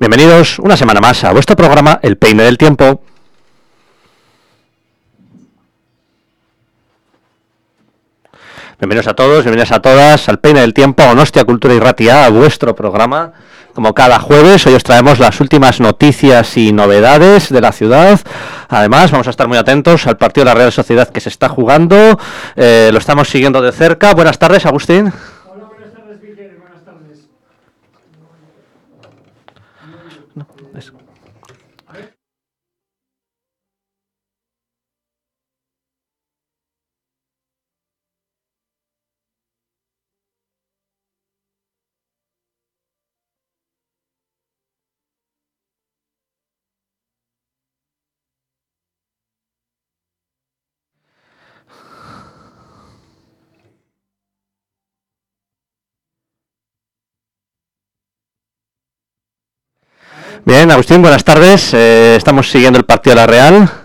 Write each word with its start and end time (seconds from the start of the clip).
Bienvenidos 0.00 0.58
una 0.60 0.78
semana 0.78 0.98
más 0.98 1.24
a 1.24 1.32
vuestro 1.32 1.54
programa 1.56 2.00
El 2.02 2.16
Peine 2.16 2.42
del 2.44 2.56
Tiempo. 2.56 3.02
Bienvenidos 8.78 9.08
a 9.08 9.12
todos, 9.12 9.44
bienvenidas 9.44 9.72
a 9.72 9.82
todas 9.82 10.26
al 10.30 10.38
Peine 10.38 10.62
del 10.62 10.72
Tiempo, 10.72 11.02
a 11.02 11.14
Nostia 11.14 11.44
Cultura 11.44 11.74
y 11.74 11.80
Ratia, 11.80 12.24
a 12.24 12.30
vuestro 12.30 12.74
programa. 12.74 13.34
Como 13.74 13.92
cada 13.92 14.18
jueves, 14.20 14.66
hoy 14.66 14.72
os 14.72 14.84
traemos 14.84 15.18
las 15.18 15.38
últimas 15.38 15.80
noticias 15.80 16.56
y 16.56 16.72
novedades 16.72 17.50
de 17.50 17.60
la 17.60 17.72
ciudad. 17.72 18.18
Además, 18.70 19.10
vamos 19.10 19.26
a 19.26 19.30
estar 19.30 19.48
muy 19.48 19.58
atentos 19.58 20.06
al 20.06 20.16
partido 20.16 20.46
de 20.46 20.50
la 20.52 20.54
Real 20.54 20.72
Sociedad 20.72 21.10
que 21.10 21.20
se 21.20 21.28
está 21.28 21.50
jugando. 21.50 22.18
Eh, 22.56 22.88
lo 22.90 22.98
estamos 22.98 23.28
siguiendo 23.28 23.60
de 23.60 23.70
cerca. 23.70 24.14
Buenas 24.14 24.38
tardes, 24.38 24.64
Agustín. 24.64 25.12
Bien, 60.44 60.70
Agustín, 60.70 61.02
buenas 61.02 61.22
tardes. 61.22 61.74
Eh, 61.74 62.14
estamos 62.16 62.50
siguiendo 62.50 62.78
el 62.78 62.84
partido 62.84 63.14
de 63.14 63.20
la 63.20 63.26
Real. 63.26 63.79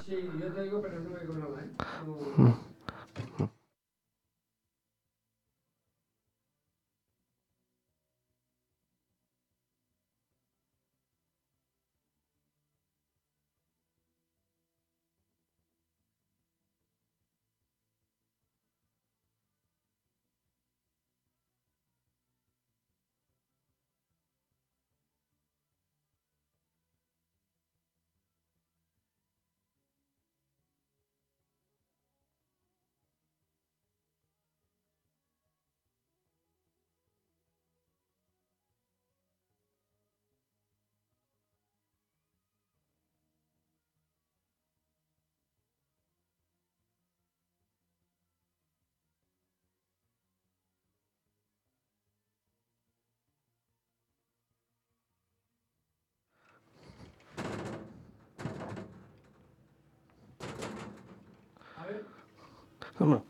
Continúa. 62.98 63.22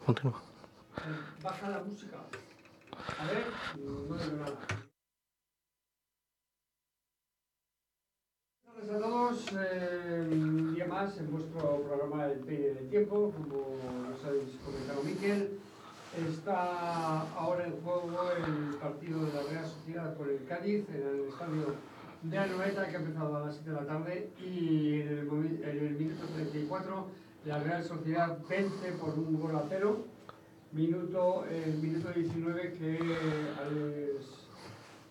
baja 1.42 1.70
la 1.70 1.80
música. 1.84 2.18
A 3.20 3.26
ver, 3.26 3.46
no 3.84 4.16
oigo 4.16 4.38
nada. 4.38 4.58
Buenas 8.64 8.88
tardes 8.88 8.92
a 8.92 9.00
todos, 9.00 9.48
eh, 9.54 10.30
un 10.32 10.76
día 10.76 10.86
más 10.86 11.18
en 11.18 11.32
vuestro 11.32 11.82
programa 11.82 12.26
El 12.28 12.40
Peine 12.42 12.68
del 12.76 12.90
Tiempo, 12.90 13.34
como 13.36 13.76
nos 14.08 14.24
habéis 14.24 14.56
comentado 14.64 15.02
Miquel. 15.04 15.60
Está 16.16 17.22
ahora 17.36 17.66
en 17.66 17.82
juego 17.82 18.22
el 18.38 18.76
partido 18.76 19.26
de 19.26 19.34
la 19.34 19.42
Real 19.50 19.66
Sociedad 19.66 20.16
con 20.16 20.30
el 20.30 20.46
Cádiz 20.46 20.88
en 20.90 21.08
el 21.08 21.28
estadio 21.28 21.74
de 22.22 22.38
Anoeta 22.38 22.88
que 22.88 22.98
ha 22.98 23.00
empezado 23.00 23.36
a 23.36 23.46
las 23.48 23.56
7 23.56 23.72
de 23.72 23.76
la 23.76 23.88
tarde 23.88 24.30
y 24.40 25.02
en 25.02 25.08
el, 25.08 25.64
en 25.64 25.88
el 25.88 25.96
minuto 25.96 26.28
34 26.36 27.25
la 27.46 27.60
Real 27.60 27.84
Sociedad 27.84 28.38
vence 28.50 28.92
por 29.00 29.14
un 29.20 29.40
gol 29.40 29.56
a 29.56 29.64
cero. 29.70 30.06
Minuto, 30.72 31.46
el 31.50 31.76
minuto 31.78 32.10
19 32.12 32.74
que 32.74 33.00
Alex 33.62 34.26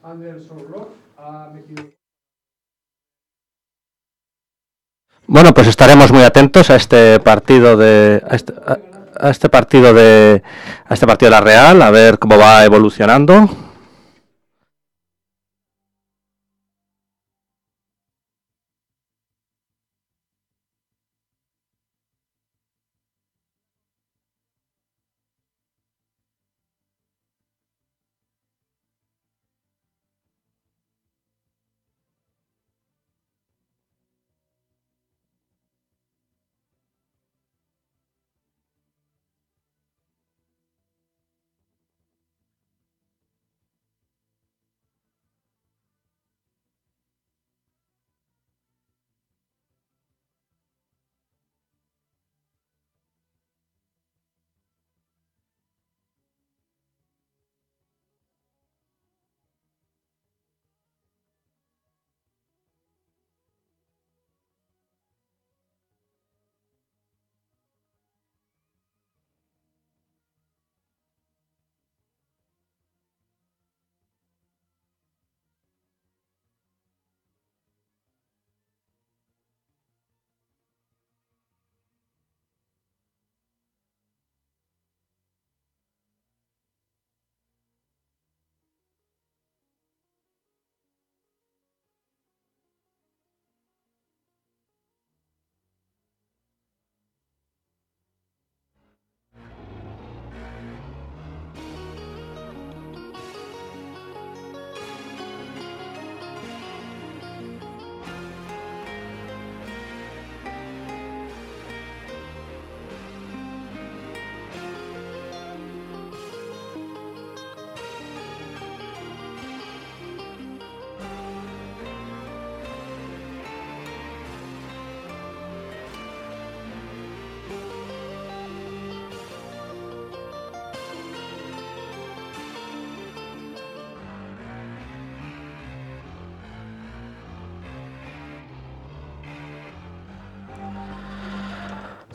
Anderson 0.02 0.58
Rock 0.68 0.88
ha 1.16 1.50
metido. 1.54 1.84
Bueno, 5.26 5.54
pues 5.54 5.68
estaremos 5.68 6.12
muy 6.12 6.22
atentos 6.22 6.68
a 6.68 6.76
este 6.76 7.18
partido 7.20 7.76
de 7.78 8.22
este, 8.30 8.52
a 9.18 9.30
este 9.30 9.48
partido 9.48 9.94
de 9.94 10.42
a 10.86 10.92
este 10.92 11.06
partido 11.06 11.30
de 11.30 11.36
la 11.36 11.40
Real, 11.40 11.80
a 11.80 11.90
ver 11.90 12.18
cómo 12.18 12.36
va 12.36 12.64
evolucionando. 12.64 13.48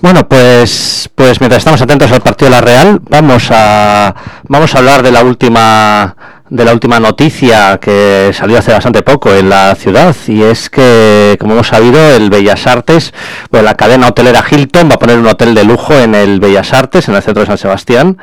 Bueno, 0.01 0.29
pues, 0.29 1.09
pues 1.13 1.41
mientras 1.41 1.59
estamos 1.59 1.81
atentos 1.81 2.09
al 2.13 2.21
partido 2.21 2.49
de 2.49 2.55
la 2.55 2.61
Real, 2.61 3.01
vamos 3.09 3.49
a, 3.51 4.15
vamos 4.43 4.73
a 4.73 4.77
hablar 4.77 5.03
de 5.03 5.11
la 5.11 5.23
última 5.23 6.15
de 6.49 6.65
la 6.65 6.73
última 6.73 6.99
noticia 6.99 7.77
que 7.79 8.31
salió 8.33 8.57
hace 8.57 8.71
bastante 8.71 9.03
poco 9.03 9.31
en 9.35 9.49
la 9.49 9.75
ciudad 9.75 10.15
y 10.27 10.41
es 10.41 10.69
que, 10.69 11.37
como 11.39 11.53
hemos 11.53 11.67
sabido, 11.67 11.99
el 12.15 12.29
Bellas 12.29 12.65
Artes, 12.65 13.13
bueno, 13.51 13.65
la 13.65 13.75
cadena 13.75 14.07
hotelera 14.07 14.43
Hilton 14.49 14.89
va 14.89 14.95
a 14.95 14.99
poner 14.99 15.19
un 15.19 15.27
hotel 15.27 15.53
de 15.53 15.63
lujo 15.63 15.93
en 15.93 16.15
el 16.15 16.39
Bellas 16.39 16.73
Artes, 16.73 17.07
en 17.07 17.15
el 17.15 17.21
centro 17.21 17.41
de 17.41 17.47
San 17.47 17.57
Sebastián. 17.57 18.17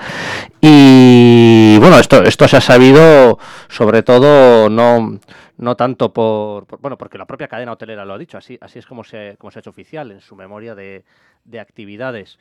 Y 0.61 1.77
bueno, 1.79 1.99
esto, 1.99 2.25
esto 2.25 2.49
se 2.49 2.57
ha 2.57 2.61
sabido 2.61 3.39
sobre 3.69 4.03
todo 4.03 4.69
no, 4.71 5.19
no 5.59 5.77
tanto 5.77 6.13
por, 6.13 6.67
por- 6.67 6.81
bueno, 6.81 6.99
porque 6.99 7.19
la 7.19 7.27
propia 7.27 7.49
cadena 7.49 7.73
hotelera 7.73 8.05
lo 8.05 8.15
ha 8.15 8.19
dicho, 8.19 8.39
así, 8.39 8.59
así 8.61 8.79
es 8.79 8.87
como 8.87 9.05
se, 9.05 9.37
como 9.39 9.51
se 9.51 9.59
ha 9.59 9.61
hecho 9.61 9.71
oficial 9.71 10.11
en 10.13 10.21
su 10.21 10.37
memoria 10.37 10.75
de, 10.75 11.05
de 11.45 11.61
actividades. 11.61 12.39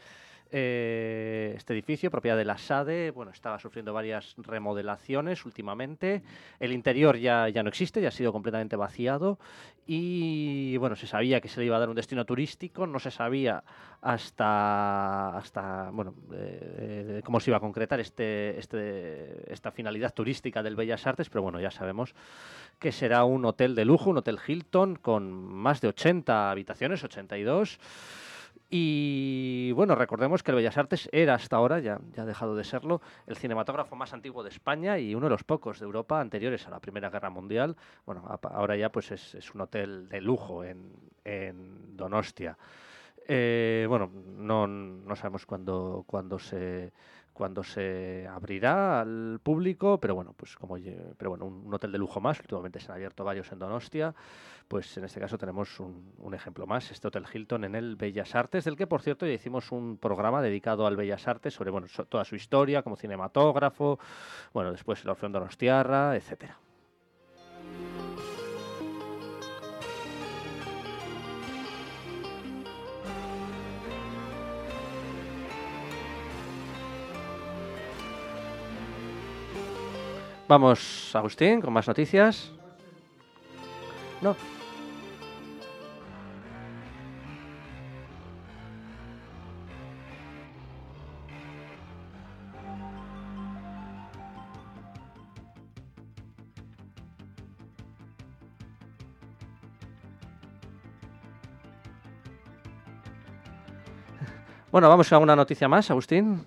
Eh, 0.51 1.53
este 1.57 1.74
edificio, 1.74 2.12
propiedad 2.12 2.38
de 2.38 2.45
la 2.45 2.57
SADE, 2.57 3.12
bueno, 3.12 3.31
estaba 3.31 3.59
sufriendo 3.59 3.94
varias 3.94 4.36
remodelaciones 4.38 5.45
últimamente. 5.45 6.21
El 6.59 6.71
interior 6.71 7.18
ya, 7.18 7.50
ya 7.50 7.63
no 7.63 7.69
existe, 7.69 8.01
ya 8.01 8.09
ha 8.09 8.12
sido 8.12 8.31
completamente 8.31 8.75
vaciado. 8.75 9.39
Y 9.88 10.77
bueno, 10.77 10.95
se 10.95 11.07
sabía 11.07 11.42
que 11.42 11.47
se 11.47 11.59
le 11.59 11.68
iba 11.68 11.75
a 11.75 11.80
dar 11.80 11.89
un 11.89 11.95
destino 11.95 12.25
turístico, 12.25 12.88
no 12.88 13.00
se 13.00 13.12
sabía 13.12 13.63
hasta, 14.01 15.38
hasta 15.38 15.89
bueno, 15.92 16.15
eh, 16.33 17.21
cómo 17.24 17.39
se 17.39 17.51
iba 17.51 17.57
a 17.57 17.59
concretar 17.59 18.00
este, 18.00 18.57
este, 18.57 19.51
esta 19.51 19.71
finalidad 19.71 20.13
turística 20.13 20.63
del 20.63 20.75
Bellas 20.75 21.06
Artes, 21.06 21.30
pero 21.30 21.44
bueno, 21.44 21.59
ya 21.59 21.69
sabemos 21.69 22.15
que 22.80 22.91
será 22.91 23.25
un 23.25 23.45
hotel 23.45 23.75
de 23.75 23.86
lujo, 23.86 24.09
un 24.09 24.18
hotel 24.18 24.39
Hilton 24.45 24.95
con 24.95 25.31
más 25.31 25.81
de 25.81 25.89
80 25.89 26.51
habitaciones, 26.51 27.03
82. 27.03 27.80
Y 28.69 29.71
bueno, 29.73 29.95
recordemos 29.95 30.41
que 30.41 30.51
el 30.51 30.57
Bellas 30.57 30.77
Artes 30.77 31.07
era 31.12 31.35
hasta 31.35 31.56
ahora, 31.56 31.79
ya, 31.79 32.00
ya 32.13 32.23
ha 32.23 32.25
dejado 32.25 32.56
de 32.56 32.63
serlo, 32.63 33.01
el 33.27 33.38
cinematógrafo 33.38 33.95
más 33.95 34.13
antiguo 34.13 34.44
de 34.44 34.50
España 34.50 34.97
y 34.97 35.13
uno 35.13 35.27
de 35.27 35.29
los 35.29 35.44
pocos 35.44 35.79
de 35.79 35.85
Europa 35.85 36.19
anteriores 36.19 36.65
a 36.67 36.71
la 36.71 36.79
Primera 36.79 37.09
Guerra 37.09 37.29
Mundial. 37.29 37.75
Bueno, 38.06 38.23
ahora 38.41 38.75
ya 38.75 38.91
pues 38.91 39.12
es, 39.12 39.35
es 39.35 39.53
un 39.53 39.62
hotel 39.62 40.09
de 40.09 40.19
lujo 40.21 40.63
en, 40.63 40.91
en 41.23 41.95
Donostia. 41.95 42.57
Eh, 43.27 43.85
bueno, 43.89 44.12
no, 44.38 44.67
no 44.67 45.15
sabemos 45.15 45.45
cuándo, 45.45 46.03
cuándo 46.06 46.38
se 46.38 46.91
cuándo 47.35 47.63
se 47.63 48.27
abrirá 48.27 49.01
al 49.01 49.39
público, 49.43 49.99
pero 49.99 50.15
bueno, 50.15 50.33
pues 50.35 50.55
como 50.55 50.77
pero 51.17 51.31
bueno, 51.31 51.45
un, 51.45 51.71
hotel 51.73 51.91
de 51.91 51.97
lujo 51.97 52.21
más, 52.21 52.39
últimamente 52.39 52.79
se 52.79 52.91
han 52.91 52.95
abierto 52.95 53.25
varios 53.25 53.51
en 53.51 53.59
Donostia, 53.59 54.15
pues 54.69 54.97
en 54.97 55.03
este 55.03 55.19
caso 55.19 55.37
tenemos 55.37 55.79
un, 55.79 56.33
ejemplo 56.33 56.65
más, 56.65 56.89
este 56.89 57.09
Hotel 57.09 57.25
Hilton 57.31 57.65
en 57.65 57.75
el 57.75 57.97
Bellas 57.97 58.33
Artes, 58.35 58.63
del 58.63 58.77
que 58.77 58.87
por 58.87 59.01
cierto 59.01 59.27
ya 59.27 59.33
hicimos 59.33 59.71
un 59.73 59.97
programa 59.97 60.41
dedicado 60.41 60.87
al 60.87 60.95
Bellas 60.95 61.27
Artes 61.27 61.53
sobre 61.53 61.71
bueno, 61.71 61.87
toda 62.09 62.23
su 62.23 62.35
historia 62.35 62.81
como 62.81 62.95
cinematógrafo, 62.95 63.99
bueno, 64.53 64.71
después 64.71 65.03
el 65.03 65.09
Orfeón 65.09 65.33
Donostiarra, 65.33 66.15
etcétera. 66.15 66.57
Vamos, 80.47 81.15
Agustín, 81.15 81.59
con 81.59 81.74
más 81.74 81.88
noticias. 81.88 82.51
No. 84.21 84.36
Bueno, 104.71 104.89
vamos 104.89 105.12
a 105.12 105.18
una 105.19 105.36
noticia 105.36 105.68
más, 105.68 105.89
Agustín. 105.89 106.45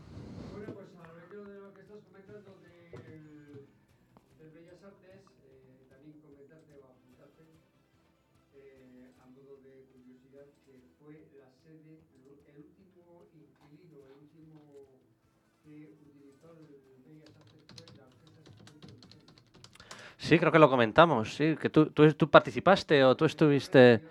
Sí, 20.28 20.38
creo 20.38 20.52
que 20.52 20.58
lo 20.58 20.68
comentamos, 20.68 21.34
sí, 21.34 21.56
que 21.56 21.70
tú, 21.70 21.86
tú, 21.86 22.12
tú 22.12 22.28
participaste 22.28 23.02
o 23.02 23.16
tú 23.16 23.24
estuviste... 23.24 24.02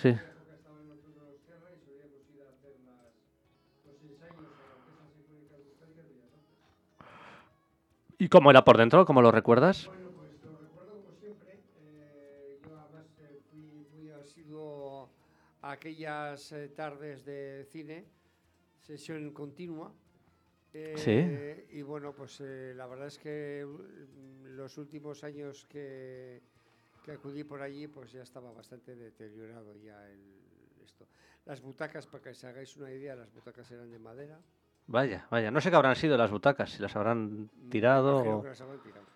Sí. 0.00 0.08
Y 0.08 0.16
solíamos 1.44 2.26
ir 2.32 2.40
a 2.40 2.48
hacer 2.48 2.72
las, 2.86 3.12
los 3.84 4.00
ensayos 4.02 4.48
a 4.56 4.64
la 4.64 4.72
Orquesta 4.72 5.04
Sinfónica 5.12 5.56
de 5.58 5.64
Euskadi 5.64 5.92
de 5.92 6.02
Bellas 6.04 6.32
Artes. 6.32 6.56
¿Y 8.16 8.30
cómo 8.30 8.50
era 8.50 8.64
por 8.64 8.78
dentro? 8.78 9.04
¿Cómo 9.04 9.20
lo 9.20 9.30
recuerdas? 9.30 9.88
Bueno, 9.88 10.10
pues 10.16 10.30
lo 10.42 10.56
recuerdo 10.56 10.96
como 10.96 11.12
siempre. 11.20 11.60
eh, 11.82 12.58
yo 12.64 12.70
además 12.80 13.06
eh, 13.20 13.42
fui 13.92 14.10
asiduo 14.10 15.10
a 15.60 15.72
aquellas 15.72 16.50
eh, 16.52 16.68
tardes 16.70 17.26
de 17.26 17.66
cine, 17.70 18.06
sesión 18.78 19.32
continua. 19.32 19.92
Eh, 20.74 21.66
Y 21.70 21.82
bueno, 21.82 22.12
pues 22.14 22.40
eh, 22.40 22.72
la 22.76 22.86
verdad 22.86 23.06
es 23.08 23.18
que 23.18 23.66
mm, 23.66 24.56
los 24.56 24.78
últimos 24.78 25.22
años 25.24 25.66
que, 25.66 26.40
que 27.04 27.12
acudí 27.12 27.44
por 27.44 27.60
allí, 27.62 27.86
pues 27.88 28.12
ya 28.12 28.22
estaba 28.22 28.52
bastante 28.52 28.94
deteriorado 28.94 29.76
ya 29.76 30.08
el, 30.08 30.20
esto. 30.84 31.06
Las 31.46 31.60
butacas, 31.60 32.06
para 32.06 32.22
que 32.22 32.30
os 32.30 32.44
hagáis 32.44 32.76
una 32.76 32.90
idea, 32.90 33.14
las 33.16 33.32
butacas 33.32 33.70
eran 33.70 33.90
de 33.90 33.98
madera. 33.98 34.38
Vaya, 34.86 35.26
vaya, 35.30 35.50
no 35.50 35.60
sé 35.60 35.70
qué 35.70 35.76
habrán 35.76 35.96
sido 35.96 36.16
las 36.16 36.30
butacas, 36.30 36.70
si 36.70 36.82
las 36.82 36.94
habrán 36.96 37.48
tirado 37.70 38.14
Imagino 38.16 38.38
o... 38.38 38.42
que 38.42 38.48
las 38.48 38.60
habrán 38.60 38.82
tirado. 38.82 39.06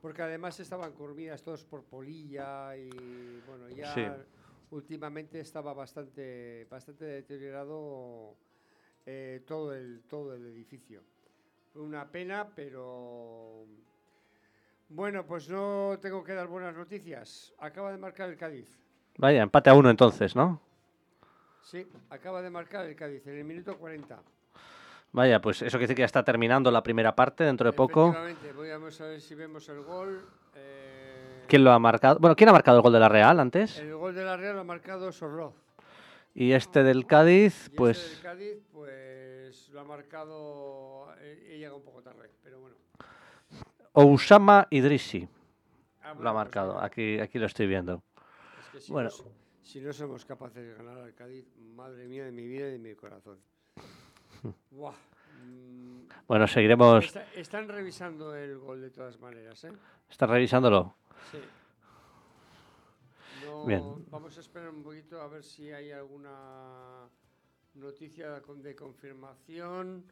Porque 0.00 0.22
además 0.22 0.60
estaban 0.60 0.92
curvidas 0.92 1.42
todos 1.42 1.64
por 1.64 1.82
polilla 1.84 2.76
y 2.76 3.40
bueno, 3.46 3.68
ya 3.70 3.92
Sí. 3.94 4.02
últimamente 4.70 5.40
estaba 5.40 5.72
bastante, 5.72 6.66
bastante 6.70 7.04
deteriorado 7.04 8.36
eh, 9.14 9.40
todo, 9.46 9.72
el, 9.72 10.02
todo 10.08 10.34
el 10.34 10.44
edificio. 10.46 11.00
Una 11.76 12.06
pena, 12.10 12.48
pero 12.54 13.64
bueno, 14.88 15.24
pues 15.24 15.48
no 15.48 15.96
tengo 16.00 16.24
que 16.24 16.32
dar 16.34 16.48
buenas 16.48 16.74
noticias. 16.74 17.52
Acaba 17.58 17.92
de 17.92 17.98
marcar 17.98 18.28
el 18.30 18.36
Cádiz. 18.36 18.68
Vaya, 19.18 19.42
empate 19.42 19.70
a 19.70 19.74
uno 19.74 19.90
entonces, 19.90 20.34
¿no? 20.34 20.60
Sí, 21.62 21.86
acaba 22.10 22.42
de 22.42 22.50
marcar 22.50 22.86
el 22.86 22.96
Cádiz 22.96 23.26
en 23.26 23.38
el 23.38 23.44
minuto 23.44 23.78
40. 23.78 24.20
Vaya, 25.12 25.40
pues 25.40 25.62
eso 25.62 25.70
quiere 25.78 25.82
decir 25.84 25.96
que 25.96 26.02
ya 26.02 26.06
está 26.06 26.24
terminando 26.24 26.70
la 26.72 26.82
primera 26.82 27.14
parte 27.14 27.44
dentro 27.44 27.70
de 27.70 27.76
poco. 27.76 28.12
Vamos 28.12 29.00
a 29.00 29.04
ver 29.06 29.20
si 29.20 29.34
vemos 29.36 29.68
el 29.68 29.80
gol. 29.82 30.20
eh, 30.56 31.44
¿Quién 31.46 31.62
lo 31.62 31.70
ha 31.70 31.78
marcado? 31.78 32.18
Bueno, 32.18 32.34
¿quién 32.34 32.48
ha 32.48 32.52
marcado 32.52 32.78
el 32.78 32.82
gol 32.82 32.92
de 32.92 32.98
la 33.00 33.08
Real 33.08 33.38
antes? 33.38 33.78
El 33.78 33.94
gol 33.94 34.14
de 34.14 34.24
la 34.24 34.36
Real 34.36 34.54
lo 34.56 34.62
ha 34.62 34.64
marcado 34.64 35.12
Sorloz. 35.12 35.54
Y 36.34 36.52
este 36.52 36.82
del 36.82 37.06
Cádiz, 37.06 37.54
Y 37.54 37.66
ese 37.66 37.70
pues... 37.76 38.10
del 38.14 38.22
Cádiz, 38.22 38.58
pues 38.72 39.68
lo 39.70 39.80
ha 39.80 39.84
marcado. 39.84 41.14
He, 41.20 41.54
he 41.54 41.58
llegado 41.58 41.76
un 41.76 41.84
poco 41.84 42.02
tarde, 42.02 42.30
pero 42.42 42.60
bueno. 42.60 42.76
Ousama 43.92 44.66
Idrisi 44.70 45.28
Ah, 46.02 46.08
lo 46.08 46.10
ha 46.10 46.12
bueno, 46.14 46.22
pues 46.22 46.34
marcado. 46.34 46.80
Aquí, 46.80 47.18
aquí 47.20 47.38
lo 47.38 47.46
estoy 47.46 47.66
viendo. 47.66 48.02
es 48.60 48.68
que 48.72 48.80
si, 48.80 48.92
bueno. 48.92 49.08
no, 49.10 49.24
si 49.62 49.80
no 49.80 49.92
somos 49.92 50.24
capaces 50.24 50.62
de 50.66 50.74
ganar 50.74 50.98
al 50.98 51.14
Cádiz, 51.14 51.46
madre 51.56 52.06
mía 52.08 52.24
de 52.24 52.32
mi 52.32 52.46
vida 52.46 52.68
y 52.68 52.72
de 52.72 52.78
mi 52.78 52.94
corazón. 52.94 53.38
Buah, 54.70 54.92
mm, 55.46 56.08
Bueno, 56.26 56.46
seguiremos... 56.48 57.04
está- 57.06 57.26
están 57.34 57.68
revisando 57.68 58.34
el 58.34 58.58
gol 58.58 58.80
de 58.82 58.90
todas 58.90 59.18
maneras, 59.20 59.62
¿eh? 59.64 59.72
¿Estás 60.10 60.28
revisándolo? 60.28 60.94
Sí. 61.30 61.38
No, 63.44 63.66
Bien. 63.66 63.82
Vamos 64.10 64.36
a 64.36 64.40
esperar 64.40 64.70
un 64.70 64.82
poquito 64.82 65.20
a 65.20 65.28
ver 65.28 65.42
si 65.42 65.70
hay 65.70 65.90
alguna 65.90 67.08
noticia 67.74 68.40
de 68.40 68.74
confirmación, 68.76 70.04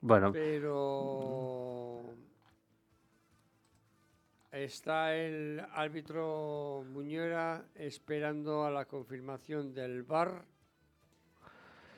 Bueno, 0.00 0.32
pero 0.32 2.04
está 4.50 5.14
el 5.14 5.64
árbitro 5.72 6.84
Muñera 6.88 7.64
esperando 7.74 8.64
a 8.64 8.70
la 8.70 8.84
confirmación 8.84 9.72
del 9.72 10.02
VAR. 10.02 10.44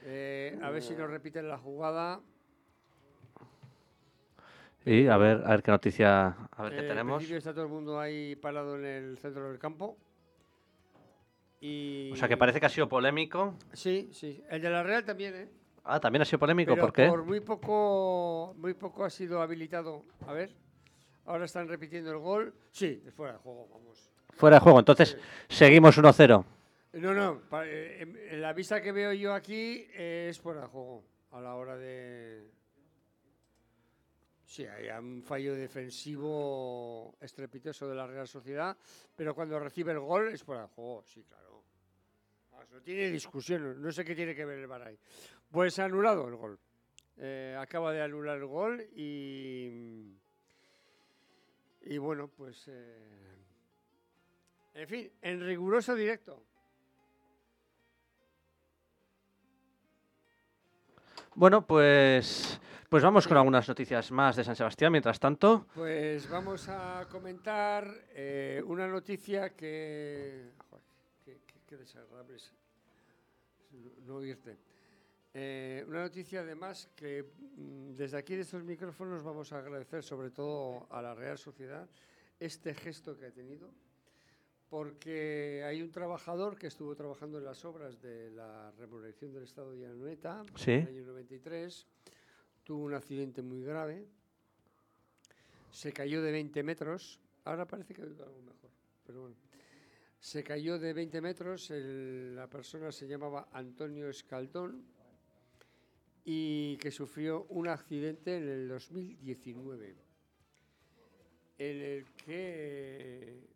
Eh, 0.04 0.58
a 0.62 0.70
ver 0.70 0.82
si 0.82 0.94
nos 0.94 1.10
repiten 1.10 1.48
la 1.48 1.58
jugada. 1.58 2.20
Y 4.84 5.06
a 5.06 5.16
ver, 5.16 5.42
a 5.44 5.50
ver 5.50 5.62
qué 5.62 5.70
noticia, 5.70 6.28
a 6.56 6.62
ver 6.62 6.72
Eh, 6.72 6.76
qué 6.76 6.82
en 6.82 6.88
tenemos. 6.88 7.22
está 7.30 7.52
todo 7.52 7.64
el 7.64 7.70
mundo 7.70 7.98
ahí 8.00 8.36
parado 8.36 8.76
en 8.76 8.84
el 8.84 9.18
centro 9.18 9.48
del 9.48 9.58
campo. 9.58 9.96
Y... 11.60 12.10
O 12.12 12.16
sea, 12.16 12.28
que 12.28 12.36
parece 12.36 12.60
que 12.60 12.66
ha 12.66 12.70
sido 12.70 12.88
polémico. 12.88 13.54
Sí, 13.72 14.10
sí. 14.12 14.42
El 14.50 14.60
de 14.60 14.70
la 14.70 14.82
Real 14.82 15.04
también, 15.04 15.34
¿eh? 15.34 15.48
Ah, 15.84 16.00
también 16.00 16.22
ha 16.22 16.24
sido 16.24 16.38
polémico, 16.38 16.72
Pero 16.74 16.80
¿por 16.86 16.92
qué? 16.92 17.06
por 17.08 17.24
muy 17.24 17.40
poco, 17.40 18.54
muy 18.58 18.74
poco 18.74 19.04
ha 19.04 19.10
sido 19.10 19.40
habilitado. 19.42 20.02
A 20.26 20.32
ver, 20.32 20.50
ahora 21.26 21.44
están 21.44 21.68
repitiendo 21.68 22.10
el 22.10 22.18
gol. 22.18 22.54
Sí, 22.70 23.02
es 23.06 23.12
fuera 23.14 23.34
de 23.34 23.38
juego, 23.38 23.68
vamos. 23.70 24.10
Fuera 24.36 24.56
de 24.56 24.60
juego, 24.60 24.78
entonces 24.78 25.16
seguimos 25.48 25.96
1-0. 25.98 26.44
No, 26.94 27.12
no, 27.14 27.40
pa- 27.50 27.66
eh, 27.66 28.02
en- 28.02 28.16
en 28.30 28.40
la 28.42 28.52
vista 28.52 28.80
que 28.80 28.92
veo 28.92 29.12
yo 29.12 29.34
aquí 29.34 29.86
eh, 29.94 30.28
es 30.30 30.38
fuera 30.40 30.62
de 30.62 30.66
juego 30.68 31.02
a 31.32 31.40
la 31.40 31.54
hora 31.54 31.76
de... 31.76 32.44
Sí, 34.54 34.64
hay 34.66 34.88
un 34.88 35.20
fallo 35.20 35.52
defensivo 35.56 37.16
estrepitoso 37.20 37.88
de 37.88 37.96
la 37.96 38.06
Real 38.06 38.28
Sociedad, 38.28 38.76
pero 39.16 39.34
cuando 39.34 39.58
recibe 39.58 39.90
el 39.90 39.98
gol 39.98 40.28
es 40.28 40.44
fuera 40.44 40.62
de 40.62 40.68
juego, 40.68 41.02
sí, 41.02 41.24
claro. 41.24 41.64
No 42.70 42.80
tiene 42.80 43.10
discusión, 43.10 43.82
no 43.82 43.90
sé 43.90 44.04
qué 44.04 44.14
tiene 44.14 44.32
que 44.32 44.44
ver 44.44 44.60
el 44.60 44.68
VAR 44.68 44.82
ahí. 44.82 44.96
Pues 45.50 45.76
ha 45.80 45.86
anulado 45.86 46.28
el 46.28 46.36
gol. 46.36 46.56
Eh, 47.16 47.56
acaba 47.58 47.92
de 47.92 48.02
anular 48.02 48.38
el 48.38 48.46
gol 48.46 48.80
y... 48.94 50.14
Y 51.86 51.98
bueno, 51.98 52.28
pues... 52.28 52.68
eh, 52.68 53.36
en 54.74 54.88
fin, 54.88 55.10
en 55.20 55.44
riguroso 55.44 55.96
directo. 55.96 56.44
Bueno, 61.34 61.66
pues, 61.66 62.60
pues 62.94 63.02
vamos 63.02 63.26
con 63.26 63.36
algunas 63.36 63.66
noticias 63.68 64.12
más 64.12 64.36
de 64.36 64.44
San 64.44 64.54
Sebastián. 64.54 64.92
Mientras 64.92 65.18
tanto, 65.18 65.66
Pues 65.74 66.30
vamos 66.30 66.68
a 66.68 67.08
comentar 67.10 67.92
eh, 68.10 68.62
una 68.64 68.86
noticia 68.86 69.50
que... 69.50 70.52
Qué, 71.24 71.40
qué- 71.44 71.58
qué 71.66 71.76
desagradable 71.76 72.36
es 72.36 72.52
no 74.06 74.14
oírte. 74.14 74.56
Eh, 75.32 75.84
una 75.88 76.02
noticia 76.02 76.42
además 76.42 76.88
que 76.94 77.24
mm, 77.56 77.94
desde 77.96 78.16
aquí 78.16 78.36
de 78.36 78.42
estos 78.42 78.62
micrófonos 78.62 79.24
vamos 79.24 79.52
a 79.52 79.58
agradecer 79.58 80.04
sobre 80.04 80.30
todo 80.30 80.86
a 80.88 81.02
la 81.02 81.16
Real 81.16 81.36
Sociedad 81.36 81.88
este 82.38 82.74
gesto 82.74 83.18
que 83.18 83.26
ha 83.26 83.32
tenido, 83.32 83.70
porque 84.70 85.64
hay 85.66 85.82
un 85.82 85.90
trabajador 85.90 86.56
que 86.56 86.68
estuvo 86.68 86.94
trabajando 86.94 87.38
en 87.38 87.44
las 87.44 87.64
obras 87.64 88.00
de 88.00 88.30
la 88.30 88.70
remodelación 88.78 89.32
del 89.32 89.42
Estado 89.42 89.72
de 89.72 89.84
Anoeta 89.86 90.44
Sí. 90.54 90.70
en 90.70 90.82
el 90.86 90.88
año 90.98 91.06
93, 91.08 91.88
tuvo 92.64 92.84
un 92.84 92.94
accidente 92.94 93.42
muy 93.42 93.62
grave, 93.62 94.06
se 95.70 95.92
cayó 95.92 96.22
de 96.22 96.32
20 96.32 96.62
metros, 96.62 97.20
ahora 97.44 97.66
parece 97.66 97.94
que 97.94 98.02
oigo 98.02 98.22
algo 98.24 98.40
mejor, 98.42 98.70
pero 99.06 99.20
bueno. 99.22 99.36
Se 100.18 100.42
cayó 100.42 100.78
de 100.78 100.94
20 100.94 101.20
metros, 101.20 101.70
la 101.70 102.48
persona 102.48 102.90
se 102.90 103.06
llamaba 103.06 103.48
Antonio 103.52 104.08
Escaldón 104.08 104.82
y 106.24 106.78
que 106.78 106.90
sufrió 106.90 107.44
un 107.50 107.68
accidente 107.68 108.38
en 108.38 108.48
el 108.48 108.68
2019, 108.68 109.94
en 111.58 111.80
el 111.82 112.06
que 112.24 113.54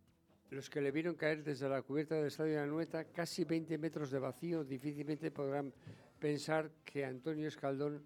los 0.51 0.69
que 0.69 0.81
le 0.81 0.91
vieron 0.91 1.15
caer 1.15 1.43
desde 1.43 1.69
la 1.69 1.83
cubierta 1.83 2.17
del 2.17 2.27
estadio 2.27 2.55
de 2.55 2.61
Anoeta, 2.61 3.05
casi 3.05 3.45
20 3.45 3.79
metros 3.79 4.11
de 4.11 4.19
vacío, 4.19 4.65
difícilmente 4.65 5.31
podrán 5.31 5.73
pensar 6.19 6.71
que 6.85 7.05
Antonio 7.05 7.49
Escaldón, 7.49 8.05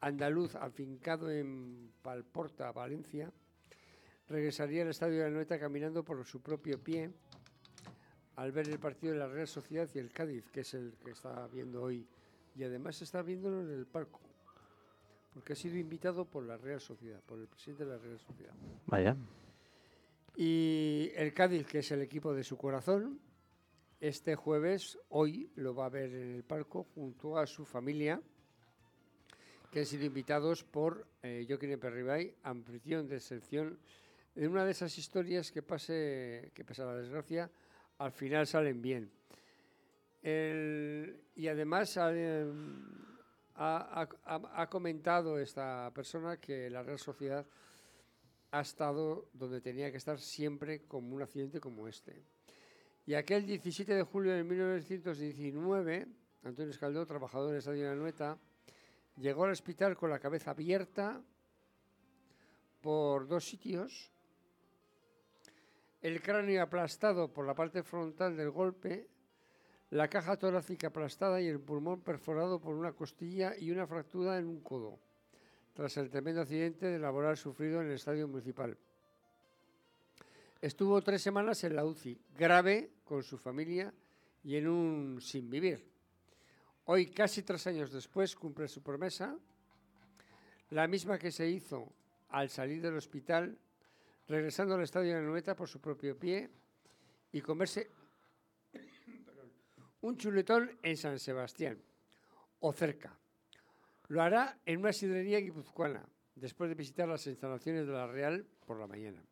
andaluz 0.00 0.54
afincado 0.56 1.30
en 1.30 1.92
Palporta, 2.02 2.72
Valencia, 2.72 3.30
regresaría 4.28 4.82
al 4.82 4.88
estadio 4.88 5.20
de 5.20 5.26
Anoeta 5.26 5.58
caminando 5.58 6.04
por 6.04 6.24
su 6.24 6.40
propio 6.40 6.82
pie 6.82 7.10
al 8.36 8.52
ver 8.52 8.68
el 8.68 8.78
partido 8.78 9.12
de 9.12 9.18
la 9.18 9.28
Real 9.28 9.46
Sociedad 9.46 9.88
y 9.94 9.98
el 9.98 10.12
Cádiz, 10.12 10.48
que 10.50 10.60
es 10.60 10.72
el 10.72 10.94
que 11.04 11.10
está 11.10 11.46
viendo 11.48 11.82
hoy. 11.82 12.06
Y 12.56 12.64
además 12.64 13.02
está 13.02 13.22
viéndolo 13.22 13.60
en 13.60 13.70
el 13.70 13.86
palco, 13.86 14.20
porque 15.34 15.52
ha 15.52 15.56
sido 15.56 15.76
invitado 15.76 16.24
por 16.24 16.44
la 16.44 16.56
Real 16.56 16.80
Sociedad, 16.80 17.20
por 17.26 17.38
el 17.38 17.48
presidente 17.48 17.84
de 17.84 17.90
la 17.90 17.98
Real 17.98 18.18
Sociedad. 18.18 18.54
vaya. 18.86 19.16
Y 20.36 21.10
el 21.16 21.34
Cádiz, 21.34 21.66
que 21.66 21.80
es 21.80 21.90
el 21.90 22.00
equipo 22.00 22.32
de 22.32 22.42
su 22.42 22.56
corazón, 22.56 23.20
este 24.00 24.36
jueves, 24.36 24.98
hoy, 25.10 25.50
lo 25.56 25.74
va 25.74 25.86
a 25.86 25.90
ver 25.90 26.14
en 26.14 26.34
el 26.36 26.44
palco 26.44 26.84
junto 26.94 27.36
a 27.36 27.46
su 27.46 27.66
familia, 27.66 28.22
que 29.70 29.80
han 29.80 29.86
sido 29.86 30.04
invitados 30.04 30.64
por 30.64 31.06
eh, 31.22 31.44
Joaquín 31.48 31.78
Perribay, 31.78 32.34
anfitrión 32.42 33.06
de 33.08 33.20
sección 33.20 33.78
de 34.34 34.48
una 34.48 34.64
de 34.64 34.72
esas 34.72 34.96
historias 34.98 35.50
que 35.52 35.62
pase, 35.62 36.50
que 36.54 36.64
pese 36.64 36.82
a 36.82 36.86
la 36.86 36.94
desgracia, 36.96 37.50
al 37.98 38.12
final 38.12 38.46
salen 38.46 38.80
bien. 38.82 39.10
Y 40.22 41.48
además 41.48 41.96
ha- 41.96 42.10
ha- 43.54 44.08
ha- 44.24 44.62
ha 44.62 44.70
comentado 44.70 45.38
esta 45.38 45.90
persona 45.94 46.36
que 46.38 46.68
la 46.70 46.82
Real 46.82 46.98
Sociedad 46.98 47.46
ha 48.52 48.60
estado 48.60 49.28
donde 49.32 49.60
tenía 49.60 49.90
que 49.90 49.96
estar 49.98 50.18
siempre 50.18 50.82
como 50.86 51.14
un 51.14 51.22
accidente 51.22 51.60
como 51.60 51.86
este. 51.88 52.22
Y 53.06 53.14
aquel 53.14 53.46
17 53.46 53.94
de 53.94 54.02
julio 54.02 54.32
de 54.32 54.42
1919, 54.44 56.06
Antonio 56.42 56.70
Escaldó, 56.70 57.06
trabajador 57.06 57.48
del 57.50 57.58
Estadio 57.58 57.84
de 57.84 57.88
la 57.90 57.94
Nueta, 57.96 58.38
llegó 59.20 59.44
al 59.44 59.50
hospital 59.50 59.96
con 59.96 60.10
la 60.10 60.18
cabeza 60.18 60.52
abierta 60.52 61.22
por 62.80 63.28
dos 63.28 63.44
sitios, 63.44 64.10
el 66.00 66.22
cráneo 66.22 66.62
aplastado 66.62 67.28
por 67.28 67.46
la 67.46 67.54
parte 67.54 67.82
frontal 67.82 68.36
del 68.36 68.50
golpe, 68.50 69.06
la 69.90 70.08
caja 70.08 70.38
torácica 70.38 70.86
aplastada 70.86 71.40
y 71.40 71.48
el 71.48 71.60
pulmón 71.60 72.00
perforado 72.00 72.60
por 72.60 72.74
una 72.74 72.92
costilla 72.92 73.54
y 73.58 73.70
una 73.70 73.86
fractura 73.86 74.38
en 74.38 74.46
un 74.46 74.60
codo, 74.60 74.98
tras 75.74 75.96
el 75.98 76.08
tremendo 76.08 76.40
accidente 76.40 76.86
de 76.86 76.98
laboral 76.98 77.36
sufrido 77.36 77.82
en 77.82 77.88
el 77.88 77.94
estadio 77.94 78.26
municipal. 78.26 78.76
Estuvo 80.62 81.02
tres 81.02 81.20
semanas 81.20 81.62
en 81.64 81.76
la 81.76 81.84
UCI, 81.84 82.18
grave 82.36 82.90
con 83.04 83.22
su 83.22 83.36
familia 83.36 83.92
y 84.42 84.56
en 84.56 84.68
un 84.68 85.20
sin 85.20 85.50
vivir. 85.50 85.89
Hoy, 86.84 87.10
casi 87.10 87.42
tres 87.42 87.66
años 87.66 87.92
después, 87.92 88.34
cumple 88.34 88.68
su 88.68 88.82
promesa, 88.82 89.36
la 90.70 90.86
misma 90.86 91.18
que 91.18 91.30
se 91.30 91.48
hizo 91.48 91.92
al 92.30 92.48
salir 92.48 92.80
del 92.80 92.96
hospital, 92.96 93.58
regresando 94.28 94.74
al 94.74 94.82
estadio 94.82 95.14
de 95.14 95.20
la 95.20 95.26
Noeta 95.26 95.54
por 95.54 95.68
su 95.68 95.80
propio 95.80 96.18
pie 96.18 96.50
y 97.32 97.40
comerse 97.40 97.90
un 100.00 100.16
chuletón 100.16 100.78
en 100.82 100.96
San 100.96 101.18
Sebastián 101.18 101.78
o 102.60 102.72
cerca. 102.72 103.16
Lo 104.08 104.22
hará 104.22 104.58
en 104.64 104.80
una 104.80 104.92
sidrería 104.92 105.38
guipuzcoana, 105.38 106.08
después 106.34 106.70
de 106.70 106.74
visitar 106.74 107.08
las 107.08 107.26
instalaciones 107.26 107.86
de 107.86 107.92
la 107.92 108.06
Real 108.06 108.46
por 108.66 108.78
la 108.78 108.86
mañana. 108.86 109.22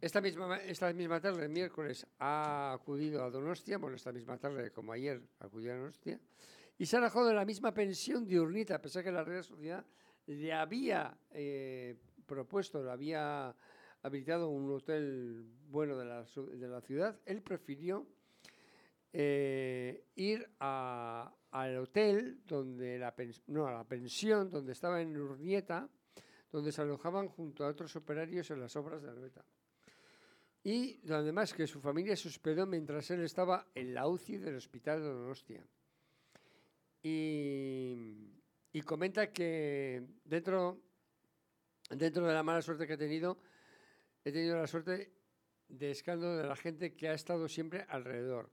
Esta 0.00 0.20
misma, 0.20 0.46
ma- 0.46 0.62
esta 0.62 0.92
misma 0.92 1.20
tarde, 1.20 1.46
miércoles, 1.48 2.06
ha 2.18 2.72
acudido 2.72 3.22
a 3.22 3.30
Donostia, 3.30 3.76
bueno, 3.78 3.96
esta 3.96 4.12
misma 4.12 4.38
tarde, 4.38 4.70
como 4.70 4.92
ayer, 4.92 5.20
acudió 5.40 5.72
a 5.72 5.76
Donostia, 5.76 6.18
y 6.78 6.86
se 6.86 6.96
ha 6.96 7.00
alojado 7.00 7.28
en 7.28 7.36
la 7.36 7.44
misma 7.44 7.74
pensión 7.74 8.26
de 8.26 8.40
Urnita, 8.40 8.76
a 8.76 8.80
pesar 8.80 9.04
que 9.04 9.12
la 9.12 9.22
Real 9.24 9.44
Sociedad 9.44 9.84
le 10.26 10.52
había 10.54 11.14
eh, 11.32 11.96
propuesto, 12.26 12.82
le 12.82 12.90
había 12.90 13.54
habilitado 14.02 14.48
un 14.48 14.70
hotel 14.72 15.44
bueno 15.68 15.98
de 15.98 16.04
la, 16.06 16.22
de 16.22 16.68
ciudad, 16.80 17.20
él 17.26 17.42
prefirió 17.42 18.06
eh, 19.12 20.04
ir 20.14 20.48
a- 20.60 21.34
al 21.50 21.76
hotel 21.78 22.40
donde 22.46 22.98
la 22.98 23.12
no, 23.48 23.66
a 23.66 23.72
la 23.72 23.84
pensión 23.84 24.48
donde 24.48 24.72
estaba 24.72 25.02
en 25.02 25.14
Urnieta, 25.16 25.88
donde 26.50 26.72
se 26.72 26.80
alojaban 26.80 27.28
junto 27.28 27.64
a 27.64 27.68
otros 27.68 27.94
operarios 27.96 28.50
en 28.50 28.60
las 28.60 28.74
obras 28.76 29.02
de 29.02 29.10
Anoeta. 29.10 29.44
Y 30.62 31.00
además 31.10 31.54
que 31.54 31.66
su 31.66 31.80
familia 31.80 32.16
se 32.16 32.28
hospedó 32.28 32.66
mientras 32.66 33.10
él 33.10 33.22
estaba 33.22 33.66
en 33.74 33.94
la 33.94 34.06
UCI 34.06 34.36
del 34.36 34.56
hospital 34.56 35.00
de 35.00 35.06
Donostia. 35.06 35.66
Y, 37.02 37.96
y 38.72 38.82
comenta 38.82 39.32
que 39.32 40.02
dentro, 40.24 40.82
dentro 41.88 42.26
de 42.26 42.34
la 42.34 42.42
mala 42.42 42.60
suerte 42.60 42.86
que 42.86 42.94
he 42.94 42.98
tenido, 42.98 43.38
he 44.22 44.32
tenido 44.32 44.56
la 44.56 44.66
suerte 44.66 45.12
de 45.68 45.90
escándalo 45.92 46.36
de 46.36 46.46
la 46.46 46.56
gente 46.56 46.94
que 46.94 47.08
ha 47.08 47.14
estado 47.14 47.48
siempre 47.48 47.86
alrededor. 47.88 48.50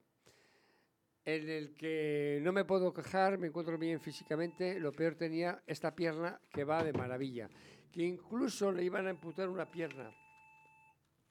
En 1.26 1.50
el 1.50 1.74
que 1.74 2.40
no 2.42 2.54
me 2.54 2.64
puedo 2.64 2.94
quejar, 2.94 3.38
me 3.38 3.48
encuentro 3.48 3.78
bien 3.78 4.00
físicamente, 4.00 4.80
lo 4.80 4.94
peor 4.94 5.16
tenía 5.16 5.62
esta 5.68 5.94
pierna 5.94 6.40
que 6.50 6.64
va 6.64 6.86
de 6.86 6.94
maravilla, 6.94 7.50
que 7.92 8.04
incluso 8.04 8.72
le 8.72 8.86
iban 8.86 9.08
a 9.08 9.10
amputar 9.10 9.50
una 9.50 9.70
pierna, 9.70 10.16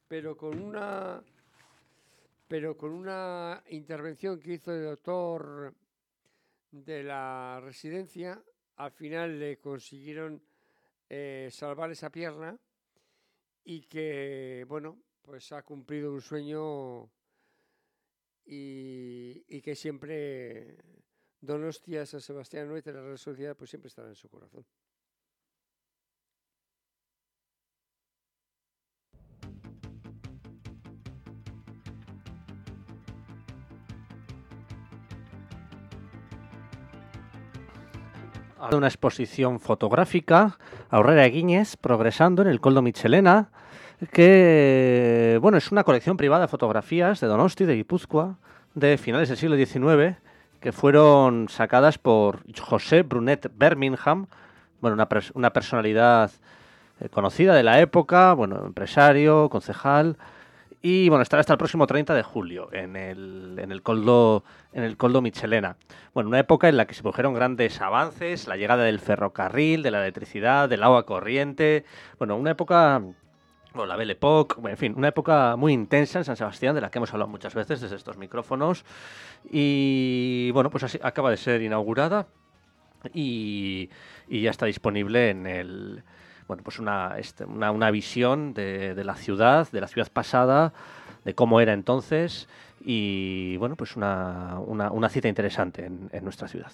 pero 0.09 0.37
con 0.37 0.63
una 0.63 1.23
pero 2.49 2.77
con 2.77 2.93
una 2.93 3.63
intervención 3.71 4.39
que 4.39 4.55
hizo 4.55 4.73
el 4.73 4.85
doctor 4.85 5.75
de 6.71 7.03
la 7.03 7.61
residencia, 7.61 8.41
al 8.77 8.93
final 8.93 9.39
le 9.39 9.59
consiguieron 9.59 10.41
eh, 11.09 11.49
salvar 11.51 11.91
esa 11.91 12.11
pierna 12.11 12.59
y 13.65 13.83
que, 13.83 14.65
bueno, 14.69 15.03
pues 15.23 15.51
ha 15.53 15.63
cumplido 15.63 16.13
un 16.13 16.21
sueño 16.21 17.11
y, 18.45 19.61
que 19.61 19.75
siempre 19.75 20.77
Donostia, 21.41 22.07
San 22.07 22.21
Sebastián 22.21 22.69
Nuestra, 22.69 22.93
la 22.93 23.03
Real 23.03 23.19
Sociedad, 23.19 23.57
pues 23.57 23.71
siempre 23.71 23.89
estará 23.89 24.09
en 24.09 24.15
su 24.15 24.29
corazón. 24.29 24.65
Una 38.73 38.87
exposición 38.87 39.61
fotográfica, 39.61 40.59
Aurrera 40.91 41.27
Guiñez, 41.27 41.77
progresando 41.77 42.43
en 42.43 42.49
el 42.49 42.61
Coldo 42.61 42.83
Michelena, 42.83 43.51
que 44.13 45.39
bueno, 45.41 45.59
es 45.59 45.73
una 45.73 45.85
colección 45.85 46.17
privada 46.17 46.43
de 46.43 46.49
fotografías 46.49 47.21
de 47.21 47.27
Donosti, 47.27 47.65
de 47.65 47.77
Guipúzcoa, 47.77 48.39
de 48.75 48.99
finales 48.99 49.29
del 49.29 49.39
siglo 49.39 49.57
XIX, 49.57 50.17
que 50.61 50.73
fueron 50.73 51.49
sacadas 51.49 51.99
por 51.99 52.43
José 52.59 53.03
Brunet 53.03 53.51
Birmingham, 53.57 54.27
bueno, 54.81 54.95
una, 54.95 55.09
una 55.35 55.53
personalidad 55.53 56.31
eh, 57.01 57.09
conocida 57.09 57.55
de 57.55 57.63
la 57.63 57.81
época, 57.81 58.33
bueno, 58.35 58.65
empresario, 58.67 59.49
concejal, 59.49 60.17
y 60.89 61.09
bueno, 61.09 61.23
estará 61.23 61.41
hasta 61.41 61.53
el 61.53 61.59
próximo 61.59 61.85
30 61.89 62.15
de 62.15 62.23
julio 62.23 62.73
en 62.73 62.95
el, 62.95 63.59
en 63.59 63.73
el, 63.73 63.83
Coldo, 63.83 64.45
en 64.73 64.85
el 64.85 64.97
Coldo 64.97 65.21
Michelena. 65.21 65.77
Bueno, 66.15 66.29
una 66.29 66.39
época 66.39 66.69
en 66.69 66.77
la 66.77 66.87
que 66.87 66.95
se 66.95 67.03
produjeron 67.03 67.35
grandes 67.35 67.81
avances, 67.81 68.47
la 68.47 68.57
llegada 68.57 68.85
del 68.85 69.01
ferrocarril, 69.01 69.83
de 69.83 69.91
la 69.91 69.99
electricidad, 69.99 70.69
del 70.69 70.85
agua 70.85 71.05
corriente. 71.05 71.85
Bueno, 72.21 72.37
una 72.37 72.53
época 72.53 73.03
bueno, 73.75 73.87
la 73.87 73.97
Belle 73.97 74.13
Époque, 74.13 74.61
en 74.65 74.77
fin, 74.77 74.95
una 74.97 75.09
época 75.09 75.57
muy 75.57 75.73
intensa 75.73 76.21
en 76.21 76.25
San 76.25 76.37
Sebastián, 76.37 76.77
de 76.77 76.81
la 76.81 76.89
que 76.89 77.01
hemos 77.01 77.13
hablado 77.13 77.29
muchas 77.29 77.57
veces 77.57 77.81
desde 77.81 77.97
estos 77.97 78.17
micrófonos. 78.17 78.85
Y 79.51 80.53
bueno, 80.53 80.71
pues 80.71 80.85
así 80.85 81.01
acaba 81.03 81.31
de 81.31 81.37
ser 81.37 81.63
inaugurada 81.63 82.29
y, 83.13 83.91
y 84.29 84.43
ya 84.43 84.51
está 84.51 84.67
disponible 84.67 85.31
en 85.31 85.49
el, 85.49 86.05
bueno, 86.49 86.63
pues 86.63 86.79
una, 86.79 87.19
este, 87.19 87.45
una, 87.45 87.71
una 87.71 87.91
visión 87.91 88.55
de, 88.55 88.95
de, 88.95 89.05
la 89.05 89.17
ciudad, 89.17 89.71
de 89.71 89.81
la 89.81 89.89
ciudad 89.89 90.11
pasada, 90.13 90.73
de 91.25 91.35
cómo 91.35 91.61
era 91.61 91.73
entonces 91.73 92.49
y 92.85 93.57
bueno, 93.57 93.77
pues 93.77 93.97
una, 93.97 94.59
una, 94.65 94.91
una 94.91 95.09
cita 95.09 95.29
interesante 95.29 95.87
en, 95.87 96.09
en 96.13 96.25
nuestra 96.25 96.49
ciudad. 96.49 96.71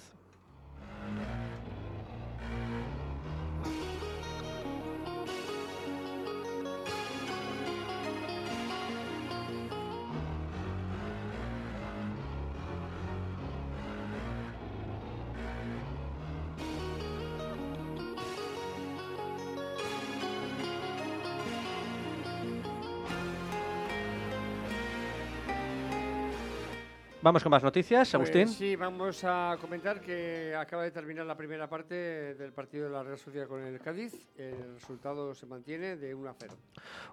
Vamos 27.22 27.40
con 27.44 27.50
más 27.50 27.62
noticias, 27.62 28.10
pues 28.10 28.14
Agustín. 28.16 28.48
sí, 28.48 28.74
vamos 28.74 29.22
a 29.22 29.56
comentar 29.60 30.00
que 30.00 30.56
acaba 30.56 30.82
de 30.82 30.90
terminar 30.90 31.24
la 31.24 31.36
primera 31.36 31.68
parte 31.68 32.34
del 32.34 32.52
partido 32.52 32.86
de 32.86 32.90
la 32.90 33.04
Real 33.04 33.16
Sociedad 33.16 33.46
con 33.46 33.62
el 33.62 33.78
Cádiz. 33.78 34.12
El 34.36 34.74
resultado 34.74 35.32
se 35.32 35.46
mantiene 35.46 35.96
de 35.96 36.16
1 36.16 36.28
a 36.28 36.34
0. 36.36 36.54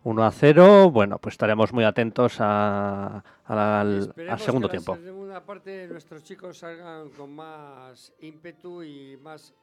1 0.05 0.23
a 0.23 0.31
0, 0.31 0.89
bueno, 0.89 1.19
pues 1.19 1.33
estaremos 1.33 1.71
muy 1.73 1.83
atentos 1.83 2.37
a, 2.39 3.23
al, 3.45 4.11
segundo 4.39 4.67
tiempo. 4.67 4.95
En 4.95 5.01
la 5.01 5.11
segunda 5.11 5.45
parte 5.45 5.87
nuestros 5.87 6.23
chicos 6.23 6.57
salgan 6.57 7.11
con 7.11 7.31
más 7.35 8.11
ímpetu 8.19 8.81
y 8.81 9.15
más 9.17 9.53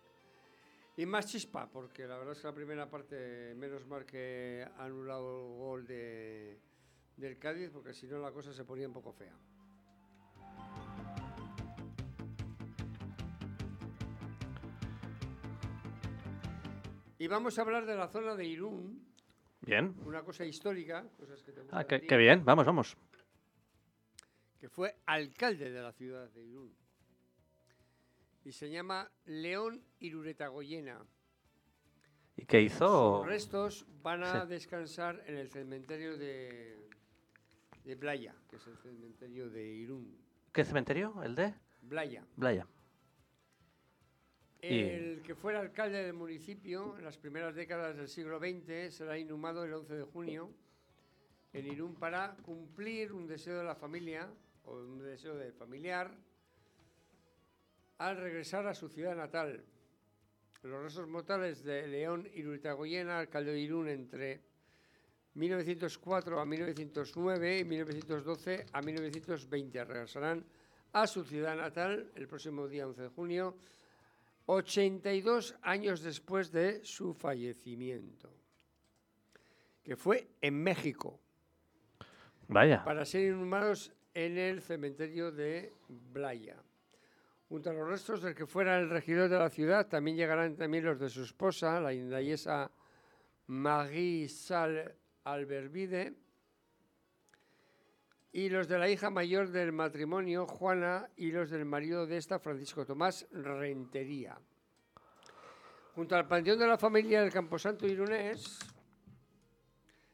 y 0.97 1.07
más 1.07 1.27
chispa, 1.27 1.69
porque 1.69 2.07
la 2.07 2.19
verdad 2.19 2.35
es 2.35 2.41
que 2.41 2.47
la 2.47 2.55
primera 2.55 2.89
parte, 2.89 3.53
menos 3.57 3.85
mal 3.85 4.07
que 4.07 4.65
ha 4.79 4.85
anulado 4.85 5.41
el 5.41 5.59
gol 5.59 5.87
de, 5.89 6.61
del 7.17 7.37
Cádiz, 7.37 7.71
porque 7.71 7.93
si 7.93 8.07
no 8.07 8.21
la 8.21 8.31
cosa 8.31 8.53
se 8.53 8.65
ponía 8.65 8.87
un 8.87 8.95
poco 8.95 9.13
fea. 9.13 9.35
Y 17.19 17.29
vamos 17.29 17.59
a 17.59 17.63
hablar 17.63 17.87
de 17.87 17.97
la 17.97 18.09
zona 18.09 18.35
de 18.35 18.45
Irún. 18.45 19.03
Bien. 19.63 19.95
Una 20.05 20.23
cosa 20.23 20.45
histórica. 20.45 21.05
ah, 21.73 21.85
qué, 21.85 22.17
bien. 22.17 22.45
Vamos, 22.45 22.67
vamos. 22.67 22.97
Que 24.59 24.69
fue 24.69 24.97
alcalde 25.07 25.71
de 25.71 25.81
la 25.81 25.93
ciudad 25.93 26.29
de 26.31 26.45
Irún. 26.45 26.75
Y 28.45 28.53
se 28.53 28.71
llama 28.71 29.11
León 29.25 29.83
Iruretagoyena. 30.01 31.05
¿Y 32.37 32.45
qué 32.45 32.61
hizo? 32.61 33.19
Sus 33.19 33.27
restos 33.27 33.87
van 34.03 34.23
a 34.23 34.45
descansar 34.45 35.23
en 35.27 35.37
el 35.39 35.51
cementerio 35.51 36.19
de, 36.19 36.77
de 37.85 37.97
Playa, 37.97 38.35
que 38.49 38.57
es 38.57 38.67
el 38.67 38.77
cementerio 38.77 39.49
de 39.49 39.67
Irún. 39.67 40.17
¿Qué 40.53 40.65
cementerio? 40.65 41.23
¿El 41.23 41.35
de? 41.35 41.55
Blaya. 41.83 42.25
Blaya. 42.37 42.67
El 44.61 45.23
que 45.23 45.35
fuera 45.35 45.61
alcalde 45.61 46.03
del 46.03 46.15
municipio 46.15 46.97
en 46.99 47.05
las 47.05 47.19
primeras 47.19 47.55
décadas 47.55 47.97
del 47.97 48.09
siglo 48.09 48.39
XX 48.39 48.95
será 48.95 49.19
inhumado 49.19 49.65
el 49.65 49.73
11 49.73 49.95
de 49.95 50.05
junio 50.05 50.51
en 51.53 51.67
Irún 51.67 51.95
para 51.95 52.37
cumplir 52.43 53.13
un 53.13 53.27
deseo 53.27 53.59
de 53.59 53.65
la 53.65 53.75
familia 53.75 54.29
o 54.65 54.77
un 54.77 54.99
deseo 54.99 55.37
del 55.37 55.53
familiar 55.53 56.11
al 57.99 58.17
regresar 58.17 58.67
a 58.67 58.75
su 58.75 58.89
ciudad 58.89 59.17
natal. 59.17 59.65
Los 60.63 60.83
restos 60.83 61.09
mortales 61.09 61.63
de 61.63 61.87
León 61.87 62.29
Iruritagoyena, 62.35 63.19
alcalde 63.19 63.53
de 63.53 63.61
Irún 63.61 63.89
entre 63.89 64.41
1904 65.35 66.41
a 66.41 66.45
1909 66.45 67.59
y 67.59 67.65
1912 67.65 68.67
a 68.73 68.83
1920. 68.83 69.85
Regresarán 69.85 70.45
a 70.93 71.07
su 71.07 71.25
ciudad 71.25 71.57
natal 71.57 72.11
el 72.15 72.27
próximo 72.27 72.67
día 72.67 72.87
11 72.87 73.03
de 73.03 73.09
junio 73.09 73.55
82 74.47 75.57
años 75.63 76.03
después 76.03 76.51
de 76.53 76.85
su 76.85 77.13
fallecimiento, 77.15 78.33
que 79.83 79.97
fue 79.97 80.29
en 80.41 80.63
México. 80.63 81.21
Vaya. 82.49 82.85
Para 82.85 83.05
ser 83.05 83.23
inhumados 83.27 83.93
en 84.15 84.39
el 84.39 84.63
cementerio 84.63 85.33
de 85.33 85.73
Blaya. 85.89 86.57
Junto 87.49 87.71
a 87.71 87.73
los 87.73 87.89
restos 87.89 88.23
del 88.23 88.35
que 88.35 88.47
fuera 88.47 88.79
el 88.79 88.89
regidor 88.89 89.29
de 89.29 89.39
la 89.39 89.51
ciudad, 89.51 89.87
también 89.89 90.17
llegarán 90.17 90.57
también 90.57 90.85
los 90.85 90.99
de 90.99 91.09
su 91.09 91.23
esposa, 91.23 91.81
la 91.81 91.93
indayesa 91.93 92.71
Marie 93.47 94.29
Sal 94.29 94.97
Albervide, 95.25 96.15
y 98.33 98.49
los 98.49 98.69
de 98.69 98.79
la 98.79 98.89
hija 98.89 99.11
mayor 99.11 99.51
del 99.51 99.73
matrimonio, 99.73 100.47
Juana, 100.47 101.09
y 101.17 101.31
los 101.31 101.51
del 101.51 101.65
marido 101.65 102.07
de 102.07 102.17
esta, 102.17 102.39
Francisco 102.39 102.85
Tomás 102.85 103.27
Rentería. 103.31 104.39
Junto 105.95 106.15
al 106.17 106.29
panteón 106.29 106.59
de 106.59 106.67
la 106.67 106.77
familia 106.77 107.23
del 107.23 107.33
Camposanto 107.33 107.87
Irunés, 107.87 108.59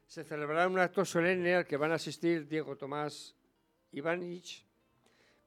se 0.07 0.25
celebrará 0.25 0.69
un 0.69 0.79
acto 0.79 1.05
solemne 1.05 1.55
al 1.55 1.67
que 1.67 1.77
van 1.77 1.91
a 1.91 1.97
asistir 1.97 2.47
Diego 2.47 2.77
Tomás 2.77 3.35
Ivanich, 3.93 4.65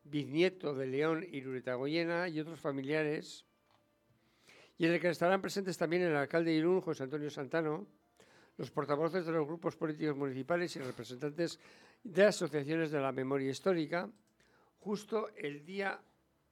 bisnieto 0.04 0.74
de 0.74 0.88
León 0.88 1.26
Iruretagoyena 1.32 2.28
y 2.28 2.40
otros 2.40 2.60
familiares, 2.60 3.46
y 4.78 4.86
en 4.86 4.94
el 4.94 5.00
que 5.00 5.10
estarán 5.10 5.42
presentes 5.42 5.78
también 5.78 6.02
el 6.02 6.16
alcalde 6.16 6.52
de 6.52 6.58
Irún, 6.58 6.82
José 6.82 7.04
Antonio 7.04 7.30
Santano, 7.30 7.88
los 8.58 8.72
portavoces 8.72 9.26
de 9.26 9.32
los 9.32 9.48
grupos 9.48 9.76
políticos 9.76 10.16
municipales 10.16 10.76
y 10.76 10.80
representantes 10.80 11.60
de 12.06 12.24
asociaciones 12.24 12.92
de 12.92 13.00
la 13.00 13.12
memoria 13.12 13.50
histórica, 13.50 14.08
justo 14.78 15.30
el 15.36 15.66
día, 15.66 16.00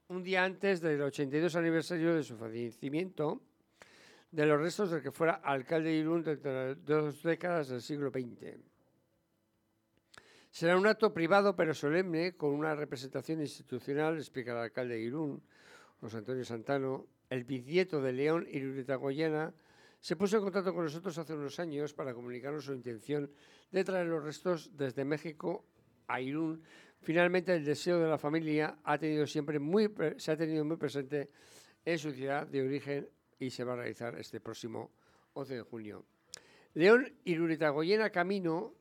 un 0.08 0.24
día 0.24 0.44
antes 0.44 0.82
del 0.82 1.00
82 1.02 1.56
aniversario 1.56 2.16
de 2.16 2.24
su 2.24 2.36
fallecimiento, 2.36 3.40
de 4.32 4.48
los 4.48 4.60
restos 4.60 4.90
del 4.90 5.04
que 5.04 5.12
fuera 5.12 5.34
alcalde 5.36 5.90
de 5.90 5.98
Irún 5.98 6.24
durante 6.24 6.76
dos 6.76 7.22
décadas 7.22 7.70
del 7.70 7.84
siglo 7.84 8.10
XX. 8.10 8.58
Será 10.50 10.76
un 10.76 10.88
acto 10.88 11.14
privado 11.14 11.56
pero 11.56 11.76
solemne 11.76 12.36
con 12.36 12.50
una 12.52 12.74
representación 12.74 13.40
institucional, 13.40 14.18
explica 14.18 14.54
el 14.54 14.58
alcalde 14.58 14.96
de 14.96 15.02
Irún, 15.02 15.44
José 16.02 16.18
Antonio 16.18 16.44
Santano, 16.46 17.06
el 17.30 17.44
bisnieto 17.44 18.02
de 18.02 18.12
León 18.12 18.48
Iruretagoyena, 18.50 19.54
se 20.04 20.18
puso 20.18 20.36
en 20.36 20.44
contacto 20.44 20.74
con 20.74 20.84
nosotros 20.84 21.18
hace 21.18 21.34
unos 21.34 21.58
años 21.62 21.94
para 21.94 22.14
comunicarnos 22.14 22.66
su 22.66 22.74
intención 22.74 23.32
de 23.72 23.86
traer 23.86 24.08
los 24.08 24.22
restos 24.22 24.76
desde 24.76 25.06
México 25.06 25.66
a 26.08 26.20
Irún. 26.20 26.62
Finalmente, 27.00 27.56
el 27.56 27.64
deseo 27.64 28.00
de 28.00 28.10
la 28.10 28.18
familia 28.18 28.80
ha 28.84 28.98
tenido 28.98 29.26
siempre 29.26 29.60
muy, 29.60 29.90
se 30.18 30.34
ha 30.34 30.36
tenido 30.36 30.66
muy 30.66 30.76
presente 30.76 31.30
en 31.86 31.98
su 31.98 32.12
ciudad 32.12 32.46
de 32.46 32.62
origen 32.64 33.10
y 33.40 33.50
se 33.50 33.64
va 33.64 33.74
a 33.74 33.76
realizar 33.78 34.20
este 34.20 34.42
próximo 34.42 34.92
11 35.36 35.56
de 35.56 35.62
junio. 35.62 36.06
León 36.74 37.10
Iruretagoyena 37.24 38.10
Camino, 38.10 38.74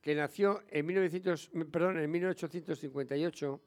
que 0.00 0.14
nació 0.14 0.62
en, 0.68 0.86
1900, 0.86 1.50
perdón, 1.72 1.98
en 1.98 2.08
1858 2.12 3.60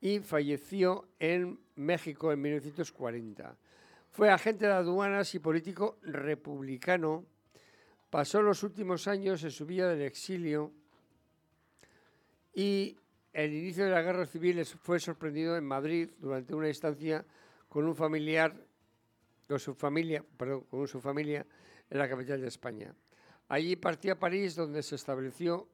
y 0.00 0.18
falleció 0.18 1.08
en 1.20 1.60
México 1.76 2.32
en 2.32 2.40
1940. 2.40 3.56
Fue 4.18 4.30
agente 4.30 4.66
de 4.66 4.72
aduanas 4.72 5.32
y 5.36 5.38
político 5.38 6.00
republicano. 6.02 7.24
Pasó 8.10 8.42
los 8.42 8.64
últimos 8.64 9.06
años 9.06 9.44
en 9.44 9.52
su 9.52 9.64
vida 9.64 9.88
del 9.88 10.02
exilio 10.02 10.72
y 12.52 12.96
el 13.32 13.54
inicio 13.54 13.84
de 13.84 13.92
la 13.92 14.02
guerra 14.02 14.26
civil 14.26 14.66
fue 14.66 14.98
sorprendido 14.98 15.56
en 15.56 15.64
Madrid 15.64 16.10
durante 16.18 16.52
una 16.52 16.66
estancia 16.66 17.24
con 17.68 17.86
un 17.86 17.94
familiar, 17.94 18.56
con 19.46 19.60
su 19.60 19.76
familia, 19.76 20.24
perdón, 20.36 20.62
con 20.62 20.88
su 20.88 21.00
familia 21.00 21.46
en 21.88 21.96
la 21.96 22.08
capital 22.08 22.40
de 22.40 22.48
España. 22.48 22.92
Allí 23.46 23.76
partió 23.76 24.14
a 24.14 24.18
París, 24.18 24.56
donde 24.56 24.82
se 24.82 24.96
estableció 24.96 25.68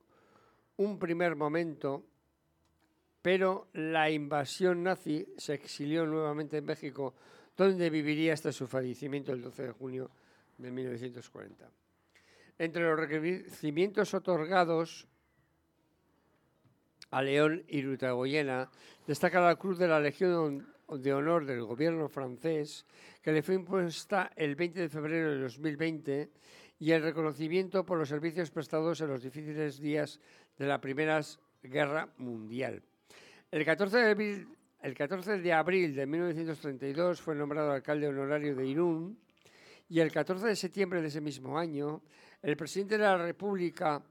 un 0.76 0.98
primer 0.98 1.34
momento, 1.34 2.04
pero 3.22 3.68
la 3.72 4.10
invasión 4.10 4.82
nazi 4.82 5.26
se 5.38 5.54
exilió 5.54 6.04
nuevamente 6.04 6.58
en 6.58 6.66
México, 6.66 7.14
donde 7.56 7.90
viviría 7.90 8.32
hasta 8.32 8.52
su 8.52 8.66
fallecimiento 8.66 9.32
el 9.32 9.42
12 9.42 9.62
de 9.62 9.72
junio 9.72 10.10
de 10.58 10.70
1940. 10.70 11.70
Entre 12.58 12.82
los 12.82 12.98
reconocimientos 12.98 14.14
otorgados 14.14 15.06
a 17.10 17.22
León 17.22 17.64
y 17.68 17.82
Rutagoyena, 17.82 18.70
destaca 19.06 19.40
la 19.40 19.56
Cruz 19.56 19.78
de 19.78 19.88
la 19.88 20.00
Legión 20.00 20.66
de 20.88 21.14
Honor 21.14 21.46
del 21.46 21.64
gobierno 21.64 22.08
francés, 22.08 22.84
que 23.22 23.32
le 23.32 23.42
fue 23.42 23.54
impuesta 23.54 24.30
el 24.36 24.54
20 24.54 24.80
de 24.80 24.88
febrero 24.88 25.30
de 25.30 25.38
2020, 25.40 26.30
y 26.78 26.90
el 26.90 27.02
reconocimiento 27.02 27.86
por 27.86 27.98
los 27.98 28.08
servicios 28.08 28.50
prestados 28.50 29.00
en 29.00 29.08
los 29.08 29.22
difíciles 29.22 29.78
días 29.78 30.20
de 30.58 30.66
la 30.66 30.80
Primera 30.80 31.20
Guerra 31.62 32.08
Mundial. 32.18 32.82
El 33.50 33.64
14 33.64 33.96
de 33.96 34.10
abril, 34.10 34.48
el 34.84 34.92
14 34.92 35.38
de, 35.38 35.52
abril 35.54 35.94
de 35.94 36.04
1932 36.04 37.18
fue 37.18 37.34
nombrado 37.34 37.72
alcalde 37.72 38.06
honorario 38.06 38.54
de 38.54 38.66
Irún 38.66 39.18
y 39.88 40.00
el 40.00 40.12
14 40.12 40.46
de 40.46 40.54
septiembre 40.54 41.00
de 41.00 41.08
ese 41.08 41.22
mismo 41.22 41.58
año, 41.58 42.02
el 42.42 42.54
presidente 42.54 42.98
de 42.98 43.04
la 43.04 43.16
República 43.16 44.02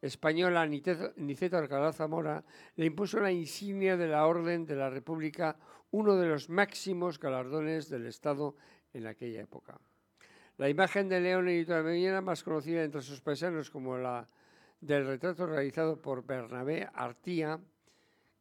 española 0.00 0.66
Niceto 0.66 1.58
Alcalá 1.58 1.92
Zamora 1.92 2.42
le 2.76 2.86
impuso 2.86 3.20
la 3.20 3.30
insignia 3.30 3.98
de 3.98 4.08
la 4.08 4.26
Orden 4.26 4.64
de 4.64 4.74
la 4.74 4.88
República, 4.88 5.54
uno 5.90 6.16
de 6.16 6.28
los 6.28 6.48
máximos 6.48 7.18
galardones 7.18 7.90
del 7.90 8.06
Estado 8.06 8.56
en 8.94 9.08
aquella 9.08 9.42
época. 9.42 9.78
La 10.56 10.70
imagen 10.70 11.10
de 11.10 11.20
León 11.20 11.50
y 11.50 11.66
Mañana, 11.66 12.22
más 12.22 12.42
conocida 12.42 12.82
entre 12.82 13.02
sus 13.02 13.20
paisanos 13.20 13.68
como 13.68 13.98
la 13.98 14.26
del 14.80 15.06
retrato 15.06 15.44
realizado 15.44 16.00
por 16.00 16.24
Bernabé 16.24 16.88
Artía, 16.94 17.60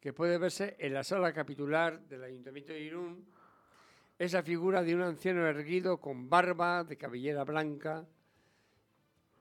que 0.01 0.13
puede 0.13 0.39
verse 0.39 0.75
en 0.79 0.93
la 0.95 1.03
sala 1.03 1.31
capitular 1.31 2.01
del 2.07 2.23
Ayuntamiento 2.23 2.73
de 2.73 2.81
Irún, 2.81 3.25
es 4.17 4.33
la 4.33 4.43
figura 4.43 4.83
de 4.83 4.95
un 4.95 5.01
anciano 5.01 5.45
erguido 5.45 5.97
con 5.97 6.29
barba 6.29 6.83
de 6.83 6.97
cabellera 6.97 7.43
blanca, 7.43 8.05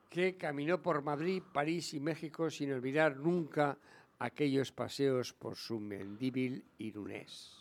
que 0.09 0.37
caminó 0.37 0.81
por 0.81 1.01
Madrid, 1.01 1.41
París 1.51 1.93
y 1.93 1.99
México 1.99 2.49
sin 2.49 2.71
olvidar 2.73 3.17
nunca 3.17 3.77
aquellos 4.19 4.71
paseos 4.71 5.33
por 5.33 5.55
su 5.55 5.79
mendíbil 5.79 6.63
irunés. 6.77 7.60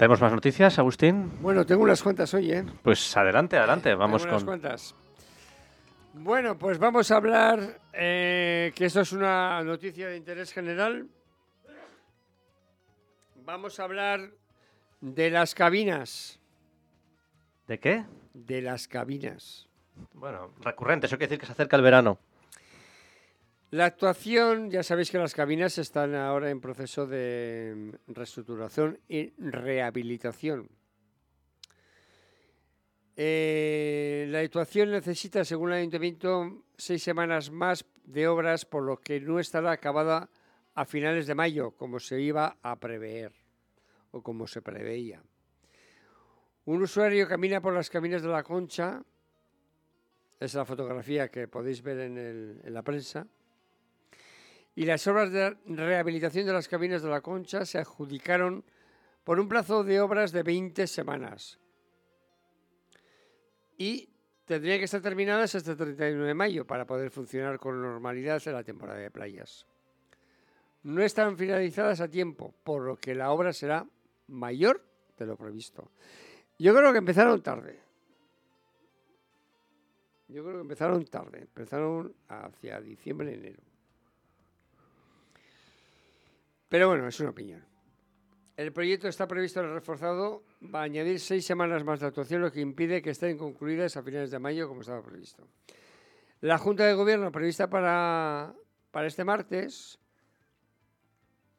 ¿Tenemos 0.00 0.22
más 0.22 0.32
noticias, 0.32 0.78
Agustín? 0.78 1.30
Bueno, 1.42 1.66
tengo 1.66 1.82
unas 1.82 2.02
cuantas 2.02 2.32
hoy, 2.32 2.50
¿eh? 2.50 2.64
Pues 2.82 3.14
adelante, 3.18 3.58
adelante, 3.58 3.94
vamos 3.94 4.22
tengo 4.22 4.34
unas 4.34 4.44
cuantas. 4.44 4.94
Bueno, 6.14 6.56
pues 6.56 6.78
vamos 6.78 7.10
a 7.10 7.16
hablar, 7.16 7.78
eh, 7.92 8.72
que 8.74 8.86
esto 8.86 9.02
es 9.02 9.12
una 9.12 9.62
noticia 9.62 10.08
de 10.08 10.16
interés 10.16 10.54
general. 10.54 11.06
Vamos 13.44 13.78
a 13.78 13.84
hablar 13.84 14.30
de 15.02 15.28
las 15.28 15.54
cabinas. 15.54 16.40
¿De 17.68 17.78
qué? 17.78 18.06
De 18.32 18.62
las 18.62 18.88
cabinas. 18.88 19.68
Bueno, 20.14 20.54
recurrente, 20.62 21.08
eso 21.08 21.18
quiere 21.18 21.28
decir 21.28 21.40
que 21.40 21.46
se 21.46 21.52
acerca 21.52 21.76
el 21.76 21.82
verano. 21.82 22.18
La 23.72 23.84
actuación, 23.84 24.68
ya 24.68 24.82
sabéis 24.82 25.12
que 25.12 25.18
las 25.18 25.32
cabinas 25.32 25.78
están 25.78 26.16
ahora 26.16 26.50
en 26.50 26.60
proceso 26.60 27.06
de 27.06 27.96
reestructuración 28.08 28.98
y 29.08 29.30
rehabilitación. 29.38 30.68
Eh, 33.14 34.26
la 34.28 34.40
actuación 34.40 34.90
necesita, 34.90 35.44
según 35.44 35.70
el 35.70 35.78
ayuntamiento, 35.78 36.64
seis 36.76 37.00
semanas 37.00 37.52
más 37.52 37.84
de 38.02 38.26
obras, 38.26 38.64
por 38.64 38.82
lo 38.82 38.96
que 38.96 39.20
no 39.20 39.38
estará 39.38 39.70
acabada 39.70 40.28
a 40.74 40.84
finales 40.84 41.28
de 41.28 41.36
mayo, 41.36 41.70
como 41.70 42.00
se 42.00 42.20
iba 42.20 42.56
a 42.62 42.80
prever 42.80 43.32
o 44.10 44.20
como 44.20 44.48
se 44.48 44.62
preveía. 44.62 45.22
Un 46.64 46.82
usuario 46.82 47.28
camina 47.28 47.60
por 47.60 47.72
las 47.72 47.88
caminas 47.88 48.22
de 48.22 48.28
la 48.30 48.42
Concha, 48.42 49.00
es 50.40 50.54
la 50.54 50.64
fotografía 50.64 51.28
que 51.28 51.46
podéis 51.46 51.82
ver 51.82 52.00
en 52.00 52.74
la 52.74 52.82
prensa, 52.82 53.28
y 54.74 54.84
las 54.84 55.06
obras 55.06 55.32
de 55.32 55.56
rehabilitación 55.66 56.46
de 56.46 56.52
las 56.52 56.68
cabinas 56.68 57.02
de 57.02 57.10
la 57.10 57.20
Concha 57.20 57.64
se 57.64 57.78
adjudicaron 57.78 58.64
por 59.24 59.40
un 59.40 59.48
plazo 59.48 59.84
de 59.84 60.00
obras 60.00 60.32
de 60.32 60.42
20 60.42 60.86
semanas 60.86 61.58
y 63.76 64.08
tendría 64.44 64.78
que 64.78 64.84
estar 64.84 65.00
terminadas 65.00 65.54
hasta 65.54 65.70
el 65.72 65.76
31 65.76 66.24
de 66.24 66.34
mayo 66.34 66.66
para 66.66 66.86
poder 66.86 67.10
funcionar 67.10 67.58
con 67.58 67.80
normalidad 67.80 68.42
en 68.44 68.52
la 68.52 68.64
temporada 68.64 68.98
de 68.98 69.10
playas. 69.10 69.66
No 70.82 71.02
están 71.02 71.36
finalizadas 71.36 72.00
a 72.00 72.08
tiempo, 72.08 72.54
por 72.64 72.82
lo 72.82 72.96
que 72.96 73.14
la 73.14 73.30
obra 73.30 73.52
será 73.52 73.86
mayor 74.28 74.84
de 75.18 75.26
lo 75.26 75.36
previsto. 75.36 75.90
Yo 76.58 76.74
creo 76.74 76.92
que 76.92 76.98
empezaron 76.98 77.42
tarde. 77.42 77.80
Yo 80.28 80.42
creo 80.42 80.56
que 80.56 80.62
empezaron 80.62 81.04
tarde, 81.06 81.40
empezaron 81.40 82.14
hacia 82.28 82.80
diciembre, 82.80 83.34
enero. 83.34 83.69
Pero 86.70 86.88
bueno, 86.88 87.08
es 87.08 87.18
una 87.18 87.30
opinión. 87.30 87.66
El 88.56 88.72
proyecto 88.72 89.08
está 89.08 89.26
previsto 89.26 89.60
reforzado, 89.60 90.44
va 90.72 90.80
a 90.80 90.84
añadir 90.84 91.18
seis 91.18 91.44
semanas 91.44 91.82
más 91.82 91.98
de 91.98 92.06
actuación, 92.06 92.42
lo 92.42 92.52
que 92.52 92.60
impide 92.60 93.02
que 93.02 93.10
estén 93.10 93.36
concluidas 93.36 93.96
a 93.96 94.02
finales 94.04 94.30
de 94.30 94.38
mayo, 94.38 94.68
como 94.68 94.82
estaba 94.82 95.02
previsto. 95.02 95.48
La 96.40 96.58
Junta 96.58 96.84
de 96.86 96.94
Gobierno 96.94 97.32
prevista 97.32 97.68
para, 97.68 98.54
para 98.92 99.08
este 99.08 99.24
martes, 99.24 99.98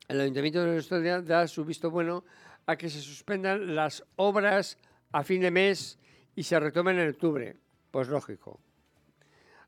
el 0.07 0.21
Ayuntamiento 0.21 0.63
de 0.63 0.77
Estudia 0.77 1.21
da 1.21 1.45
su 1.47 1.65
visto 1.65 1.91
bueno 1.91 2.23
a 2.65 2.77
que 2.77 2.89
se 2.89 3.01
suspendan 3.01 3.75
las 3.75 4.05
obras 4.15 4.77
a 5.11 5.23
fin 5.23 5.41
de 5.41 5.51
mes 5.51 5.99
y 6.35 6.43
se 6.43 6.57
retomen 6.57 6.99
en 6.99 7.09
octubre. 7.09 7.57
Pues 7.91 8.07
lógico 8.07 8.61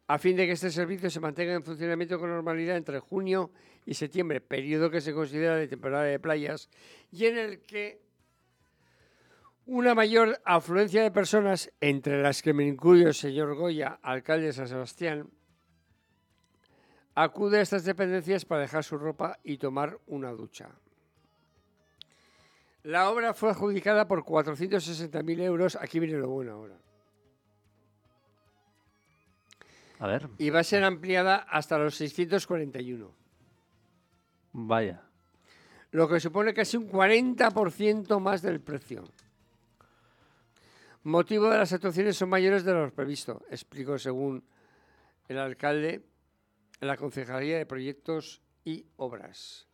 a 0.08 0.18
fin 0.20 0.36
de 0.36 0.46
que 0.46 0.52
este 0.52 0.70
servicio 0.70 1.10
se 1.10 1.20
mantenga 1.20 1.54
en 1.54 1.64
funcionamiento 1.64 2.20
con 2.20 2.30
normalidad 2.30 2.78
entre 2.78 3.00
junio 3.00 3.50
y 3.73 3.73
septiembre, 3.92 4.42
periodo 4.42 4.90
que 4.90 5.02
se 5.02 5.14
considera 5.14 5.56
de 5.56 5.68
temporada 5.68 6.04
de 6.04 6.20
playas, 6.20 6.70
y 7.12 7.26
en 7.26 7.38
el 7.38 7.60
que 7.62 8.02
una 9.66 9.96
mayor 9.96 10.42
afluencia 10.44 11.04
de 11.04 11.12
personas, 11.12 11.72
entre 11.80 12.22
las 12.22 12.42
que 12.42 12.54
me 12.54 12.66
incluyo 12.66 13.08
el 13.08 13.14
señor 13.14 13.56
Goya, 13.56 14.00
alcalde 14.02 14.48
de 14.48 14.54
San 14.54 14.68
Sebastián, 14.68 15.30
acude 17.16 17.60
a 17.60 17.62
estas 17.62 17.86
dependencias 17.86 18.46
para 18.46 18.62
dejar 18.62 18.84
su 18.84 18.98
ropa 18.98 19.40
y 19.44 19.58
tomar 19.58 20.00
una 20.08 20.32
ducha. 20.32 20.70
La 22.84 23.10
obra 23.10 23.34
fue 23.34 23.52
adjudicada 23.52 24.08
por 24.08 24.26
460.000 24.26 25.40
euros. 25.42 25.78
Aquí 25.78 26.00
viene 26.00 26.18
lo 26.18 26.30
bueno 26.30 26.52
ahora. 26.52 26.78
Y 30.38 30.50
va 30.50 30.60
a 30.60 30.64
ser 30.66 30.84
ampliada 30.84 31.38
hasta 31.38 31.78
los 31.78 31.96
641. 31.96 33.23
Vaya. 34.54 35.02
Lo 35.92 36.08
que 36.08 36.20
supone 36.20 36.54
casi 36.54 36.78
un 36.78 36.90
40% 36.90 38.20
más 38.20 38.42
del 38.42 38.62
precio. 38.62 39.04
Motivo 41.04 41.50
de 41.50 41.58
las 41.58 41.74
actuaciones 41.74 42.16
son 42.16 42.30
mayores 42.30 42.64
de 42.64 42.74
lo 42.74 42.90
previsto, 42.92 43.42
explicó 43.50 44.00
según 44.00 44.44
el 45.28 45.38
alcalde 45.38 46.02
en 46.80 46.88
la 46.88 46.96
Concejalía 46.96 47.58
de 47.58 47.66
Proyectos 47.66 48.42
y 48.64 48.86
Obras. 48.96 49.68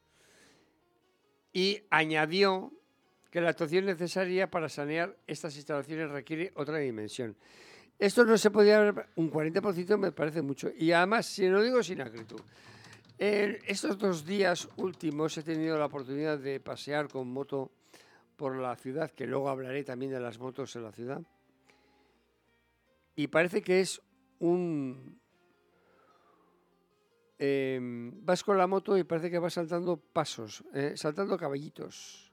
Y 1.54 1.84
añadió 1.90 2.74
que 3.32 3.42
la 3.42 3.50
actuación 3.50 3.86
necesaria 3.86 4.50
para 4.50 4.70
sanear 4.70 5.16
estas 5.28 5.56
instalaciones 5.56 6.10
requiere 6.10 6.52
otra 6.56 6.78
dimensión. 6.78 7.36
Esto 8.00 8.26
no 8.26 8.38
se 8.38 8.50
podía 8.50 8.94
un 9.16 9.32
40% 9.32 9.98
me 9.98 10.12
parece 10.12 10.42
mucho. 10.42 10.72
Y 10.76 10.92
además, 10.92 11.26
si 11.26 11.48
lo 11.48 11.62
digo 11.62 11.84
sin 11.84 12.02
acritud, 12.02 12.42
En 13.22 13.60
estos 13.68 13.98
dos 13.98 14.26
días 14.26 14.70
últimos 14.78 15.38
he 15.38 15.44
tenido 15.44 15.78
la 15.78 15.88
oportunidad 15.88 16.40
de 16.40 16.62
pasear 16.62 17.10
con 17.10 17.28
moto 17.28 17.70
por 18.38 18.56
la 18.56 18.78
ciudad, 18.78 19.12
que 19.12 19.28
luego 19.28 19.50
hablaré 19.50 19.84
también 19.84 20.14
de 20.14 20.22
las 20.22 20.40
motos 20.40 20.74
en 20.78 20.84
la 20.84 20.94
ciudad. 20.94 21.22
Y 23.18 23.28
parece 23.28 23.62
que 23.62 23.82
es 23.82 24.02
un... 24.40 25.20
Em, 27.38 28.26
vas 28.26 28.42
con 28.42 28.58
la 28.58 28.68
moto 28.68 28.98
y 28.98 29.04
parece 29.04 29.30
que 29.30 29.40
vas 29.40 29.54
saltando 29.54 29.98
pasos, 29.98 30.64
eh, 30.74 30.94
saltando 30.96 31.38
caballitos. 31.38 32.32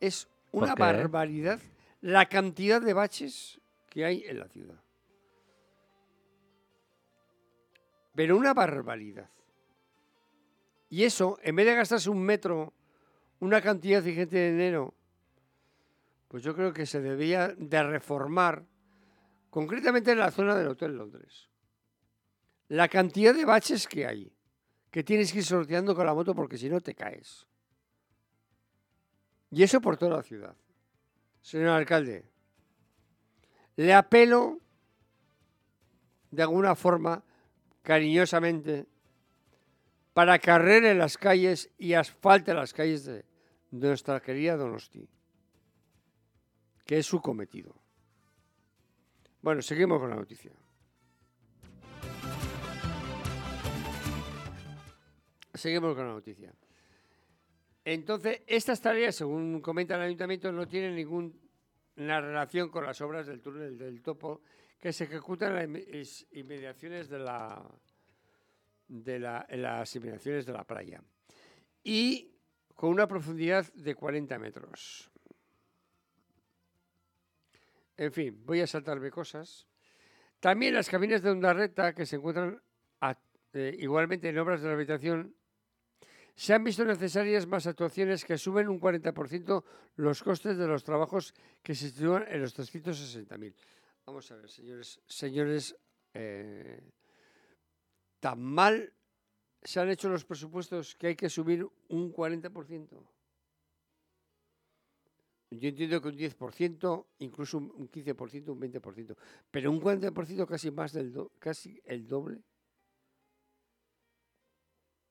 Es 0.00 0.26
una 0.52 0.74
barbaridad 0.74 1.60
la 2.00 2.26
cantidad 2.26 2.80
de 2.80 2.94
baches 2.94 3.60
que 3.90 4.06
hay 4.06 4.24
en 4.26 4.38
la 4.40 4.48
ciudad. 4.48 4.82
Pero 8.14 8.38
una 8.38 8.54
barbaridad. 8.54 9.28
Y 10.90 11.04
eso, 11.04 11.38
en 11.42 11.54
vez 11.54 11.66
de 11.66 11.76
gastarse 11.76 12.10
un 12.10 12.20
metro, 12.20 12.74
una 13.38 13.62
cantidad 13.62 14.02
gente 14.02 14.36
de 14.36 14.50
dinero, 14.50 14.92
pues 16.26 16.42
yo 16.42 16.54
creo 16.54 16.72
que 16.72 16.84
se 16.84 17.00
debía 17.00 17.48
de 17.56 17.82
reformar, 17.84 18.64
concretamente 19.50 20.10
en 20.10 20.18
la 20.18 20.32
zona 20.32 20.56
del 20.56 20.68
Hotel 20.68 20.96
Londres. 20.96 21.48
La 22.68 22.88
cantidad 22.88 23.34
de 23.34 23.44
baches 23.44 23.86
que 23.86 24.04
hay, 24.04 24.32
que 24.90 25.04
tienes 25.04 25.32
que 25.32 25.38
ir 25.38 25.44
sorteando 25.44 25.94
con 25.94 26.06
la 26.06 26.14
moto 26.14 26.34
porque 26.34 26.58
si 26.58 26.68
no 26.68 26.80
te 26.80 26.94
caes. 26.94 27.46
Y 29.50 29.62
eso 29.62 29.80
por 29.80 29.96
toda 29.96 30.16
la 30.16 30.22
ciudad. 30.22 30.56
Señor 31.40 31.68
alcalde, 31.68 32.24
le 33.76 33.94
apelo 33.94 34.58
de 36.30 36.42
alguna 36.42 36.74
forma, 36.74 37.24
cariñosamente, 37.82 38.86
para 40.20 40.38
carrer 40.38 40.84
en 40.84 40.98
las 40.98 41.16
calles 41.16 41.70
y 41.78 41.94
asfalte 41.94 42.52
las 42.52 42.74
calles 42.74 43.06
de, 43.06 43.24
nuestra 43.70 44.20
querida 44.20 44.54
Donosti, 44.54 45.08
que 46.84 46.98
es 46.98 47.06
su 47.06 47.22
cometido. 47.22 47.74
Bueno, 49.40 49.62
seguimos 49.62 49.98
con 49.98 50.10
la 50.10 50.16
noticia. 50.16 50.52
Seguimos 55.54 55.96
con 55.96 56.06
la 56.06 56.12
noticia. 56.12 56.52
Entonces, 57.82 58.42
estas 58.46 58.78
tareas, 58.82 59.16
según 59.16 59.62
comenta 59.62 59.94
el 59.94 60.02
ayuntamiento, 60.02 60.52
no 60.52 60.68
tienen 60.68 60.96
ninguna 60.96 62.20
relación 62.20 62.68
con 62.68 62.84
las 62.84 63.00
obras 63.00 63.26
del 63.26 63.40
túnel 63.40 63.78
del 63.78 64.02
topo 64.02 64.42
que 64.78 64.92
se 64.92 65.04
ejecutan 65.04 65.56
en 65.56 65.98
las 65.98 66.26
inmediaciones 66.32 67.08
de 67.08 67.20
la, 67.20 67.66
de 68.90 69.20
las 69.20 69.94
inmediaciones 69.94 70.44
de 70.44 70.52
la 70.52 70.64
playa. 70.64 71.00
Y 71.82 72.34
con 72.74 72.90
una 72.90 73.06
profundidad 73.06 73.72
de 73.74 73.94
40 73.94 74.38
metros. 74.38 75.10
En 77.96 78.12
fin, 78.12 78.42
voy 78.44 78.60
a 78.60 78.66
saltarme 78.66 79.10
cosas. 79.10 79.68
También 80.40 80.74
las 80.74 80.88
cabinas 80.88 81.22
de 81.22 81.30
Ondarreta, 81.30 81.94
que 81.94 82.06
se 82.06 82.16
encuentran 82.16 82.60
eh, 83.52 83.76
igualmente 83.78 84.28
en 84.28 84.38
obras 84.38 84.62
de 84.62 84.68
la 84.68 84.74
habitación, 84.74 85.34
se 86.34 86.54
han 86.54 86.64
visto 86.64 86.84
necesarias 86.84 87.46
más 87.46 87.66
actuaciones 87.66 88.24
que 88.24 88.38
suben 88.38 88.68
un 88.68 88.80
40% 88.80 89.64
los 89.96 90.22
costes 90.22 90.56
de 90.56 90.66
los 90.66 90.82
trabajos 90.82 91.34
que 91.62 91.74
se 91.74 91.90
sitúan 91.90 92.24
en 92.28 92.40
los 92.40 92.58
360.000. 92.58 93.54
Vamos 94.06 94.30
a 94.32 94.36
ver, 94.36 94.48
señores, 94.48 95.00
señores, 95.06 95.76
eh, 96.14 96.80
tan 98.20 98.40
mal 98.40 98.92
se 99.62 99.80
han 99.80 99.90
hecho 99.90 100.08
los 100.08 100.24
presupuestos 100.24 100.94
que 100.94 101.08
hay 101.08 101.16
que 101.16 101.28
subir 101.28 101.66
un 101.88 102.12
40%. 102.12 103.06
Yo 105.52 105.68
entiendo 105.68 106.00
que 106.00 106.08
un 106.08 106.16
10%, 106.16 107.06
incluso 107.18 107.58
un 107.58 107.90
15%, 107.90 108.48
un 108.50 108.60
20%, 108.60 109.16
pero 109.50 109.70
un 109.72 109.80
40% 109.80 110.46
casi 110.46 110.70
más 110.70 110.92
del 110.92 111.12
casi 111.40 111.80
el 111.84 112.06
doble. 112.06 112.40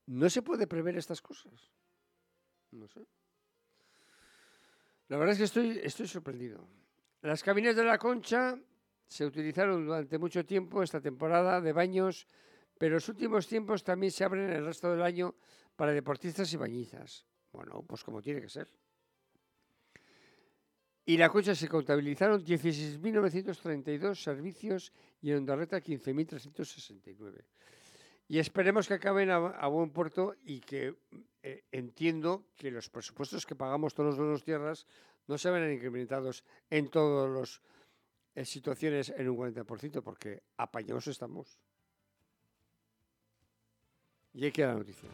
No 0.06 0.30
se 0.30 0.42
puede 0.42 0.66
prever 0.66 0.98
estas 0.98 1.22
cosas. 1.22 1.72
No 2.72 2.88
sé. 2.88 3.06
La 5.10 5.18
verdad 5.18 5.34
es 5.34 5.40
que 5.40 5.44
estoy, 5.44 5.80
estoy 5.84 6.08
sorprendido. 6.08 6.66
Las 7.22 7.44
cabinas 7.44 7.76
de 7.76 7.84
la 7.84 7.98
concha 7.98 8.58
se 9.08 9.26
utilizaron 9.26 9.86
durante 9.86 10.18
mucho 10.18 10.46
tiempo 10.46 10.82
esta 10.82 11.02
temporada 11.02 11.60
de 11.60 11.74
baños, 11.74 12.28
pero 12.80 12.96
los 12.96 13.10
últimos 13.10 13.46
tiempos 13.46 13.84
también 13.84 14.10
se 14.10 14.24
abren 14.24 14.50
el 14.50 14.66
resto 14.66 14.90
del 14.90 15.04
año 15.04 15.36
para 15.76 15.92
deportistas 15.92 16.52
y 16.54 16.58
bañizas. 16.58 17.26
Bueno, 17.52 17.84
pues 17.86 18.06
como 18.06 18.22
tiene 18.22 18.42
que 18.42 18.48
ser. 18.48 18.70
Y 21.06 21.18
la 21.18 21.28
concha 21.28 21.54
se 21.54 21.68
contabilizaron 21.68 22.44
16.932 22.46 24.16
servicios 24.16 24.94
y 25.22 25.32
en 25.32 25.40
Ondarreta 25.40 25.82
15.369. 25.82 27.44
Y 28.30 28.40
esperemos 28.40 28.88
que 28.88 28.94
acaben 28.94 29.30
a, 29.30 29.68
buen 29.68 29.90
puerto 29.90 30.36
y 30.46 30.62
que 30.62 30.96
eh, 31.44 31.66
entiendo 31.72 32.46
que 32.56 32.72
los 32.72 32.90
presupuestos 32.90 33.46
que 33.46 33.56
pagamos 33.56 33.94
todos 33.94 34.18
los 34.18 34.28
dos 34.30 34.44
tierras 34.46 34.88
no 35.28 35.38
se 35.38 35.50
ven 35.50 35.74
incrementados 35.74 36.46
en 36.70 36.90
todas 36.90 37.30
las 37.30 37.62
eh, 38.36 38.46
situaciones 38.46 39.10
en 39.18 39.28
un 39.28 39.38
40%, 39.38 40.02
porque 40.02 40.44
apañados 40.56 41.08
estamos. 41.08 41.60
Y 44.34 44.46
hay 44.46 44.52
que 44.52 44.66
la 44.66 44.76
noticia. 44.76 45.10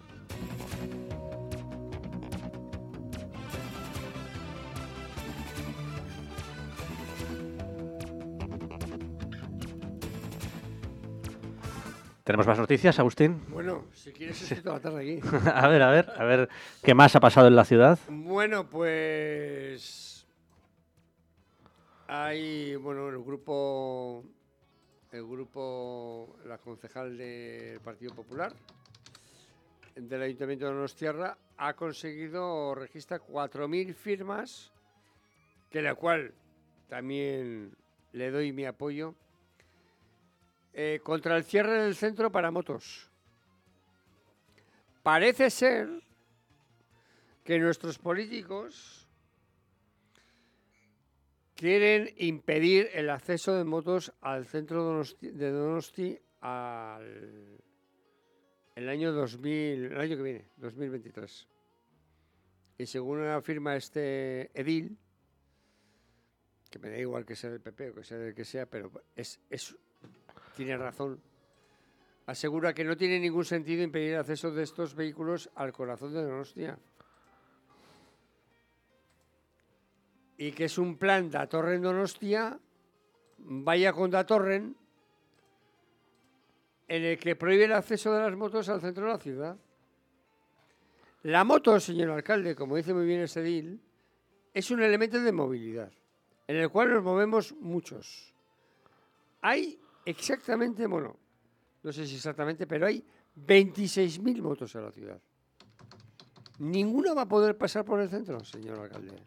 ¿Tenemos 12.23 12.47
más 12.47 12.57
noticias, 12.57 12.97
Agustín? 12.97 13.39
Bueno, 13.49 13.85
si 13.93 14.11
quieres 14.11 14.41
estoy 14.41 14.63
toda 14.63 14.77
la 14.77 14.81
tarde 14.81 15.01
aquí. 15.01 15.27
a 15.53 15.67
ver, 15.67 15.81
a 15.83 15.91
ver, 15.91 16.11
a 16.17 16.23
ver, 16.23 16.49
¿qué 16.83 16.95
más 16.95 17.15
ha 17.15 17.19
pasado 17.19 17.47
en 17.47 17.55
la 17.55 17.65
ciudad? 17.65 17.99
Bueno, 18.09 18.67
pues 18.67 20.25
hay, 22.07 22.75
bueno, 22.77 23.09
el 23.09 23.23
grupo, 23.23 24.23
el 25.11 25.23
grupo, 25.23 26.35
la 26.45 26.57
concejal 26.57 27.15
del 27.15 27.79
Partido 27.81 28.15
Popular 28.15 28.51
del 29.95 30.21
Ayuntamiento 30.21 30.65
de 30.65 30.73
Donostierra 30.73 31.37
ha 31.57 31.73
conseguido 31.73 32.75
registrar 32.75 33.21
4.000 33.21 33.93
firmas, 33.93 34.71
que 35.69 35.81
la 35.81 35.95
cual 35.95 36.33
también 36.89 37.75
le 38.11 38.31
doy 38.31 38.51
mi 38.51 38.65
apoyo 38.65 39.15
eh, 40.73 40.99
contra 41.03 41.37
el 41.37 41.43
cierre 41.43 41.83
del 41.83 41.95
centro 41.95 42.31
para 42.31 42.51
motos. 42.51 43.09
Parece 45.01 45.49
ser 45.49 45.87
que 47.43 47.59
nuestros 47.59 47.97
políticos 47.99 49.07
quieren 51.55 52.13
impedir 52.17 52.89
el 52.93 53.09
acceso 53.09 53.55
de 53.55 53.63
motos 53.63 54.11
al 54.19 54.45
centro 54.45 55.03
de 55.21 55.51
Donosti 55.51 56.19
al 56.41 57.61
el 58.75 58.89
año 58.89 59.13
2000, 59.13 59.85
el 59.85 59.99
año 59.99 60.17
que 60.17 60.23
viene, 60.23 60.45
2023. 60.57 61.47
Y 62.77 62.85
según 62.85 63.25
afirma 63.25 63.75
este 63.75 64.51
edil, 64.53 64.97
que 66.69 66.79
me 66.79 66.89
da 66.89 66.97
igual 66.97 67.25
que 67.25 67.37
sea 67.37 67.49
del 67.49 67.61
PP 67.61 67.91
o 67.91 67.95
que 67.95 68.03
sea 68.03 68.17
del 68.17 68.35
que 68.35 68.43
sea, 68.43 68.65
pero 68.65 68.91
es, 69.15 69.39
es 69.49 69.75
tiene 70.57 70.75
razón. 70.77 71.21
Asegura 72.25 72.73
que 72.73 72.83
no 72.83 72.97
tiene 72.97 73.19
ningún 73.19 73.45
sentido 73.45 73.83
impedir 73.83 74.13
el 74.13 74.19
acceso 74.19 74.51
de 74.51 74.63
estos 74.63 74.93
vehículos 74.93 75.49
al 75.55 75.71
corazón 75.71 76.13
de 76.13 76.23
Donostia. 76.23 76.77
Y 80.37 80.51
que 80.51 80.65
es 80.65 80.77
un 80.77 80.97
plan 80.97 81.29
de 81.29 81.47
Torre 81.47 81.75
en 81.75 81.83
Donostia, 81.83 82.59
vaya 83.37 83.93
con 83.93 84.11
Datorren, 84.11 84.75
en 86.87 87.03
el 87.03 87.17
que 87.17 87.35
prohíbe 87.35 87.65
el 87.65 87.73
acceso 87.73 88.13
de 88.13 88.21
las 88.21 88.35
motos 88.35 88.69
al 88.69 88.81
centro 88.81 89.05
de 89.05 89.11
la 89.11 89.19
ciudad. 89.19 89.57
La 91.23 91.43
moto, 91.43 91.79
señor 91.79 92.11
alcalde, 92.11 92.55
como 92.55 92.75
dice 92.75 92.93
muy 92.93 93.05
bien 93.05 93.21
ese 93.21 93.41
deal, 93.41 93.79
es 94.53 94.69
un 94.71 94.81
elemento 94.81 95.19
de 95.19 95.31
movilidad, 95.31 95.91
en 96.47 96.57
el 96.57 96.69
cual 96.69 96.91
nos 96.91 97.03
movemos 97.03 97.53
muchos. 97.53 98.33
Hay 99.41 99.79
exactamente, 100.05 100.85
bueno, 100.85 101.17
no 101.81 101.91
sé 101.91 102.05
si 102.05 102.15
exactamente, 102.15 102.67
pero 102.67 102.85
hay 102.85 103.03
26.000 103.35 104.41
motos 104.41 104.75
en 104.75 104.83
la 104.83 104.91
ciudad. 104.91 105.21
Ninguna 106.59 107.13
va 107.13 107.23
a 107.23 107.27
poder 107.27 107.57
pasar 107.57 107.83
por 107.83 107.99
el 107.99 108.09
centro, 108.09 108.43
señor 108.45 108.79
alcalde. 108.79 109.17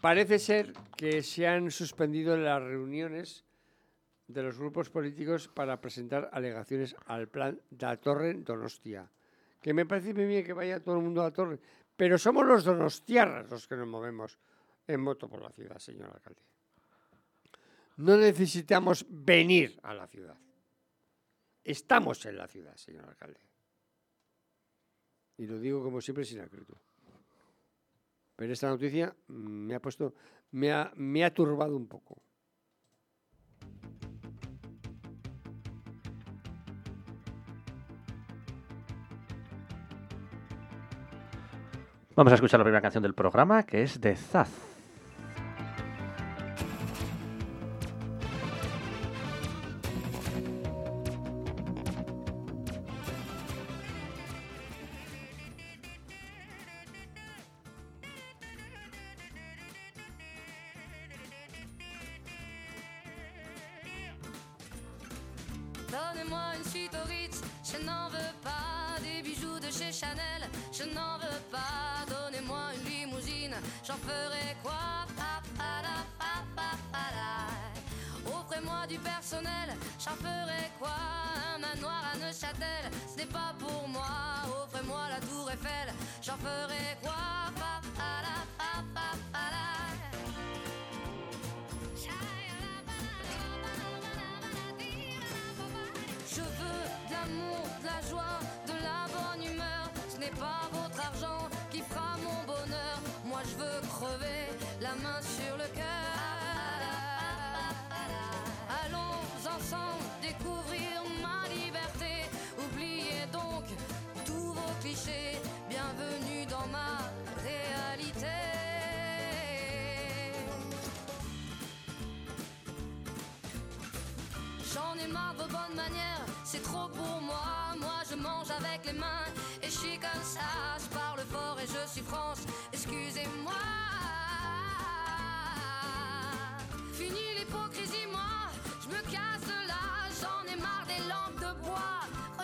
Parece 0.00 0.38
ser 0.38 0.72
que 0.96 1.22
se 1.22 1.46
han 1.46 1.70
suspendido 1.70 2.36
las 2.36 2.62
reuniones 2.62 3.43
de 4.26 4.42
los 4.42 4.58
grupos 4.58 4.90
políticos 4.90 5.48
para 5.48 5.80
presentar 5.80 6.30
alegaciones 6.32 6.96
al 7.06 7.28
plan 7.28 7.60
de 7.70 7.86
la 7.86 7.96
Torre 7.96 8.34
Donostia. 8.34 9.10
Que 9.60 9.74
me 9.74 9.86
parece 9.86 10.14
muy 10.14 10.26
bien 10.26 10.44
que 10.44 10.52
vaya 10.52 10.80
todo 10.80 10.96
el 10.96 11.02
mundo 11.02 11.20
a 11.20 11.24
la 11.24 11.32
Torre, 11.32 11.58
pero 11.96 12.18
somos 12.18 12.46
los 12.46 12.64
donostiarras 12.64 13.50
los 13.50 13.66
que 13.66 13.76
nos 13.76 13.88
movemos 13.88 14.38
en 14.86 15.00
moto 15.00 15.28
por 15.28 15.42
la 15.42 15.50
ciudad, 15.50 15.78
señor 15.78 16.10
alcalde. 16.12 16.42
No 17.96 18.16
necesitamos 18.16 19.06
venir 19.08 19.78
a 19.82 19.94
la 19.94 20.06
ciudad. 20.06 20.36
Estamos 21.62 22.24
en 22.26 22.36
la 22.36 22.48
ciudad, 22.48 22.76
señor 22.76 23.06
alcalde. 23.06 23.40
Y 25.38 25.46
lo 25.46 25.58
digo 25.58 25.82
como 25.82 26.00
siempre 26.00 26.24
sin 26.24 26.40
acritud. 26.40 26.76
Pero 28.36 28.52
esta 28.52 28.68
noticia 28.68 29.14
me 29.28 29.74
ha 29.74 29.80
puesto, 29.80 30.14
me 30.52 30.72
ha, 30.72 30.92
me 30.96 31.24
ha 31.24 31.32
turbado 31.32 31.76
un 31.76 31.86
poco. 31.86 32.20
Vamos 42.16 42.32
a 42.32 42.36
escuchar 42.36 42.60
la 42.60 42.64
primera 42.64 42.80
canción 42.80 43.02
del 43.02 43.14
programa, 43.14 43.64
que 43.64 43.82
es 43.82 44.00
de 44.00 44.14
Zaz. 44.14 44.73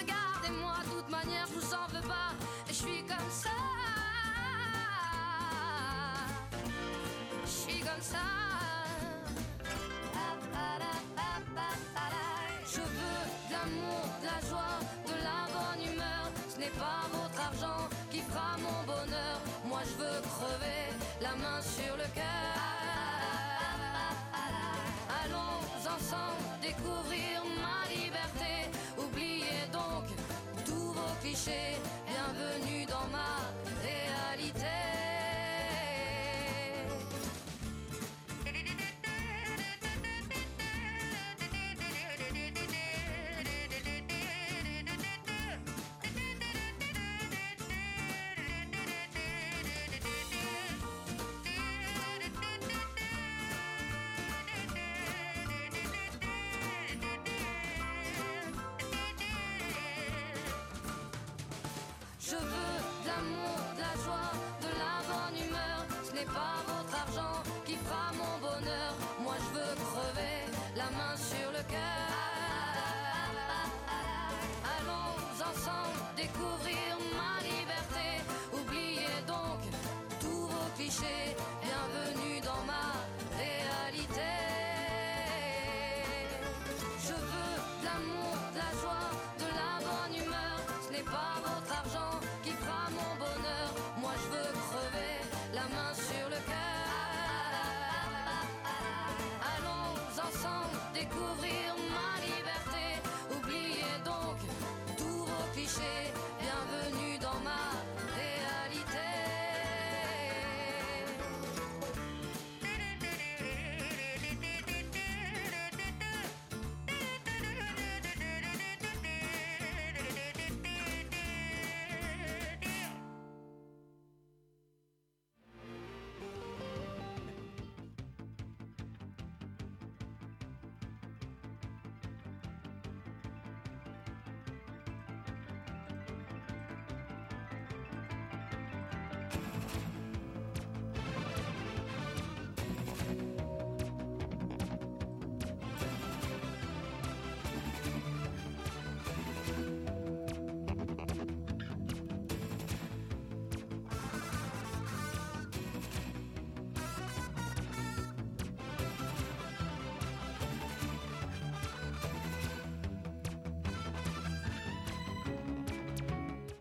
Regardez-moi, 0.01 0.77
de 0.85 0.91
toute 0.91 1.11
manière, 1.11 1.47
je 1.47 1.55
vous 1.61 1.75
en 1.75 1.87
veux 1.93 2.07
pas. 2.09 2.33
Et 2.69 2.73
je 2.73 2.75
suis 2.75 3.05
comme 3.05 3.31
ça. 3.31 3.51
Je 7.45 7.51
suis 7.51 7.81
comme 7.81 8.01
ça. 8.01 8.19
Je 12.73 12.81
veux 12.81 13.21
de 13.49 13.53
l'amour, 13.53 14.00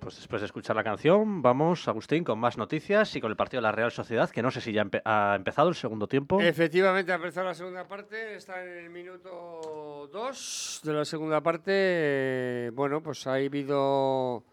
pues 0.09 0.17
después 0.17 0.41
de 0.41 0.47
escuchar 0.47 0.75
la 0.75 0.83
canción, 0.83 1.43
vamos, 1.43 1.87
Agustín, 1.87 2.23
con 2.23 2.39
más 2.39 2.57
noticias 2.57 3.15
y 3.15 3.21
con 3.21 3.29
el 3.29 3.37
partido 3.37 3.59
de 3.61 3.67
la 3.67 3.71
Real 3.71 3.91
Sociedad, 3.91 4.27
que 4.31 4.41
no 4.41 4.49
sé 4.49 4.59
si 4.59 4.73
ya 4.73 4.83
ha 5.05 5.35
empezado 5.35 5.69
el 5.69 5.75
segundo 5.75 6.07
tiempo. 6.07 6.41
Efectivamente, 6.41 7.11
ha 7.11 7.17
empezado 7.17 7.45
la 7.45 7.53
segunda 7.53 7.87
parte, 7.87 8.33
está 8.33 8.59
en 8.63 8.85
el 8.85 8.89
minuto 8.89 10.09
2 10.11 10.81
de 10.83 10.93
la 10.93 11.05
segunda 11.05 11.41
parte. 11.41 12.71
Bueno, 12.73 13.03
pues 13.03 13.27
ha 13.27 13.35
habido 13.35 14.43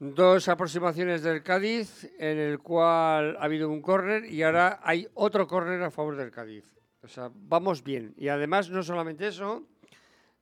dos 0.00 0.48
aproximaciones 0.48 1.22
del 1.22 1.44
Cádiz, 1.44 2.10
en 2.18 2.38
el 2.38 2.58
cual 2.58 3.36
ha 3.36 3.44
habido 3.44 3.70
un 3.70 3.80
córner 3.80 4.24
y 4.24 4.42
ahora 4.42 4.80
hay 4.82 5.06
otro 5.14 5.46
córner 5.46 5.84
a 5.84 5.92
favor 5.92 6.16
del 6.16 6.32
Cádiz. 6.32 6.64
O 7.04 7.06
sea, 7.06 7.30
vamos 7.32 7.84
bien. 7.84 8.12
Y 8.16 8.26
además, 8.26 8.70
no 8.70 8.82
solamente 8.82 9.28
eso, 9.28 9.62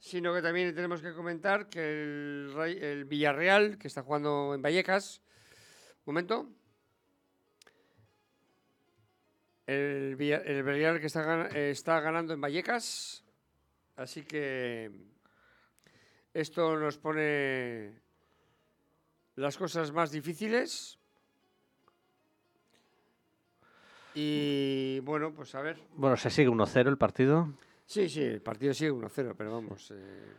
sino 0.05 0.34
que 0.34 0.42
también 0.42 0.74
tenemos 0.74 1.00
que 1.00 1.14
comentar 1.14 1.70
que 1.70 1.80
el, 1.80 2.55
el 2.82 3.05
Villarreal, 3.07 3.78
que 3.78 3.88
está 3.88 4.02
jugando 4.02 4.52
en 4.55 4.61
Vallecas, 4.61 5.22
un 6.05 6.12
momento. 6.12 6.46
El, 9.66 10.14
el 10.20 10.62
Villarreal 10.62 11.00
que 11.00 11.07
está, 11.07 11.46
está 11.48 12.00
ganando 12.00 12.34
en 12.34 12.40
Vallecas. 12.42 13.24
Así 13.96 14.24
que 14.24 14.90
esto 16.34 16.76
nos 16.76 16.98
pone 16.98 17.98
las 19.36 19.57
cosas 19.57 19.90
más 19.90 20.11
difíciles. 20.12 20.98
Y 24.14 25.00
bueno, 25.00 25.32
pues 25.32 25.55
a 25.55 25.62
ver. 25.62 25.78
Bueno, 25.94 26.18
se 26.18 26.28
sigue 26.28 26.50
1-0 26.50 26.88
el 26.88 26.98
partido. 26.98 27.48
Sí, 27.87 28.09
sí, 28.09 28.22
el 28.22 28.41
partido 28.43 28.72
sigue 28.74 28.91
1-0, 28.93 29.35
pero 29.37 29.53
vamos. 29.53 29.91
eh, 29.95 30.35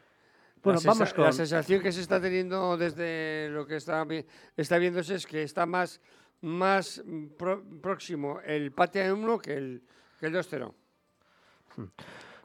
Bueno, 0.63 0.79
la, 0.83 0.91
vamos 0.91 1.13
con- 1.13 1.23
la 1.25 1.31
sensación 1.31 1.81
que 1.81 1.91
se 1.91 2.01
está 2.01 2.19
teniendo 2.19 2.75
desde 2.77 3.49
lo 3.51 3.65
que 3.67 3.75
está, 3.75 4.05
está 4.57 4.77
viéndose 4.79 5.15
es 5.15 5.27
que 5.27 5.43
está 5.43 5.65
más, 5.65 6.01
más 6.41 7.03
pro- 7.37 7.63
próximo 7.81 8.39
el 8.43 8.71
pate 8.71 9.05
a 9.05 9.13
1 9.13 9.37
que 9.39 9.53
el, 9.53 9.83
que 10.19 10.25
el 10.25 10.33
2-0. 10.33 10.73
Con 11.75 11.91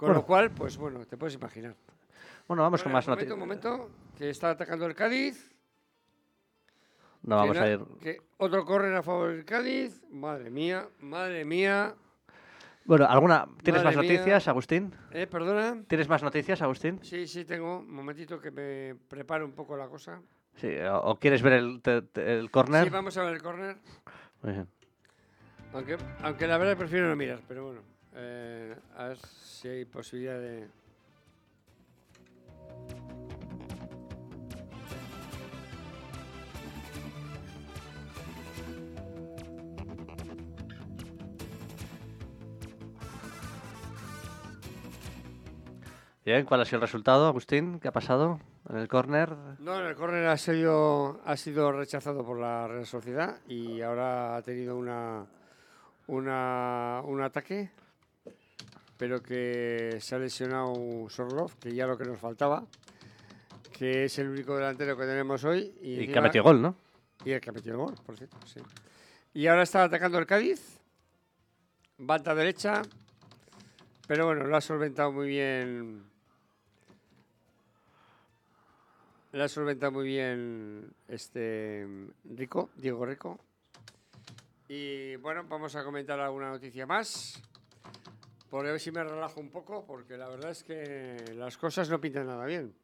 Bueno. 0.00 0.14
lo 0.14 0.26
cual, 0.26 0.50
pues 0.50 0.76
bueno, 0.76 1.04
te 1.06 1.16
puedes 1.16 1.34
imaginar. 1.34 1.74
Bueno, 2.46 2.62
vamos 2.62 2.82
con 2.82 2.92
más 2.92 3.06
momento, 3.06 3.34
noticias. 3.34 3.34
Un 3.34 3.38
momento, 3.40 3.90
que 4.18 4.30
está 4.30 4.50
atacando 4.50 4.84
el 4.86 4.94
Cádiz. 4.94 5.50
No 7.22 7.36
vamos 7.36 7.56
a 7.58 7.68
ir. 7.70 7.80
que 8.00 8.18
otro 8.38 8.64
corre 8.64 8.94
a 8.96 9.02
favor 9.02 9.30
del 9.30 9.44
Cádiz. 9.44 10.02
Madre 10.10 10.50
mía, 10.50 10.88
madre 11.00 11.44
mía. 11.44 11.94
Bueno, 12.90 13.06
¿alguna 13.06 13.46
tienes 13.62 13.84
Madre 13.84 13.96
más 13.98 14.04
mía. 14.04 14.14
noticias, 14.14 14.48
Agustín? 14.48 14.92
Eh, 15.12 15.28
perdona. 15.28 15.80
¿Tienes 15.86 16.08
más 16.08 16.24
noticias, 16.24 16.60
Agustín? 16.60 16.98
Sí, 17.02 17.28
sí, 17.28 17.44
tengo. 17.44 17.78
Un 17.78 17.94
momentito 17.94 18.40
que 18.40 18.50
me 18.50 18.96
prepare 18.96 19.44
un 19.44 19.52
poco 19.52 19.76
la 19.76 19.86
cosa. 19.86 20.20
Sí, 20.56 20.76
o, 20.78 20.98
o 20.98 21.20
quieres 21.20 21.40
ver 21.40 21.52
el, 21.52 21.80
te- 21.82 22.02
te- 22.02 22.36
el 22.40 22.50
córner? 22.50 22.82
Sí, 22.82 22.90
vamos 22.90 23.16
a 23.16 23.22
ver 23.22 23.34
el. 23.36 23.42
Muy 24.42 24.52
bien. 24.54 24.66
Aunque, 25.72 25.98
aunque 26.24 26.48
la 26.48 26.58
verdad 26.58 26.76
prefiero 26.76 27.06
no 27.08 27.14
mirar, 27.14 27.38
pero 27.46 27.66
bueno. 27.66 27.80
eh, 28.16 28.74
a 28.96 29.04
ver 29.04 29.18
si 29.18 29.68
hay 29.68 29.84
posibilidad 29.84 30.40
de. 30.40 30.66
Bien, 46.24 46.44
¿cuál 46.44 46.60
ha 46.60 46.64
sido 46.64 46.76
el 46.76 46.82
resultado, 46.82 47.26
Agustín? 47.26 47.80
¿Qué 47.80 47.88
ha 47.88 47.92
pasado 47.92 48.40
en 48.68 48.76
el 48.76 48.88
córner? 48.88 49.34
No, 49.58 49.78
el 49.78 49.94
córner 49.94 50.26
ha 50.26 50.36
sido, 50.36 51.20
ha 51.24 51.36
sido 51.36 51.72
rechazado 51.72 52.24
por 52.24 52.38
la 52.38 52.68
Real 52.68 52.86
Sociedad 52.86 53.38
y 53.48 53.80
ahora 53.80 54.36
ha 54.36 54.42
tenido 54.42 54.76
una, 54.76 55.24
una, 56.08 57.00
un 57.04 57.22
ataque, 57.22 57.70
pero 58.98 59.22
que 59.22 59.96
se 60.00 60.14
ha 60.14 60.18
lesionado 60.18 61.08
Sorlov, 61.08 61.58
que 61.58 61.74
ya 61.74 61.86
lo 61.86 61.96
que 61.96 62.04
nos 62.04 62.20
faltaba, 62.20 62.66
que 63.72 64.04
es 64.04 64.18
el 64.18 64.28
único 64.28 64.54
delantero 64.56 64.98
que 64.98 65.04
tenemos 65.04 65.42
hoy. 65.44 65.74
Y, 65.80 66.00
Y 66.00 66.08
que 66.08 66.18
ha 66.18 66.22
metido 66.22 66.44
gol, 66.44 66.60
¿no? 66.60 66.76
Y 67.24 67.30
el 67.32 67.40
que 67.40 67.48
ha 67.48 67.52
metido 67.54 67.76
el 67.76 67.80
gol, 67.80 67.94
por 68.04 68.18
cierto, 68.18 68.36
sí. 68.44 68.60
Y 69.32 69.46
ahora 69.46 69.62
está 69.62 69.84
atacando 69.84 70.18
el 70.18 70.26
Cádiz. 70.26 70.80
Banda 71.96 72.34
derecha. 72.34 72.82
Pero 74.10 74.26
bueno, 74.26 74.42
lo 74.42 74.56
ha 74.56 74.60
solventado 74.60 75.12
muy 75.12 75.28
bien. 75.28 76.02
Lo 79.30 79.44
ha 79.44 79.46
solventado 79.46 79.92
muy 79.92 80.08
bien 80.08 80.92
este 81.06 81.86
Rico, 82.24 82.70
Diego 82.74 83.06
Rico. 83.06 83.38
Y 84.66 85.14
bueno, 85.14 85.44
vamos 85.44 85.76
a 85.76 85.84
comentar 85.84 86.18
alguna 86.18 86.50
noticia 86.50 86.86
más. 86.86 87.40
Por 88.50 88.64
ver 88.64 88.80
si 88.80 88.90
me 88.90 89.04
relajo 89.04 89.38
un 89.38 89.50
poco, 89.50 89.86
porque 89.86 90.16
la 90.16 90.28
verdad 90.28 90.50
es 90.50 90.64
que 90.64 91.32
las 91.36 91.56
cosas 91.56 91.88
no 91.88 92.00
pintan 92.00 92.26
nada 92.26 92.44
bien. 92.46 92.74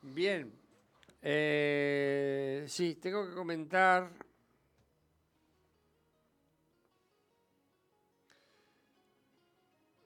Bien, 0.00 0.50
eh, 1.20 2.64
sí, 2.66 2.94
tengo 2.94 3.28
que 3.28 3.34
comentar. 3.34 4.08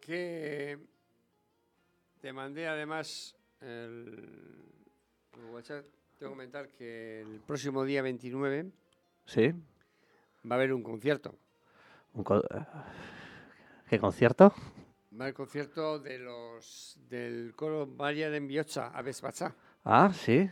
Que 0.04 0.78
te 2.20 2.32
mandé 2.32 2.66
además 2.66 3.36
el, 3.60 4.60
el 5.38 5.44
WhatsApp. 5.52 5.84
Tengo 6.18 6.32
que 6.32 6.36
comentar 6.36 6.68
que 6.68 7.20
el 7.22 7.40
próximo 7.40 7.84
día 7.84 8.02
29 8.02 8.70
Sí. 9.26 9.52
va 10.44 10.50
a 10.50 10.54
haber 10.54 10.72
un 10.72 10.82
concierto. 10.82 11.36
Un 12.14 12.24
co- 12.24 12.42
¿Qué 13.88 13.98
concierto? 14.00 14.52
Va 15.12 15.20
a 15.20 15.22
haber 15.26 15.34
concierto 15.34 16.00
de 16.00 16.18
los 16.18 16.98
del 17.08 17.54
coro 17.54 17.86
María 17.86 18.28
de 18.28 18.40
Mbiocha, 18.40 18.88
Aves 18.88 19.20
Bacha. 19.22 19.54
Ah, 19.84 20.10
sí. 20.12 20.50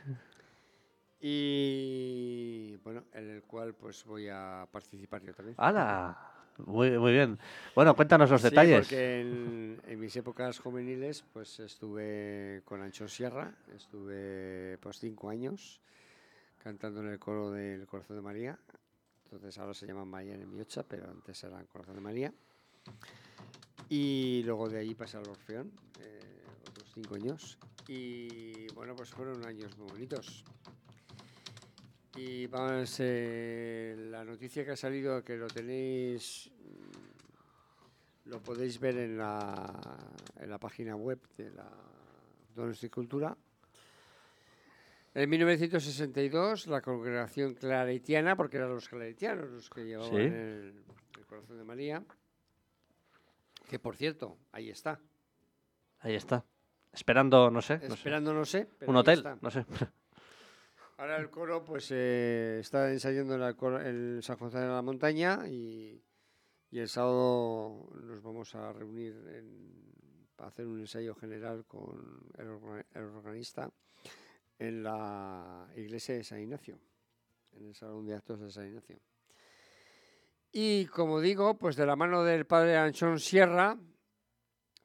Y 1.20 2.76
bueno, 2.84 3.05
en 3.12 3.30
el 3.30 3.42
cual 3.42 3.74
pues 3.74 4.05
voy 4.05 4.28
a 4.30 4.66
participar 4.70 5.22
yo 5.22 5.34
también. 5.34 5.57
¡Hala! 5.59 6.39
Muy, 6.59 6.90
muy 6.98 7.12
bien. 7.12 7.38
Bueno, 7.74 7.96
cuéntanos 7.96 8.30
los 8.30 8.42
Sí, 8.42 8.48
detalles. 8.51 8.86
porque 8.86 9.20
en, 9.22 9.80
en 9.86 10.01
mis 10.01 10.14
épocas 10.16 10.59
juveniles 10.59 11.24
pues 11.32 11.59
estuve 11.61 12.62
con 12.64 12.82
Ancho 12.82 13.09
Sierra, 13.09 13.55
estuve 13.74 14.76
pues 14.78 14.98
cinco 14.98 15.30
años 15.30 15.80
cantando 16.62 17.01
en 17.01 17.09
el 17.09 17.18
coro 17.18 17.51
del 17.51 17.86
Corazón 17.86 18.16
de 18.16 18.22
María. 18.22 18.59
Entonces 19.24 19.57
ahora 19.59 19.72
se 19.74 19.86
llama 19.86 20.05
María 20.05 20.34
en 20.34 20.53
Miocha, 20.53 20.82
pero 20.82 21.09
antes 21.09 21.42
era 21.44 21.59
el 21.61 21.66
Corazón 21.66 21.94
de 21.94 22.01
María. 22.01 22.32
Y 23.88 24.42
luego 24.44 24.68
de 24.68 24.78
ahí 24.78 24.94
pasé 24.94 25.16
al 25.16 25.28
Orfeón, 25.28 25.70
eh, 26.01 26.20
otros 26.68 26.90
cinco 26.94 27.14
años. 27.14 27.59
Y 27.88 28.66
bueno, 28.74 28.94
pues 28.94 29.11
fueron 29.11 29.44
años 29.46 29.76
muy 29.78 29.88
bonitos. 29.88 30.44
Y 32.22 32.46
vamos, 32.48 32.96
eh, 32.98 33.96
la 34.10 34.22
noticia 34.24 34.62
que 34.62 34.72
ha 34.72 34.76
salido, 34.76 35.24
que 35.24 35.36
lo 35.38 35.46
tenéis, 35.46 36.50
lo 38.26 38.42
podéis 38.42 38.78
ver 38.78 38.98
en 38.98 39.16
la, 39.16 39.72
en 40.38 40.50
la 40.50 40.58
página 40.58 40.96
web 40.96 41.18
de 41.38 41.50
la 41.50 41.66
Donosti 42.54 42.90
Cultura. 42.90 43.34
En 45.14 45.30
1962, 45.30 46.66
la 46.66 46.82
congregación 46.82 47.54
claretiana, 47.54 48.36
porque 48.36 48.58
eran 48.58 48.68
los 48.74 48.86
claretianos 48.86 49.48
los 49.50 49.70
que 49.70 49.84
llevaban 49.86 50.10
Sí. 50.10 50.16
el, 50.18 50.84
el 51.18 51.26
corazón 51.26 51.56
de 51.56 51.64
María, 51.64 52.04
que 53.66 53.78
por 53.78 53.96
cierto, 53.96 54.36
ahí 54.52 54.68
está. 54.68 55.00
Ahí 56.00 56.14
está. 56.16 56.44
Esperando, 56.92 57.50
no 57.50 57.62
sé. 57.62 57.76
no 57.78 57.80
sé. 57.88 57.94
Esperando, 57.94 58.34
no 58.34 58.44
sé. 58.44 58.68
pero 58.78 58.90
Un 58.90 58.96
hotel, 58.98 59.18
está. 59.20 59.38
no 59.40 59.50
sé. 59.50 59.64
Ahora 61.01 61.16
el 61.16 61.30
coro 61.30 61.64
pues 61.64 61.90
eh, 61.92 62.59
está 62.61 62.92
ensayando 62.92 63.34
en 63.80 64.22
San 64.22 64.36
Gonzalo 64.36 64.66
de 64.66 64.70
la 64.70 64.82
Montaña 64.82 65.48
y, 65.48 66.05
el 66.72 66.88
sábado 66.90 67.88
nos 67.94 68.22
vamos 68.22 68.55
a 68.55 68.70
reunir 68.74 69.16
para 70.36 70.51
hacer 70.51 70.66
un 70.66 70.78
ensayo 70.78 71.14
general 71.14 71.64
con 71.64 72.28
el 72.36 72.48
organista 72.48 73.72
en 74.59 74.82
la 74.82 75.72
iglesia 75.74 76.16
de 76.16 76.22
San 76.22 76.40
Ignacio, 76.40 76.78
en 77.53 77.68
el 77.68 77.74
salón 77.74 78.05
de 78.05 78.16
actos 78.16 78.38
de 78.38 78.51
San 78.51 78.66
Ignacio. 78.66 79.01
Y 80.53 80.84
como 80.84 81.22
digo, 81.22 81.57
pues 81.57 81.76
de 81.76 81.86
la 81.86 81.96
mano 81.96 82.24
del 82.24 82.44
padre 82.44 82.76
Anchón 82.76 83.20
Sierra, 83.20 83.78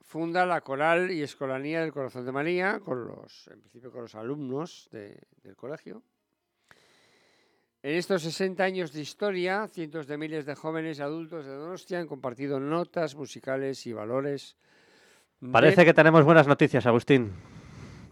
funda 0.05 0.45
la 0.45 0.61
coral 0.61 1.11
y 1.11 1.21
escolanía 1.23 1.81
del 1.81 1.91
Corazón 1.91 2.25
de 2.25 2.31
María, 2.31 2.79
con 2.79 3.05
los, 3.07 3.47
en 3.47 3.59
principio 3.61 3.91
con 3.91 4.01
los 4.03 4.15
alumnos 4.15 4.87
de- 4.91 5.19
del 5.43 5.55
colegio. 5.55 6.03
En 7.81 7.95
estos 7.95 8.23
60 8.23 8.63
años 8.63 8.91
de 8.93 9.01
historia, 9.01 9.67
cientos 9.67 10.07
de 10.07 10.17
miles 10.17 10.45
de 10.45 10.55
jóvenes 10.55 10.97
y 10.97 11.01
adultos 11.01 11.45
de 11.45 11.53
Donostia 11.53 11.99
han 11.99 12.07
compartido 12.07 12.59
notas 12.59 13.15
musicales 13.15 13.85
y 13.85 13.93
valores. 13.93 14.55
de- 15.39 15.51
Parece 15.51 15.85
que 15.85 15.93
tenemos 15.93 16.23
buenas 16.23 16.47
noticias, 16.47 16.85
Agustín. 16.85 17.31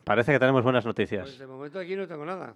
Parece 0.04 0.32
que 0.34 0.40
tenemos 0.40 0.64
buenas 0.64 0.84
Pues 0.84 0.90
noticias. 0.98 1.40
de 1.40 1.48
momento 1.48 1.80
aquí 1.80 1.96
no 1.96 2.08
tengo 2.08 2.26
nada. 2.26 2.56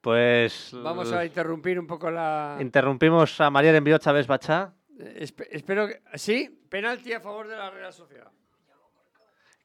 Pues 0.00 0.70
Vamos 0.82 1.12
a 1.12 1.24
interrumpir 1.24 1.78
un 1.78 1.86
poco 1.86 2.10
la... 2.10 2.58
interrumpimos 2.60 3.40
a 3.40 3.50
María 3.50 3.74
envió 3.76 3.96
Chávez 3.98 4.26
Bachá, 4.26 4.72
espe- 4.98 5.48
espero 5.50 5.86
que... 5.88 6.00
Sí, 6.14 6.60
penalti 6.68 7.12
a 7.12 7.20
favor 7.20 7.48
de 7.48 7.56
la 7.56 7.70
Real 7.70 7.92
Sociedad. 7.92 8.30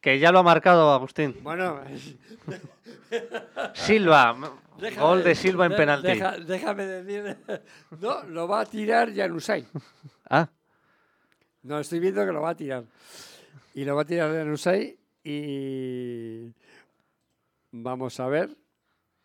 que 0.02 0.18
ya 0.20 0.32
lo 0.32 0.40
ha 0.40 0.44
marcado 0.44 0.92
Agustín. 0.94 1.36
Bueno, 1.42 1.82
Silva, 3.74 4.36
déjame- 4.80 5.02
gol 5.02 5.24
de 5.24 5.36
Silva 5.36 5.66
en 5.66 5.72
de- 5.72 5.78
penalti. 5.78 6.08
deja- 6.08 6.38
déjame 6.40 6.86
decir... 6.86 7.38
No, 8.00 8.24
lo 8.24 8.48
va 8.48 8.62
a 8.62 8.66
tirar 8.66 9.14
Janusay. 9.14 9.66
Ah, 10.32 10.48
No, 11.64 11.80
estoy 11.80 12.00
viendo 12.00 12.24
que 12.26 12.32
lo 12.32 12.42
va 12.42 12.52
a 12.52 12.56
tirar. 12.56 12.84
Y 13.74 13.84
lo 13.84 13.96
va 13.96 14.04
a 14.04 14.06
tirar 14.06 14.32
Janusay 14.32 14.98
y... 15.24 16.54
Vamos 17.72 18.20
a 18.20 18.28
ver. 18.28 18.56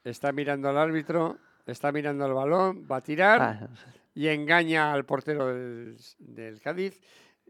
Está 0.03 0.33
mirando 0.33 0.69
al 0.69 0.77
árbitro, 0.77 1.39
está 1.67 1.91
mirando 1.93 2.27
el 2.27 2.35
balón, 2.35 2.87
va 2.91 2.97
a 2.97 3.01
tirar 3.01 3.41
ah, 3.41 3.69
y 4.15 4.29
engaña 4.29 4.93
al 4.93 5.05
portero 5.05 5.49
del, 5.49 5.97
del 6.19 6.61
Cádiz. 6.61 7.01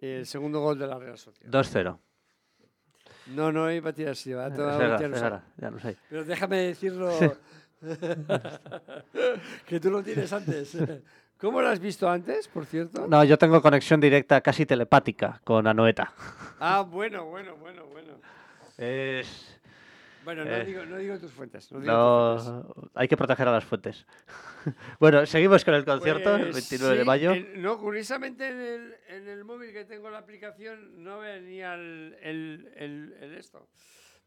El 0.01 0.27
segundo 0.27 0.61
gol 0.61 0.79
de 0.79 0.87
la 0.87 0.99
Real 0.99 1.19
Sociedad. 1.19 1.51
2-0. 1.53 1.99
No, 3.29 3.53
no 3.53 3.71
iba 3.71 3.91
a 3.91 3.93
tirar 3.93 4.13
es 4.13 4.27
verdad, 4.27 5.45
ya 5.57 5.71
lo 5.71 5.79
sé. 5.79 5.97
Pero 6.11 6.25
déjame 6.25 6.59
decirlo 6.59 7.11
que 9.67 9.81
tú 9.81 9.91
lo 9.91 10.03
tienes 10.03 10.33
antes. 10.33 10.77
¿Cómo 11.39 11.61
lo 11.61 11.69
has 11.69 11.81
visto 11.81 12.09
antes, 12.09 12.49
por 12.49 12.65
cierto? 12.65 13.07
No, 13.09 13.25
yo 13.25 13.37
tengo 13.37 13.61
conexión 13.61 14.01
directa 14.01 14.41
casi 14.41 14.67
telepática 14.67 15.41
con 15.45 15.67
Anoeta. 15.67 16.13
Ah, 16.61 16.83
bueno, 16.83 17.25
bueno, 17.27 17.57
bueno, 17.57 17.87
bueno. 17.87 18.15
Es... 18.79 19.54
Bueno, 20.25 20.45
no, 20.45 20.51
Eh, 20.51 20.65
digo, 20.65 20.85
no 20.87 20.97
digo 20.97 21.19
tus 21.19 21.33
fuentes. 21.33 21.71
No 21.71 21.81
digo 21.81 22.37
tus 22.37 22.45
fuentes. 22.47 22.91
Hay 22.95 23.09
que 23.09 23.17
proteger 23.17 23.47
a 23.49 23.53
las 23.53 23.65
fuentes. 23.65 24.07
bueno, 25.01 25.27
seguimos 25.27 25.65
con 25.65 25.75
el 25.75 25.85
concierto, 25.85 26.35
el 26.37 26.51
Pues 26.51 26.55
29 26.71 26.99
de 26.99 27.05
mayo. 27.05 27.33
no, 27.57 27.79
curiosamente 27.79 28.49
en 28.49 28.61
el, 28.61 28.95
en 29.09 29.29
el 29.29 29.45
móvil 29.45 29.73
que 29.73 29.85
tengo 29.85 30.09
la 30.11 30.19
aplicación 30.19 31.03
no 31.05 31.19
venía 31.19 31.75
el, 31.75 32.17
el- 32.23 32.73
el- 32.77 33.17
el 33.21 33.35
esto. 33.35 33.69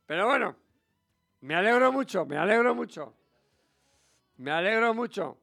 Pero 0.06 0.28
bueno, 0.28 0.56
me 1.42 1.56
alegro 1.56 1.92
mucho, 1.92 2.26
me 2.26 2.38
alegro 2.38 2.76
mucho. 2.76 3.16
Me 4.38 4.52
alegro 4.52 4.94
mucho. 4.94 5.38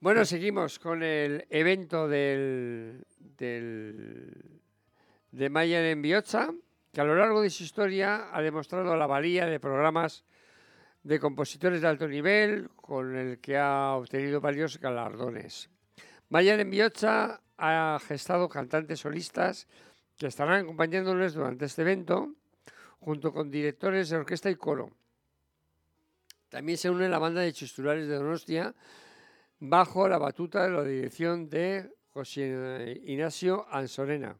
Bueno, 0.00 0.24
seguimos 0.24 0.78
con 0.78 1.02
el 1.02 1.46
evento 1.50 2.08
del, 2.08 3.04
del, 3.18 4.60
de 5.30 5.50
Mayer 5.50 5.84
en 5.84 6.00
Biocha, 6.00 6.48
que 6.92 7.00
a 7.00 7.04
lo 7.04 7.14
largo 7.14 7.42
de 7.42 7.50
su 7.50 7.62
historia 7.62 8.28
ha 8.32 8.42
demostrado 8.42 8.96
la 8.96 9.06
valía 9.06 9.46
de 9.46 9.60
programas 9.60 10.24
de 11.02 11.20
compositores 11.20 11.80
de 11.80 11.88
alto 11.88 12.08
nivel, 12.08 12.68
con 12.76 13.16
el 13.16 13.38
que 13.38 13.56
ha 13.56 13.94
obtenido 13.94 14.40
varios 14.40 14.78
galardones. 14.78 15.70
Mayer 16.28 16.60
en 16.60 16.70
Biocha 16.70 17.40
ha 17.56 17.98
gestado 18.06 18.48
cantantes 18.48 19.00
solistas 19.00 19.66
que 20.16 20.26
estarán 20.26 20.64
acompañándoles 20.64 21.34
durante 21.34 21.64
este 21.64 21.82
evento, 21.82 22.34
junto 22.98 23.32
con 23.32 23.50
directores 23.50 24.10
de 24.10 24.16
orquesta 24.16 24.50
y 24.50 24.56
coro. 24.56 24.90
También 26.50 26.76
se 26.76 26.90
une 26.90 27.08
la 27.08 27.18
banda 27.18 27.40
de 27.40 27.52
Chistulares 27.52 28.08
de 28.08 28.16
Donostia, 28.16 28.74
bajo 29.60 30.08
la 30.08 30.18
batuta 30.18 30.64
de 30.64 30.70
la 30.70 30.82
dirección 30.82 31.48
de 31.48 31.90
José 32.12 33.00
Ignacio 33.04 33.66
Ansorena 33.70 34.36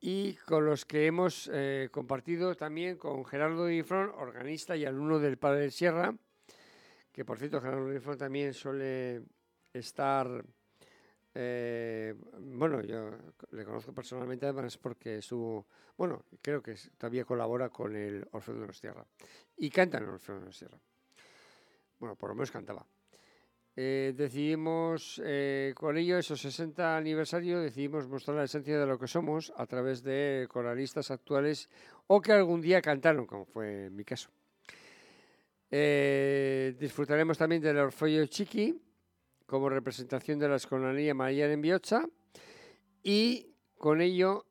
y 0.00 0.34
con 0.46 0.64
los 0.64 0.86
que 0.86 1.06
hemos 1.06 1.50
eh, 1.52 1.88
compartido 1.92 2.54
también 2.54 2.96
con 2.96 3.24
Gerardo 3.24 3.66
Difrón, 3.66 4.10
organista 4.16 4.76
y 4.76 4.86
alumno 4.86 5.18
del 5.18 5.36
Padre 5.36 5.60
del 5.60 5.72
Sierra, 5.72 6.14
que 7.12 7.24
por 7.24 7.38
cierto 7.38 7.60
Gerardo 7.60 7.90
Difrón 7.90 8.16
también 8.16 8.54
suele 8.54 9.22
estar, 9.74 10.42
eh, 11.34 12.14
bueno, 12.38 12.80
yo 12.82 13.10
le 13.50 13.64
conozco 13.64 13.92
personalmente 13.92 14.46
además 14.46 14.78
porque 14.78 15.18
estuvo, 15.18 15.66
bueno, 15.98 16.24
creo 16.40 16.62
que 16.62 16.74
todavía 16.96 17.26
colabora 17.26 17.68
con 17.68 17.94
el 17.94 18.26
Orfeo 18.32 18.54
de 18.54 18.66
los 18.66 18.80
Tierra 18.80 19.04
y 19.58 19.68
canta 19.68 19.98
en 19.98 20.04
el 20.04 20.10
Orfeo 20.10 20.40
de 20.40 20.46
los 20.46 20.58
Tierra. 20.58 20.78
Bueno, 21.98 22.16
por 22.16 22.30
lo 22.30 22.36
menos 22.36 22.50
cantaba. 22.50 22.86
Eh, 23.76 24.12
decidimos, 24.16 25.20
eh, 25.24 25.72
con 25.76 25.96
ello, 25.96 26.18
esos 26.18 26.40
60 26.40 26.96
aniversario, 26.96 27.60
decidimos 27.60 28.08
mostrar 28.08 28.36
la 28.36 28.44
esencia 28.44 28.78
de 28.78 28.86
lo 28.86 28.98
que 28.98 29.06
somos 29.06 29.52
a 29.56 29.66
través 29.66 30.02
de 30.02 30.46
coralistas 30.50 31.10
actuales 31.10 31.70
o 32.08 32.20
que 32.20 32.32
algún 32.32 32.60
día 32.60 32.82
cantaron, 32.82 33.26
como 33.26 33.44
fue 33.44 33.88
mi 33.90 34.04
caso. 34.04 34.30
Eh, 35.70 36.74
disfrutaremos 36.80 37.38
también 37.38 37.62
del 37.62 37.78
Orfeo 37.78 38.26
Chiqui 38.26 38.76
como 39.46 39.68
representación 39.68 40.38
de 40.40 40.48
la 40.48 40.56
Escolanía 40.56 41.14
María 41.14 41.50
en 41.50 41.60
Biocha 41.60 42.02
y 43.04 43.54
con 43.78 44.00
ello 44.00 44.46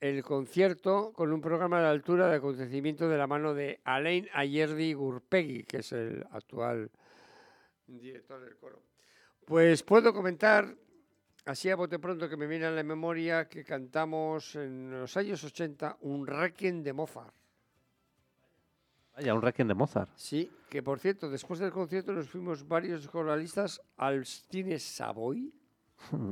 el 0.00 0.22
concierto 0.22 1.12
con 1.12 1.32
un 1.32 1.40
programa 1.42 1.80
de 1.80 1.88
altura 1.88 2.28
de 2.28 2.36
acontecimiento 2.36 3.08
de 3.08 3.18
la 3.18 3.26
mano 3.26 3.52
de 3.52 3.80
Alain 3.84 4.28
Ayerdi 4.32 4.94
Gurpegui, 4.94 5.64
que 5.64 5.78
es 5.78 5.92
el 5.92 6.24
actual 6.30 6.90
director 7.88 8.40
del 8.40 8.56
coro. 8.56 8.82
Pues 9.44 9.82
puedo 9.82 10.12
comentar, 10.12 10.74
así 11.46 11.70
a 11.70 11.76
bote 11.76 11.98
pronto 11.98 12.28
que 12.28 12.36
me 12.36 12.46
viene 12.46 12.66
a 12.66 12.70
la 12.70 12.82
memoria, 12.82 13.48
que 13.48 13.64
cantamos 13.64 14.54
en 14.56 14.90
los 14.90 15.16
años 15.16 15.42
80 15.42 15.98
un 16.02 16.26
Requiem 16.26 16.82
de 16.82 16.92
Mozart. 16.92 17.34
Vaya, 19.18 19.34
un 19.34 19.42
requiem 19.42 19.66
de 19.66 19.74
Mozart. 19.74 20.10
Sí, 20.14 20.48
que 20.70 20.80
por 20.80 21.00
cierto, 21.00 21.28
después 21.28 21.58
del 21.58 21.72
concierto 21.72 22.12
nos 22.12 22.28
fuimos 22.28 22.68
varios 22.68 23.08
coralistas 23.08 23.80
al 23.96 24.24
cine 24.24 24.78
Savoy. 24.78 25.52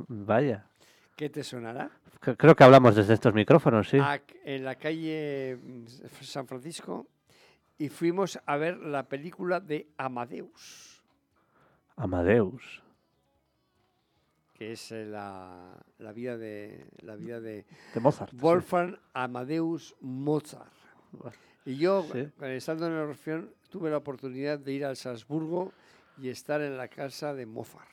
Vaya. 0.07 0.69
¿Qué 1.17 1.29
te 1.29 1.43
sonará? 1.43 1.91
Creo 2.21 2.55
que 2.55 2.63
hablamos 2.63 2.95
desde 2.95 3.13
estos 3.13 3.33
micrófonos, 3.33 3.89
sí. 3.89 3.97
En 4.45 4.63
la 4.63 4.75
calle 4.75 5.57
mm, 5.61 5.85
San 6.21 6.47
Francisco 6.47 7.07
y 7.77 7.89
fuimos 7.89 8.39
a 8.45 8.55
ver 8.55 8.77
la 8.77 9.09
película 9.09 9.59
de 9.59 9.89
Amadeus, 9.97 10.96
Amadeus. 11.97 12.81
que 14.53 14.71
es 14.71 14.91
eh, 14.91 15.05
la, 15.05 15.77
la 15.99 16.11
vida 16.13 16.35
de 16.37 16.87
la 17.01 17.15
vida 17.15 17.39
de 17.39 17.65
De 17.93 17.99
Mozart. 17.99 18.31
sí. 18.31 18.37
Wolfgang 18.39 18.97
Amadeus 19.13 19.95
Mozart. 20.01 20.71
Y 21.65 21.75
yo, 21.77 22.03
Sí. 22.11 22.19
eh, 22.41 22.55
estando 22.57 22.87
en 22.87 22.93
el 22.93 22.99
Orfeón, 22.99 23.51
tuve 23.69 23.89
la 23.91 23.97
oportunidad 23.97 24.57
de 24.57 24.71
ir 24.73 24.85
al 24.85 24.95
Salzburgo 24.95 25.73
y 26.17 26.29
estar 26.29 26.61
en 26.61 26.75
la 26.77 26.87
casa 26.87 27.33
de 27.35 27.45
Mozart. 27.45 27.87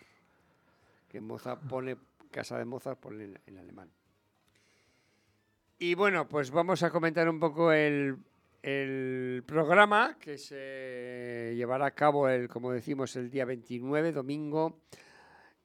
Que 1.11 1.21
Mozart 1.21 1.61
pone, 1.69 1.97
casa 2.31 2.57
de 2.57 2.65
Mozart 2.65 2.99
pone 2.99 3.25
en, 3.25 3.39
en 3.47 3.59
alemán. 3.59 3.91
Y 5.79 5.95
bueno, 5.95 6.27
pues 6.29 6.51
vamos 6.51 6.83
a 6.83 6.91
comentar 6.91 7.29
un 7.29 7.39
poco 7.41 7.73
el, 7.73 8.17
el 8.67 9.43
programa 9.47 10.17
que 10.19 10.39
se 10.39 11.53
llevará 11.55 11.85
a 11.85 11.91
cabo, 11.95 12.31
el, 12.31 12.49
como 12.49 12.73
decimos, 12.73 13.15
el 13.17 13.29
día 13.31 13.45
29, 13.45 14.11
domingo. 14.13 14.81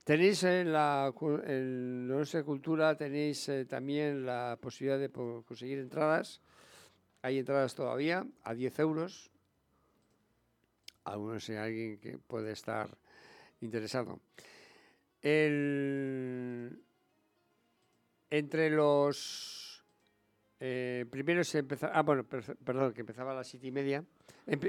Tenéis 0.03 0.43
en 0.43 0.73
la 0.73 1.13
en 1.45 2.07
nuestra 2.09 2.43
cultura 2.43 2.97
tenéis 2.97 3.47
eh, 3.47 3.63
también 3.63 4.25
la 4.25 4.57
posibilidad 4.59 4.99
de 4.99 5.09
conseguir 5.09 5.79
entradas. 5.79 6.41
Hay 7.21 7.37
entradas 7.37 7.73
todavía 7.73 8.25
a 8.43 8.53
10 8.53 8.77
euros. 8.79 9.31
Aún 11.05 11.33
no 11.33 11.39
sé 11.39 11.57
alguien 11.57 11.99
que 11.99 12.17
puede 12.17 12.51
estar 12.51 12.89
interesado. 13.61 14.19
El- 15.21 16.81
entre 18.29 18.69
los 18.71 19.68
eh, 20.59 21.05
primero 21.09 21.43
se 21.43 21.59
empezaba. 21.59 21.93
Ah, 21.93 22.01
bueno, 22.03 22.23
per- 22.23 22.57
perdón, 22.57 22.93
que 22.93 23.01
empezaba 23.01 23.31
a 23.31 23.35
las 23.35 23.47
siete 23.47 23.67
y 23.67 23.71
media. 23.71 24.03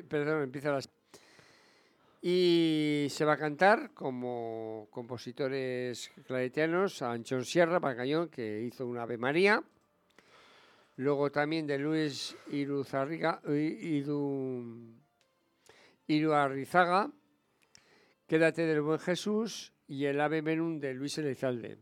Perdón, 0.09 0.43
empieza 0.43 0.71
a 0.71 0.75
las. 0.75 0.89
Y 2.23 3.07
se 3.09 3.25
va 3.25 3.33
a 3.33 3.39
cantar 3.39 3.93
como 3.95 4.89
compositores 4.91 6.11
claretianos 6.27 7.01
a 7.01 7.13
Anchón 7.13 7.45
Sierra, 7.47 7.81
Pacayón, 7.81 8.29
que 8.29 8.61
hizo 8.63 8.87
una 8.87 9.03
Ave 9.03 9.17
María. 9.17 9.63
Luego 10.97 11.31
también 11.31 11.67
de 11.67 11.79
Luis 11.79 12.37
Iruzarriga, 12.51 13.41
Iru, 13.49 14.95
Iruarrizaga, 16.07 17.11
Quédate 18.27 18.67
del 18.67 18.83
Buen 18.83 18.99
Jesús 18.99 19.73
y 19.89 20.05
el 20.05 20.21
Ave 20.21 20.43
Menún 20.43 20.79
de 20.79 20.93
Luis 20.95 21.17
Elizalde. 21.19 21.79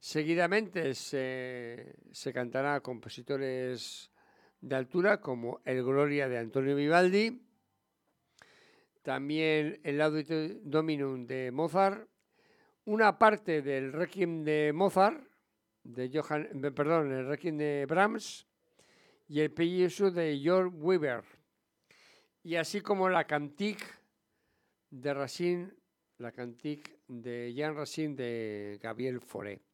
Seguidamente 0.00 0.94
se, 0.94 1.92
cantará 2.32 2.76
a 2.76 2.80
compositores 2.80 4.12
de 4.60 4.76
altura 4.76 5.20
como 5.20 5.60
El 5.64 5.82
Gloria 5.82 6.28
de 6.28 6.38
Antonio 6.38 6.76
Vivaldi, 6.76 7.42
también 9.02 9.80
el 9.82 9.98
Laudito 9.98 10.34
Dominum 10.62 11.26
de 11.26 11.50
Mozart, 11.50 12.08
una 12.84 13.18
parte 13.18 13.60
del 13.60 13.92
Requiem 13.92 14.44
de 14.44 14.72
Mozart, 14.72 15.20
de 15.82 16.10
Johann, 16.12 16.60
perdón, 16.74 17.12
el 17.12 17.26
Requiem 17.26 17.56
de 17.56 17.86
Brahms 17.86 18.46
y 19.26 19.40
el 19.40 19.52
Pellejo 19.52 20.10
de 20.10 20.38
Georg 20.38 20.72
Weber. 20.74 21.24
y 22.44 22.54
así 22.54 22.80
como 22.80 23.08
la 23.08 23.26
cantique 23.26 23.84
de 24.90 25.12
Racine, 25.12 25.70
la 26.18 26.32
cantique 26.32 27.00
de 27.08 27.52
Jean 27.52 27.74
Racine 27.74 28.14
de 28.14 28.78
Gabriel 28.80 29.20
Fauré. 29.20 29.67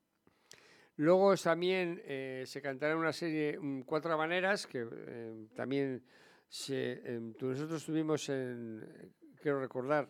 Luego 0.96 1.36
también 1.36 2.00
eh, 2.04 2.44
se 2.46 2.62
cantará 2.62 2.96
una 2.96 3.12
serie, 3.12 3.58
mm, 3.58 3.82
cuatro 3.82 4.12
habaneras, 4.12 4.66
que 4.66 4.86
eh, 4.90 5.46
también 5.54 6.02
se, 6.48 7.02
em, 7.04 7.32
nosotros 7.40 7.80
estuvimos 7.80 8.28
en, 8.28 9.12
quiero 9.42 9.60
recordar, 9.60 10.08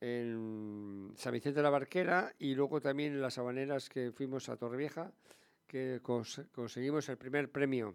en 0.00 1.12
San 1.16 1.32
Vicente 1.32 1.60
de 1.60 1.62
la 1.62 1.70
Barquera 1.70 2.34
y 2.38 2.54
luego 2.54 2.80
también 2.80 3.12
en 3.12 3.22
las 3.22 3.38
habaneras 3.38 3.88
que 3.88 4.10
fuimos 4.12 4.48
a 4.48 4.56
Torrevieja, 4.56 5.12
que 5.66 6.00
cons- 6.02 6.46
conseguimos 6.50 7.08
el 7.08 7.16
primer 7.16 7.50
premio. 7.50 7.94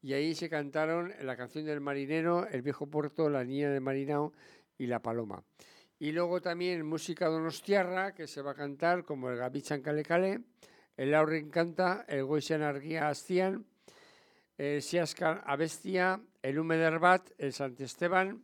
Y 0.00 0.14
ahí 0.14 0.34
se 0.34 0.48
cantaron 0.48 1.12
la 1.22 1.36
canción 1.36 1.66
del 1.66 1.80
marinero, 1.80 2.46
El 2.48 2.62
viejo 2.62 2.86
puerto, 2.86 3.28
La 3.28 3.44
niña 3.44 3.70
del 3.70 3.80
marinao 3.80 4.32
y 4.78 4.86
La 4.86 5.02
paloma. 5.02 5.44
Y 5.98 6.12
luego 6.12 6.40
también 6.40 6.86
música 6.86 7.26
donostiarra, 7.26 8.14
que 8.14 8.26
se 8.26 8.40
va 8.40 8.52
a 8.52 8.54
cantar 8.54 9.04
como 9.04 9.28
el 9.28 9.36
Gabichan 9.36 9.82
Cale 9.82 10.04
Cale, 10.04 10.40
el 10.98 11.12
Laurin 11.12 11.48
Canta, 11.48 12.04
el 12.08 12.24
Goixan 12.24 12.62
Arguía 12.62 13.08
Astian, 13.08 13.64
el 14.58 14.82
Siascar 14.82 15.44
Abestia, 15.46 16.20
el 16.42 16.58
Humederbat, 16.58 17.30
el 17.38 17.52
Sant 17.52 17.80
Esteban 17.80 18.42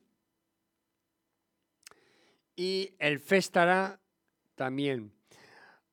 y 2.54 2.94
el 3.00 3.18
Festara 3.18 4.00
también. 4.54 5.12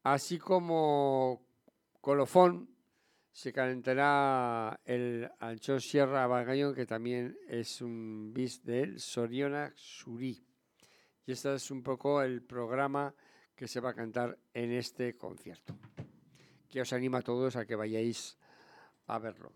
Así 0.04 0.38
como 0.38 1.42
colofón, 2.00 2.70
se 3.32 3.52
calentará 3.52 4.80
el 4.86 5.32
ancho 5.40 5.80
Sierra 5.80 6.28
Bagallón, 6.28 6.76
que 6.76 6.86
también 6.86 7.40
es 7.48 7.82
un 7.82 8.34
bis 8.34 8.64
del 8.64 9.00
Soriona 9.00 9.74
Surí. 9.76 10.46
Y 11.26 11.32
este 11.32 11.56
es 11.56 11.72
un 11.72 11.82
poco 11.82 12.22
el 12.22 12.44
programa 12.44 13.16
que 13.56 13.68
se 13.68 13.80
va 13.80 13.92
a 13.92 13.96
cantar 13.96 14.38
en 14.54 14.72
este 14.74 15.18
concierto. 15.18 15.76
Que 16.72 16.80
os 16.82 16.94
animo 16.94 17.18
a 17.18 17.22
todos 17.22 17.60
a 17.60 17.68
que 17.68 17.76
vayáis 17.76 18.40
a 19.08 19.20
verlo. 19.20 19.52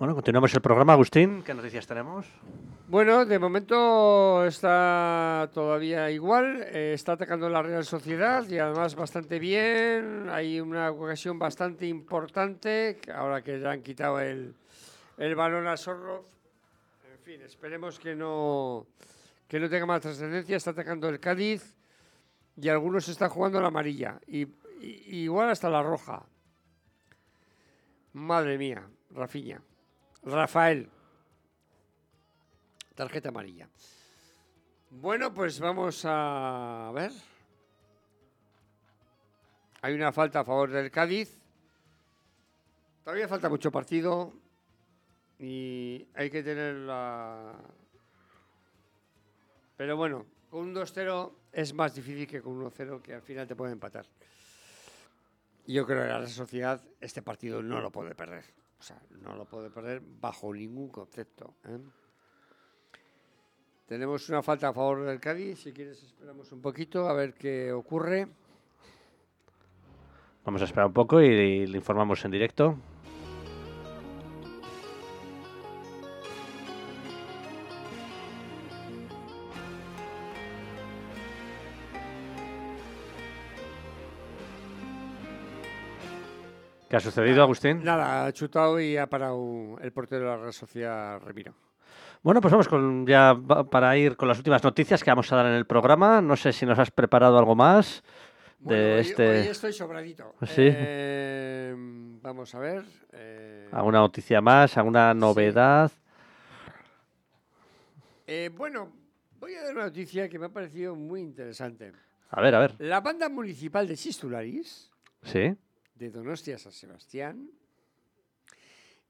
Bueno, 0.00 0.14
continuamos 0.14 0.54
el 0.54 0.62
programa, 0.62 0.94
Agustín. 0.94 1.42
¿Qué 1.44 1.52
noticias 1.52 1.86
tenemos? 1.86 2.26
Bueno, 2.88 3.26
de 3.26 3.38
momento 3.38 4.46
está 4.46 5.50
todavía 5.52 6.10
igual, 6.10 6.64
eh, 6.72 6.92
está 6.94 7.12
atacando 7.12 7.50
la 7.50 7.62
Real 7.62 7.84
Sociedad 7.84 8.48
y 8.48 8.58
además 8.58 8.96
bastante 8.96 9.38
bien. 9.38 10.30
Hay 10.30 10.58
una 10.58 10.90
ocasión 10.90 11.38
bastante 11.38 11.86
importante, 11.86 12.98
ahora 13.14 13.42
que 13.42 13.60
ya 13.60 13.72
han 13.72 13.82
quitado 13.82 14.20
el, 14.20 14.54
el 15.20 15.34
balón 15.34 15.66
a 15.66 15.76
Sorroz. 15.76 16.26
En 17.12 17.18
fin, 17.20 17.42
esperemos 17.42 17.98
que 17.98 18.14
no, 18.16 18.86
que 19.46 19.60
no 19.60 19.68
tenga 19.68 19.84
más 19.84 20.00
trascendencia. 20.00 20.56
Está 20.56 20.70
atacando 20.70 21.08
el 21.10 21.20
Cádiz 21.20 21.76
y 22.56 22.68
algunos 22.70 23.06
están 23.08 23.28
jugando 23.28 23.60
la 23.60 23.68
amarilla, 23.68 24.18
y, 24.26 24.42
y- 24.80 25.22
igual 25.24 25.50
hasta 25.50 25.68
la 25.68 25.82
roja. 25.82 26.24
Madre 28.14 28.56
mía, 28.58 28.88
Rafiña. 29.10 29.62
Rafael. 30.22 30.88
Tarjeta 32.94 33.28
amarilla. 33.28 33.68
Bueno, 34.90 35.32
pues 35.32 35.60
vamos 35.60 36.02
a 36.06 36.90
ver. 36.94 37.12
Hay 39.82 39.94
una 39.94 40.12
falta 40.12 40.40
a 40.40 40.44
favor 40.44 40.70
del 40.70 40.90
Cádiz. 40.90 41.38
Todavía 43.04 43.28
falta 43.28 43.48
mucho 43.48 43.70
partido. 43.70 44.32
Y 45.40 46.06
hay 46.14 46.28
que 46.30 46.42
tener 46.42 46.74
la... 46.76 47.54
Pero 49.76 49.96
bueno, 49.96 50.26
con 50.50 50.60
un 50.60 50.74
2-0 50.74 51.32
es 51.52 51.72
más 51.72 51.94
difícil 51.94 52.26
que 52.26 52.42
con 52.42 52.52
un 52.52 52.70
1-0, 52.70 53.00
que 53.00 53.14
al 53.14 53.22
final 53.22 53.46
te 53.46 53.56
puede 53.56 53.72
empatar. 53.72 54.04
Yo 55.66 55.86
creo 55.86 56.02
que 56.02 56.08
la 56.08 56.26
Sociedad 56.26 56.82
este 57.00 57.22
partido 57.22 57.62
no 57.62 57.80
lo 57.80 57.90
puede 57.90 58.14
perder. 58.14 58.44
O 58.78 58.82
sea, 58.82 59.00
no 59.22 59.34
lo 59.34 59.46
puede 59.46 59.70
perder 59.70 60.02
bajo 60.20 60.52
ningún 60.52 60.90
concepto. 60.90 61.54
¿eh? 61.64 61.78
Tenemos 63.86 64.28
una 64.28 64.42
falta 64.42 64.68
a 64.68 64.72
favor 64.74 65.04
del 65.04 65.20
Cádiz. 65.20 65.60
Si 65.62 65.72
quieres, 65.72 66.02
esperamos 66.02 66.52
un 66.52 66.60
poquito 66.60 67.08
a 67.08 67.14
ver 67.14 67.32
qué 67.32 67.72
ocurre. 67.72 68.28
Vamos 70.44 70.60
a 70.60 70.64
esperar 70.66 70.86
un 70.86 70.92
poco 70.92 71.22
y 71.22 71.66
le 71.66 71.76
informamos 71.78 72.22
en 72.26 72.30
directo. 72.30 72.76
¿Qué 86.90 86.96
ha 86.96 87.00
sucedido, 87.00 87.40
Agustín? 87.44 87.84
Nada, 87.84 88.26
ha 88.26 88.32
chutado 88.32 88.80
y 88.80 88.96
ha 88.96 89.06
parado 89.08 89.78
el 89.80 89.92
portero 89.92 90.24
de 90.24 90.30
la 90.30 90.36
Real 90.38 90.52
Sociedad, 90.52 91.20
Remiro. 91.20 91.54
Bueno, 92.20 92.40
pues 92.40 92.50
vamos 92.50 92.66
con 92.66 93.06
ya 93.06 93.38
para 93.70 93.96
ir 93.96 94.16
con 94.16 94.26
las 94.26 94.36
últimas 94.38 94.64
noticias 94.64 95.04
que 95.04 95.08
vamos 95.12 95.32
a 95.32 95.36
dar 95.36 95.46
en 95.46 95.52
el 95.52 95.66
programa. 95.66 96.20
No 96.20 96.34
sé 96.36 96.52
si 96.52 96.66
nos 96.66 96.76
has 96.80 96.90
preparado 96.90 97.38
algo 97.38 97.54
más 97.54 98.02
de 98.58 98.74
Bueno, 98.74 98.94
hoy, 98.94 99.00
este 99.02 99.28
hoy 99.28 99.46
estoy 99.46 99.72
sobradito. 99.72 100.34
Sí. 100.42 100.68
Eh, 100.68 101.74
vamos 101.76 102.52
a 102.56 102.58
ver. 102.58 102.84
eh, 103.12 103.68
alguna 103.70 104.00
noticia 104.00 104.40
más, 104.40 104.76
alguna 104.76 105.14
novedad. 105.14 105.92
eh, 108.26 108.50
bueno, 108.54 108.90
voy 109.38 109.54
a 109.54 109.62
dar 109.62 109.74
una 109.76 109.84
noticia 109.84 110.28
que 110.28 110.40
me 110.40 110.46
ha 110.46 110.50
parecido 110.50 110.96
muy 110.96 111.20
interesante. 111.20 111.92
A 112.30 112.40
ver, 112.40 112.54
a 112.56 112.58
ver. 112.58 112.74
La 112.80 113.00
banda 113.00 113.28
municipal 113.28 113.86
de 113.86 113.96
Sistularis, 113.96 114.90
Sí. 115.22 115.54
De 116.00 116.10
Donostia 116.10 116.56
San 116.56 116.72
Sebastián, 116.72 117.50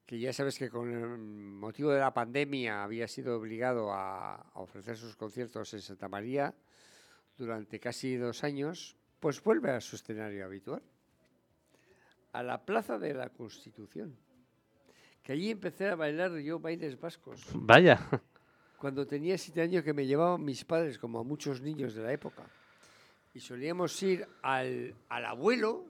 que 0.05 0.19
ya 0.19 0.33
sabes 0.33 0.59
que 0.59 0.69
con 0.69 0.91
el 0.91 1.19
motivo 1.19 1.93
de 1.93 2.01
la 2.01 2.13
pandemia 2.13 2.83
había 2.83 3.07
sido 3.07 3.39
obligado 3.39 3.93
a, 3.93 4.35
a 4.35 4.61
ofrecer 4.61 4.97
sus 4.97 5.15
conciertos 5.15 5.73
en 5.73 5.83
Santa 5.83 6.09
María 6.09 6.53
durante 7.39 7.79
casi 7.79 8.17
dos 8.17 8.43
años, 8.43 8.97
pues 9.21 9.41
vuelve 9.41 9.71
a 9.71 9.81
su 9.81 9.95
escenario 9.95 10.45
habitual, 10.45 10.83
a 12.33 12.43
la 12.43 12.67
Plaza 12.67 12.99
de 12.99 13.15
la 13.15 13.29
Constitución, 13.31 14.17
que 15.23 15.33
allí 15.33 15.51
empecé 15.51 15.91
a 15.91 15.95
bailar 15.95 16.37
yo 16.39 16.59
bailes 16.59 16.99
vascos. 16.99 17.47
Vaya. 17.55 18.01
Cuando 18.79 19.07
tenía 19.07 19.39
siete 19.39 19.61
años 19.61 19.85
que 19.85 19.95
me 19.95 20.07
llevaban 20.07 20.45
mis 20.45 20.65
padres, 20.65 20.99
como 20.99 21.21
a 21.21 21.23
muchos 21.23 21.61
niños 21.61 21.95
de 21.95 22.03
la 22.03 22.13
época. 22.13 22.51
Y 23.33 23.39
solíamos 23.39 24.03
ir 24.03 24.27
al, 24.43 24.97
al 25.09 25.25
abuelo 25.27 25.87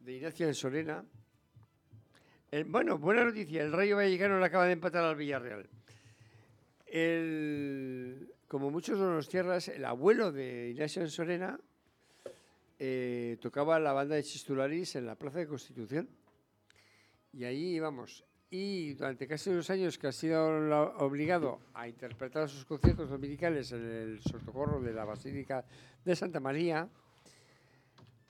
de 0.00 0.12
Ignacio 0.14 0.46
en 0.46 0.54
Sorena. 0.54 1.04
El- 2.50 2.64
bueno, 2.64 2.98
buena 2.98 3.24
noticia, 3.24 3.62
el 3.62 3.72
Rayo 3.72 3.96
Vallecano 3.96 4.38
le 4.38 4.46
acaba 4.46 4.66
de 4.66 4.72
empatar 4.72 5.04
al 5.04 5.16
Villarreal. 5.16 5.68
Como 8.48 8.70
muchos 8.70 8.98
de 8.98 9.06
los 9.06 9.28
tierras, 9.28 9.68
el 9.68 9.84
abuelo 9.84 10.32
de 10.32 10.70
Ignacio 10.70 11.02
en 11.02 11.10
Sorena 11.10 11.58
eh, 12.80 13.36
tocaba 13.40 13.78
la 13.78 13.92
banda 13.92 14.16
de 14.16 14.24
Chistularis 14.24 14.96
en 14.96 15.06
la 15.06 15.14
Plaza 15.14 15.38
de 15.38 15.46
Constitución. 15.46 16.08
Y 17.32 17.44
ahí 17.44 17.74
íbamos. 17.76 18.24
Y 18.50 18.94
durante 18.94 19.28
casi 19.28 19.52
dos 19.52 19.70
años 19.70 19.96
que 19.98 20.08
ha 20.08 20.12
sido 20.12 20.44
obligado 20.98 21.60
a 21.74 21.86
interpretar 21.86 22.48
sus 22.48 22.64
conciertos 22.64 23.08
dominicales 23.08 23.70
en 23.70 23.84
el 23.84 24.20
socorro 24.22 24.80
de 24.80 24.92
la 24.92 25.04
Basílica 25.04 25.64
de 26.04 26.16
Santa 26.16 26.40
María, 26.40 26.88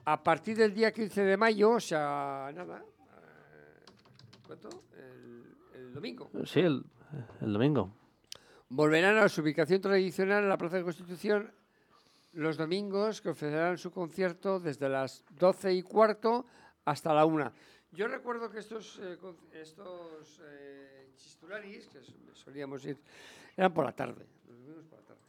a 0.05 0.23
partir 0.23 0.57
del 0.57 0.75
día 0.75 0.93
15 0.93 1.23
de 1.23 1.37
mayo, 1.37 1.71
o 1.73 1.81
sea, 1.81 2.51
nada, 2.55 2.79
eh, 2.79 3.85
¿cuánto? 4.47 4.69
El, 4.97 5.45
el 5.75 5.95
domingo, 5.95 6.31
Sí, 6.45 6.61
el, 6.61 6.85
el 7.41 7.53
domingo. 7.53 7.91
volverán 8.69 9.19
a 9.19 9.29
su 9.29 9.41
ubicación 9.43 9.81
tradicional 9.81 10.43
en 10.45 10.49
la 10.49 10.59
Plaza 10.59 10.77
de 10.77 10.85
Constitución 10.85 11.53
los 12.33 12.57
domingos 12.57 13.21
que 13.21 13.31
ofrecerán 13.31 13.77
su 13.77 13.91
concierto 13.91 14.61
desde 14.61 14.89
las 14.89 15.25
12 15.31 15.75
y 15.75 15.83
cuarto 15.83 16.47
hasta 16.85 17.13
la 17.13 17.25
1. 17.25 17.53
Yo 17.93 18.07
recuerdo 18.07 18.49
que 18.51 18.61
estos, 18.61 19.01
eh, 19.03 19.19
estos 19.53 20.41
eh, 20.45 21.11
chistularis, 21.17 21.89
que 21.89 21.99
solíamos 22.35 22.85
ir, 22.85 22.97
eran 23.57 23.75
por 23.75 23.85
la 23.85 23.91
tarde, 23.93 24.25
los 24.47 24.59
domingos 24.61 24.85
por 24.85 25.01
la 25.01 25.05
tarde. 25.07 25.21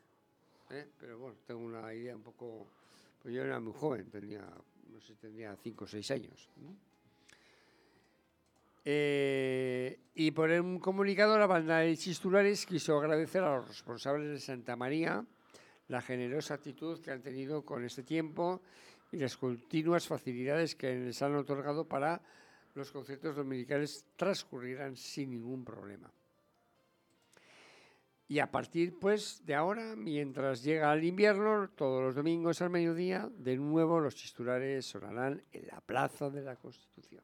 ¿eh? 0.70 0.88
Pero 1.00 1.18
bueno, 1.18 1.38
tengo 1.48 1.62
una 1.62 1.92
idea 1.94 2.16
un 2.16 2.22
poco... 2.22 2.68
Pues 3.22 3.36
yo 3.36 3.44
era 3.44 3.60
muy 3.60 3.74
joven, 3.74 4.10
tenía, 4.10 4.42
no 4.90 5.00
sé, 5.02 5.16
tendría 5.16 5.56
5 5.56 5.86
o 5.86 5.88
6 5.88 6.12
años. 6.12 6.50
Eh, 8.84 10.00
y 10.16 10.32
por 10.32 10.50
un 10.50 10.80
comunicado, 10.80 11.38
la 11.38 11.46
banda 11.46 11.80
de 11.80 11.96
Chistulares 11.96 12.66
quiso 12.66 12.98
agradecer 12.98 13.44
a 13.44 13.58
los 13.58 13.68
responsables 13.68 14.30
de 14.30 14.40
Santa 14.40 14.76
María 14.76 15.24
la 15.88 16.02
generosa 16.02 16.56
actitud 16.56 17.00
que 17.00 17.12
han 17.12 17.22
tenido 17.22 17.64
con 17.64 17.84
este 17.84 18.02
tiempo 18.02 18.62
y 19.12 19.18
las 19.18 19.38
continuas 19.38 20.08
facilidades 20.08 20.74
que 20.74 20.96
les 20.96 21.22
han 21.22 21.36
otorgado 21.36 21.88
para 21.88 22.22
los 22.74 22.92
conciertos 22.92 23.36
dominicales 23.36 24.06
transcurrieran 24.16 24.96
sin 24.96 25.32
ningún 25.32 25.66
problema. 25.66 26.10
Y 28.32 28.40
a 28.40 28.50
partir 28.50 28.98
pues 28.98 29.46
de 29.46 29.56
ahora, 29.56 29.94
mientras 29.98 30.64
llega 30.64 30.94
el 30.94 31.04
invierno, 31.04 31.70
todos 31.76 32.02
los 32.02 32.16
domingos 32.16 32.62
al 32.62 32.70
mediodía, 32.70 33.30
de 33.38 33.58
nuevo 33.58 34.00
los 34.00 34.16
chisturares 34.16 34.86
sonarán 34.86 35.44
en 35.52 35.68
la 35.68 35.82
Plaza 35.82 36.30
de 36.30 36.42
la 36.42 36.56
Constitución. 36.56 37.22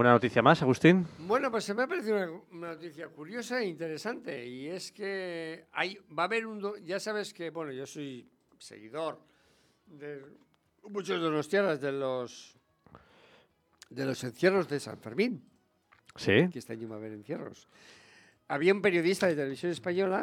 ¿Alguna 0.00 0.14
noticia 0.14 0.40
más, 0.40 0.62
Agustín? 0.62 1.06
Bueno, 1.18 1.50
pues 1.50 1.62
se 1.64 1.74
me 1.74 1.82
ha 1.82 1.86
parecido 1.86 2.16
una, 2.16 2.30
una 2.52 2.68
noticia 2.68 3.06
curiosa 3.08 3.60
e 3.60 3.66
interesante 3.66 4.46
y 4.46 4.66
es 4.66 4.90
que 4.92 5.66
hay, 5.72 5.98
va 6.18 6.22
a 6.22 6.24
haber 6.24 6.46
un... 6.46 6.58
do- 6.58 6.78
Ya 6.78 6.98
sabes 6.98 7.34
que, 7.34 7.50
bueno, 7.50 7.70
yo 7.70 7.86
soy 7.86 8.26
seguidor 8.58 9.20
de 9.84 10.24
muchos 10.88 11.20
de 11.22 11.28
los 11.28 11.46
tierras 11.50 11.82
de 11.82 11.92
los 11.92 12.56
de 13.90 14.06
los 14.06 14.24
encierros 14.24 14.70
de 14.70 14.80
San 14.80 14.96
Fermín, 15.00 15.44
Sí. 16.16 16.48
que 16.50 16.60
este 16.60 16.72
año 16.72 16.88
va 16.88 16.94
a 16.94 16.98
haber 16.98 17.12
encierros. 17.12 17.68
Había 18.48 18.72
un 18.72 18.80
periodista 18.80 19.26
de 19.26 19.34
televisión 19.34 19.70
española 19.70 20.22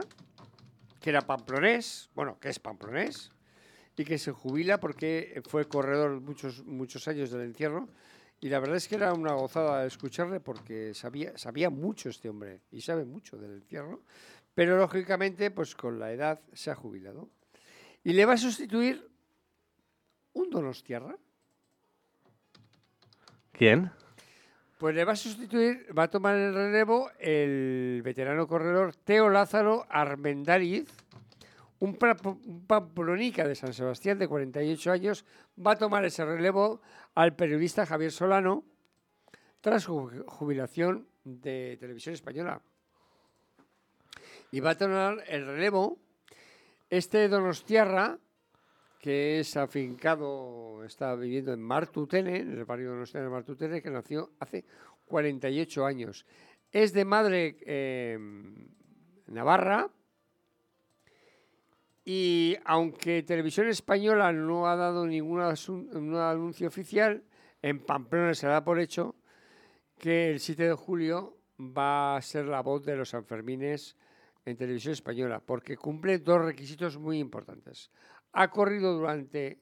que 1.00 1.12
era 1.12 1.22
pamplonés, 1.22 2.10
bueno, 2.16 2.40
que 2.40 2.50
es 2.50 2.58
pamplonés, 2.58 3.30
y 3.96 4.04
que 4.06 4.18
se 4.18 4.32
jubila 4.32 4.80
porque 4.80 5.40
fue 5.48 5.68
corredor 5.68 6.20
muchos, 6.20 6.66
muchos 6.66 7.08
años 7.08 7.30
del 7.30 7.42
encierro. 7.42 7.88
Y 8.40 8.50
la 8.50 8.60
verdad 8.60 8.78
es 8.78 8.88
que 8.88 8.96
era 8.96 9.14
una 9.14 9.34
gozada 9.34 9.86
escucharle 9.86 10.40
porque 10.40 10.94
sabía, 10.94 11.38
sabía 11.38 11.70
mucho 11.70 12.10
este 12.10 12.30
hombre 12.30 12.62
y 12.72 12.82
sabe 12.82 13.04
mucho 13.04 13.38
del 13.38 13.54
encierro, 13.54 14.04
pero 14.54 14.78
lógicamente, 14.78 15.52
pues 15.52 15.76
con 15.76 16.00
la 16.00 16.12
edad 16.12 16.40
se 16.54 16.72
ha 16.72 16.76
jubilado. 16.76 17.30
Y 18.04 18.14
le 18.14 18.26
va 18.26 18.34
a 18.34 18.38
sustituir 18.38 19.08
un 20.34 20.50
Donostiarra. 20.50 21.18
¿Quién? 23.52 23.92
Pues 24.78 24.96
le 24.96 25.04
va 25.04 25.14
a 25.14 25.16
sustituir, 25.16 25.88
va 25.98 26.04
a 26.04 26.10
tomar 26.10 26.36
el 26.36 26.54
relevo 26.54 27.10
el 27.20 28.02
veterano 28.04 28.48
corredor 28.48 28.96
Teo 28.96 29.30
Lázaro 29.30 29.88
Armendáriz, 29.90 30.88
un, 31.80 31.98
pamplonica 32.68 33.48
de 33.48 33.56
San 33.56 33.74
Sebastián 33.74 34.18
de 34.20 34.28
48 34.28 34.92
años, 34.92 35.26
va 35.64 35.72
a 35.72 35.78
tomar 35.78 36.06
ese 36.06 36.26
relevo 36.26 36.82
al 37.16 37.36
periodista 37.36 37.86
Javier 37.86 38.12
Solano 38.12 38.64
tras 39.62 39.84
su 39.84 39.96
ju- 39.96 40.24
jubilación 40.28 41.08
de 41.24 41.78
Televisión 41.80 42.14
Española. 42.14 42.62
Y 44.52 44.60
va 44.60 44.72
a 44.72 44.78
tomar 44.78 45.24
el 45.28 45.46
relevo 45.46 46.00
este 46.90 47.28
Donostiarra, 47.28 48.18
que 49.00 49.40
es 49.40 49.58
afincado, 49.58 50.84
está 50.86 51.16
viviendo 51.16 51.54
en 51.54 51.62
Martutene, 51.62 52.38
en 52.38 52.52
el 52.58 52.66
barrio 52.66 52.92
Donostiarra 52.92 53.26
de 53.26 53.32
Martutene, 53.32 53.82
que 53.82 53.90
nació 53.92 54.32
hace 54.40 54.66
48 55.06 55.86
años. 55.86 56.26
Es 56.72 56.94
de 56.94 57.06
madre 57.06 57.58
eh, 57.62 58.18
navarra 59.28 59.90
y 62.10 62.56
aunque 62.64 63.22
Televisión 63.22 63.68
Española 63.68 64.32
no 64.32 64.66
ha 64.66 64.78
dado 64.78 65.06
ningún 65.06 65.42
ningún 65.42 66.16
anuncio 66.16 66.70
oficial, 66.70 67.22
en 67.62 67.84
Pamplona 67.84 68.34
se 68.34 68.48
da 68.48 68.64
por 68.64 68.80
hecho 68.80 69.18
que 70.00 70.32
el 70.32 70.40
7 70.40 70.70
de 70.70 70.74
julio 70.74 71.38
va 71.60 72.16
a 72.16 72.22
ser 72.22 72.46
la 72.46 72.62
voz 72.62 72.86
de 72.86 72.96
los 72.96 73.10
Sanfermines 73.10 73.98
en 74.46 74.56
Televisión 74.56 74.94
Española, 74.94 75.42
porque 75.46 75.76
cumple 75.76 76.20
dos 76.20 76.46
requisitos 76.46 76.98
muy 76.98 77.20
importantes. 77.20 77.92
Ha 78.32 78.50
corrido 78.52 78.94
durante 78.94 79.60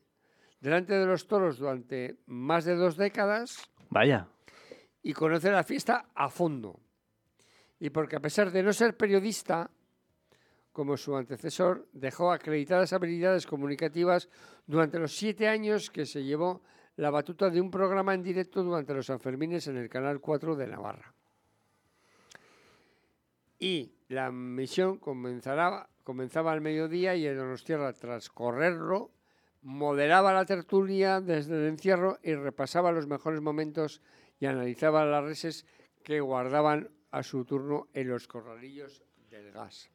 delante 0.60 0.94
de 0.94 1.08
los 1.08 1.28
toros 1.28 1.58
durante 1.58 2.18
más 2.28 2.64
de 2.64 2.76
dos 2.76 2.96
décadas 2.96 3.72
Vaya. 3.90 4.28
y 5.02 5.14
conoce 5.14 5.50
la 5.50 5.64
fiesta 5.64 6.12
a 6.14 6.30
fondo. 6.30 6.80
Y 7.80 7.90
porque 7.90 8.18
a 8.18 8.22
pesar 8.22 8.52
de 8.52 8.62
no 8.62 8.72
ser 8.72 8.96
periodista, 8.96 9.72
como 10.76 10.98
su 10.98 11.16
antecesor, 11.16 11.88
dejó 11.94 12.34
acreditadas 12.34 12.92
habilidades 12.92 13.48
comunicativas 13.48 14.28
durante 14.68 15.00
los 15.00 15.16
siete 15.16 15.48
años 15.48 15.90
que 15.90 16.06
se 16.06 16.26
llevó 16.26 16.64
la 16.98 17.10
batuta 17.12 17.50
de 17.50 17.62
un 17.62 17.72
programa 17.72 18.14
en 18.14 18.22
directo 18.22 18.62
durante 18.62 18.94
los 18.94 19.06
Sanfermines 19.06 19.68
en 19.68 19.78
el 19.78 19.88
Canal 19.88 20.20
4 20.20 20.58
de 20.58 20.68
Navarra. 20.68 21.14
Y 23.58 23.94
la 24.10 24.34
misión 24.34 24.98
comenzaba 24.98 25.88
al 26.52 26.62
mediodía 26.62 27.16
y 27.16 27.26
el 27.26 27.38
Donostierra, 27.38 27.94
tras 27.94 28.30
correrlo, 28.30 29.12
moderaba 29.62 30.34
la 30.34 30.46
tertulia 30.46 31.22
desde 31.22 31.56
el 31.56 31.70
encierro 31.70 32.20
y 32.22 32.36
repasaba 32.36 32.92
los 32.92 33.08
mejores 33.08 33.40
momentos 33.40 34.02
y 34.42 34.46
analizaba 34.46 35.06
las 35.06 35.24
reses 35.24 35.66
que 36.04 36.20
guardaban 36.20 36.90
a 37.12 37.24
su 37.24 37.46
turno 37.46 37.88
en 37.94 38.10
los 38.10 38.28
corralillos 38.28 39.02
del 39.30 39.54
gas. 39.54 39.95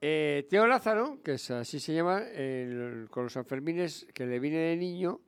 Eh, 0.00 0.46
Teo 0.50 0.66
Lázaro, 0.66 1.20
que 1.22 1.32
es 1.34 1.50
así 1.50 1.80
se 1.80 1.94
llama, 1.94 2.22
el- 2.22 3.08
con 3.10 3.24
los 3.24 3.32
Sanfermines 3.32 4.06
que 4.12 4.26
le 4.26 4.38
viene 4.38 4.58
de 4.58 4.76
niño, 4.76 5.20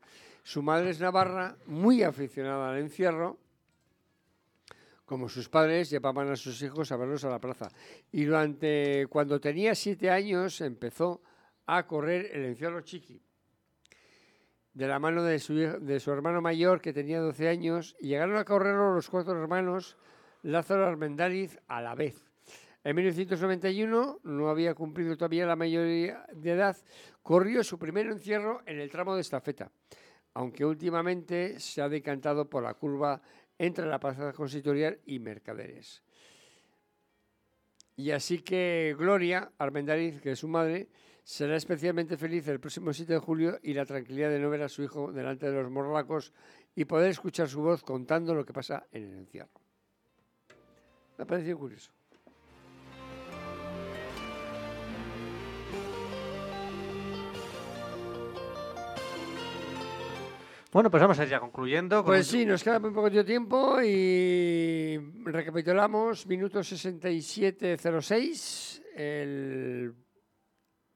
su 0.43 0.63
madre 0.63 0.91
es 0.91 1.01
navarra, 1.01 1.57
muy 1.67 2.03
aficionada 2.03 2.71
al 2.71 2.79
encierro, 2.79 3.39
como 5.05 5.29
sus 5.31 5.49
padres 5.49 5.89
llevaban 5.89 6.31
a 6.31 6.37
sus 6.37 6.61
hijos 6.61 6.93
a 6.93 6.97
verlos 6.99 7.25
a 7.25 7.31
la 7.31 7.41
plaza. 7.41 7.71
Y 8.13 8.25
durante, 8.25 9.07
cuando 9.09 9.41
tenía 9.41 9.75
siete 9.75 10.11
años, 10.11 10.61
empezó 10.61 11.23
a 11.67 11.87
correr 11.87 12.31
el 12.35 12.45
encierro 12.45 12.83
chiqui, 12.83 13.23
de 14.75 14.87
la 14.87 14.99
mano 14.99 15.23
de 15.23 15.39
su, 15.39 15.55
de 15.55 15.99
su 15.99 16.13
hermano 16.13 16.43
mayor, 16.43 16.81
que 16.83 16.93
tenía 16.93 17.21
12 17.21 17.49
años, 17.49 17.97
y 18.01 18.09
llegaron 18.09 18.37
a 18.37 18.45
correrlo 18.45 18.95
los 18.95 19.09
cuatro 19.09 19.33
hermanos 19.41 19.97
Lázaro 20.43 20.87
Armendáriz 20.87 21.59
a 21.69 21.81
la 21.81 21.95
vez. 21.95 22.28
En 22.85 22.95
1991 22.95 24.21
no 24.23 24.49
había 24.49 24.75
cumplido 24.75 25.17
todavía 25.17 25.47
la 25.47 25.57
mayoría 25.57 26.25
de 26.33 26.53
edad, 26.53 26.77
corrió 27.23 27.65
su 27.65 27.79
primer 27.79 28.07
encierro 28.07 28.63
en 28.67 28.79
el 28.79 28.91
tramo 28.91 29.15
de 29.15 29.21
estafeta, 29.21 29.71
aunque 30.35 30.65
últimamente 30.65 31.59
se 31.59 31.83
ha 31.83 31.89
decantado 31.89 32.49
por 32.49 32.63
la 32.63 32.75
curva 32.75 33.21
entre 33.59 33.87
la 33.87 33.99
Plaza 33.99 34.33
Consistorial 34.33 35.01
y 35.07 35.19
Mercaderes. 35.19 36.03
Y 37.97 38.13
así 38.13 38.39
que 38.39 38.95
Gloria 38.97 39.51
Armendáriz, 39.59 40.21
que 40.21 40.33
es 40.33 40.39
su 40.39 40.47
madre, 40.47 40.89
será 41.25 41.57
especialmente 41.57 42.17
feliz 42.17 42.47
el 42.47 42.61
próximo 42.61 42.93
7 42.93 43.13
de 43.13 43.19
julio 43.19 43.59
y 43.61 43.75
la 43.75 43.85
tranquilidad 43.85 44.31
de 44.31 44.39
no 44.39 44.49
ver 44.51 44.63
a 44.63 44.69
su 44.69 44.85
hijo 44.85 45.13
delante 45.13 45.51
de 45.51 45.63
los 45.63 45.71
morlacos 45.71 46.33
y 46.77 46.85
poder 46.85 47.11
escuchar 47.11 47.49
su 47.49 47.61
voz 47.61 47.83
contando 47.83 48.35
lo 48.37 48.47
que 48.47 48.53
pasa 48.53 48.87
en 48.93 49.03
el 49.03 49.19
encierro. 49.19 49.61
Me 51.19 51.25
ha 51.25 51.27
parecido 51.27 51.59
curioso. 51.59 51.98
Bueno, 60.79 60.93
pues 60.93 61.01
vamos 61.01 61.19
a 61.19 61.25
ir 61.25 61.31
ya 61.31 61.41
concluyendo. 61.41 62.05
con 62.05 62.07
Pues 62.13 62.29
sí, 62.29 62.47
nos 62.47 62.63
queda 62.63 62.79
muy 62.79 62.93
poco 62.93 63.11
tiempo 63.11 63.83
y 63.83 64.97
recapitulamos, 65.25 66.25
minuto 66.29 66.61
67.06, 66.61 68.83
el, 68.95 69.93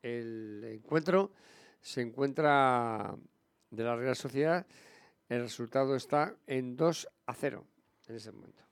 el 0.00 0.64
encuentro 0.72 1.32
se 1.80 2.00
encuentra 2.00 3.12
de 3.72 3.82
la 3.82 3.96
Real 3.96 4.14
Sociedad, 4.14 4.64
el 5.28 5.40
resultado 5.40 5.96
está 5.96 6.36
en 6.46 6.76
2 6.76 7.08
a 7.26 7.34
0 7.34 7.66
en 8.06 8.14
ese 8.14 8.30
momento. 8.30 8.62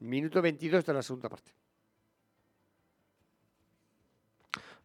Minuto 0.00 0.42
22 0.42 0.84
de 0.84 0.92
la 0.92 1.00
segunda 1.00 1.30
parte. 1.30 1.50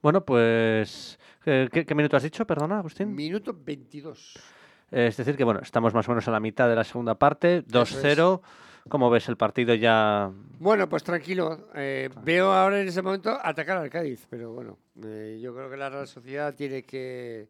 Bueno, 0.01 0.23
pues... 0.23 1.19
eh, 1.45 1.67
¿Qué, 1.69 1.85
qué 1.85 1.93
minuto 1.93 2.15
has 2.15 2.23
dicho? 2.23 2.47
Perdona, 2.47 2.79
Agustín. 2.79 3.13
Minuto 3.13 3.53
22. 3.53 4.62
Es 4.93 5.17
decir, 5.17 5.35
que 5.35 5.43
bueno, 5.43 5.59
estamos 5.61 5.93
más 5.93 6.07
o 6.07 6.11
menos 6.11 6.27
a 6.27 6.31
la 6.31 6.39
mitad 6.39 6.69
de 6.69 6.75
la 6.75 6.83
segunda 6.83 7.15
parte, 7.15 7.65
2-0, 7.65 8.41
¿Cómo 8.89 9.09
ves 9.09 9.29
el 9.29 9.37
partido 9.37 9.73
ya? 9.75 10.29
Bueno, 10.59 10.89
pues 10.89 11.03
tranquilo. 11.03 11.69
Eh, 11.73 12.09
veo 12.21 12.51
ahora 12.51 12.81
en 12.81 12.87
ese 12.87 13.01
momento 13.01 13.39
atacar 13.41 13.77
al 13.77 13.89
Cádiz, 13.89 14.27
pero 14.29 14.51
bueno, 14.51 14.77
eh, 15.03 15.39
yo 15.41 15.55
creo 15.55 15.69
que 15.69 15.77
la 15.77 15.89
Real 15.89 16.07
Sociedad 16.07 16.53
tiene 16.53 16.83
que 16.83 17.47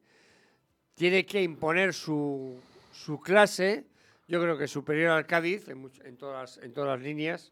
tiene 0.96 1.26
que 1.26 1.42
imponer 1.42 1.94
su, 1.94 2.60
su 2.92 3.20
clase. 3.20 3.86
Yo 4.28 4.42
creo 4.42 4.58
que 4.58 4.68
superior 4.68 5.12
al 5.12 5.26
Cádiz 5.26 5.68
en, 5.70 5.90
en 6.06 6.18
todas 6.18 6.60
en 6.60 6.72
todas 6.72 6.98
las 6.98 7.02
líneas, 7.02 7.52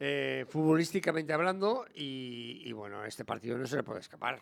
eh, 0.00 0.46
futbolísticamente 0.48 1.34
hablando 1.34 1.84
y, 1.94 2.62
y 2.64 2.72
bueno, 2.72 3.04
este 3.04 3.26
partido 3.26 3.58
no 3.58 3.66
se 3.66 3.76
le 3.76 3.82
puede 3.82 4.00
escapar. 4.00 4.40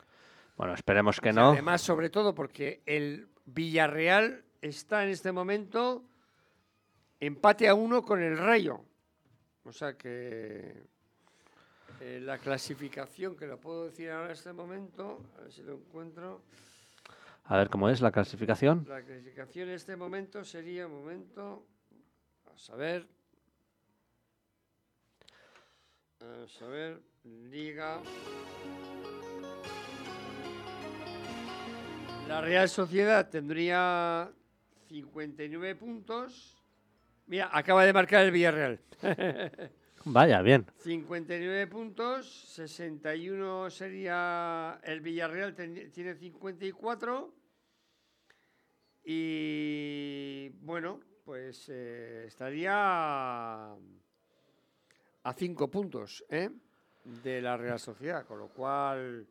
Bueno, 0.57 0.75
esperemos 0.75 1.21
que 1.21 1.31
O 1.31 1.33
sea, 1.33 1.43
no. 1.43 1.51
Además, 1.51 1.81
sobre 1.81 2.09
todo 2.09 2.37
porque 2.37 2.83
el 2.87 3.27
Villarreal 3.47 4.45
está 4.69 5.05
en 5.05 5.11
este 5.11 5.31
momento 5.31 6.05
empate 7.21 7.69
a 7.69 7.75
uno 7.75 8.03
con 8.03 8.23
el 8.23 8.37
Rayo. 8.37 8.81
O 9.65 9.73
sea 9.73 9.97
que 9.97 10.87
eh, 12.01 12.21
la 12.23 12.39
clasificación, 12.39 13.37
que 13.37 13.47
lo 13.47 13.61
puedo 13.61 13.87
decir 13.87 14.11
ahora 14.11 14.27
en 14.27 14.33
este 14.33 14.53
momento, 14.53 15.23
a 15.37 15.43
ver 15.43 15.53
si 15.53 15.63
lo 15.63 15.75
encuentro. 15.75 16.43
A 17.45 17.59
ver 17.59 17.69
cómo 17.69 17.91
es 17.91 18.01
la 18.01 18.11
clasificación. 18.11 18.87
La 18.89 19.03
clasificación 19.03 19.69
en 19.69 19.75
este 19.75 19.97
momento 19.97 20.45
sería, 20.45 20.87
un 20.87 20.95
momento, 20.95 21.67
vamos 22.47 22.71
a 22.71 22.77
ver. 22.77 23.07
Vamos 26.21 26.63
a 26.63 26.67
ver, 26.67 27.03
Liga. 27.25 28.01
La 32.29 32.41
Real 32.41 32.69
Sociedad 32.71 33.29
tendría 33.29 34.33
59 35.03 35.75
puntos. 35.75 36.57
Mira, 37.27 37.51
acaba 37.53 37.85
de 37.85 37.93
marcar 37.93 38.25
el 38.25 38.31
Villarreal. 38.31 38.79
Vaya, 40.05 40.41
bien. 40.43 40.67
59 40.83 41.67
puntos, 41.67 42.45
61 42.55 43.71
sería 43.71 44.79
el 44.85 45.01
Villarreal, 45.01 45.55
ten- 45.57 45.91
tiene 45.91 46.15
54. 46.15 47.35
Y 49.05 50.51
bueno, 50.61 51.01
pues 51.25 51.69
eh, 51.71 52.25
estaría 52.29 53.73
a 53.73 53.77
5 55.37 55.71
puntos 55.71 56.25
¿eh? 56.29 56.51
de 57.23 57.43
la 57.43 57.57
Real 57.57 57.81
Sociedad, 57.81 58.25
con 58.27 58.39
lo 58.39 58.49
cual 58.49 59.27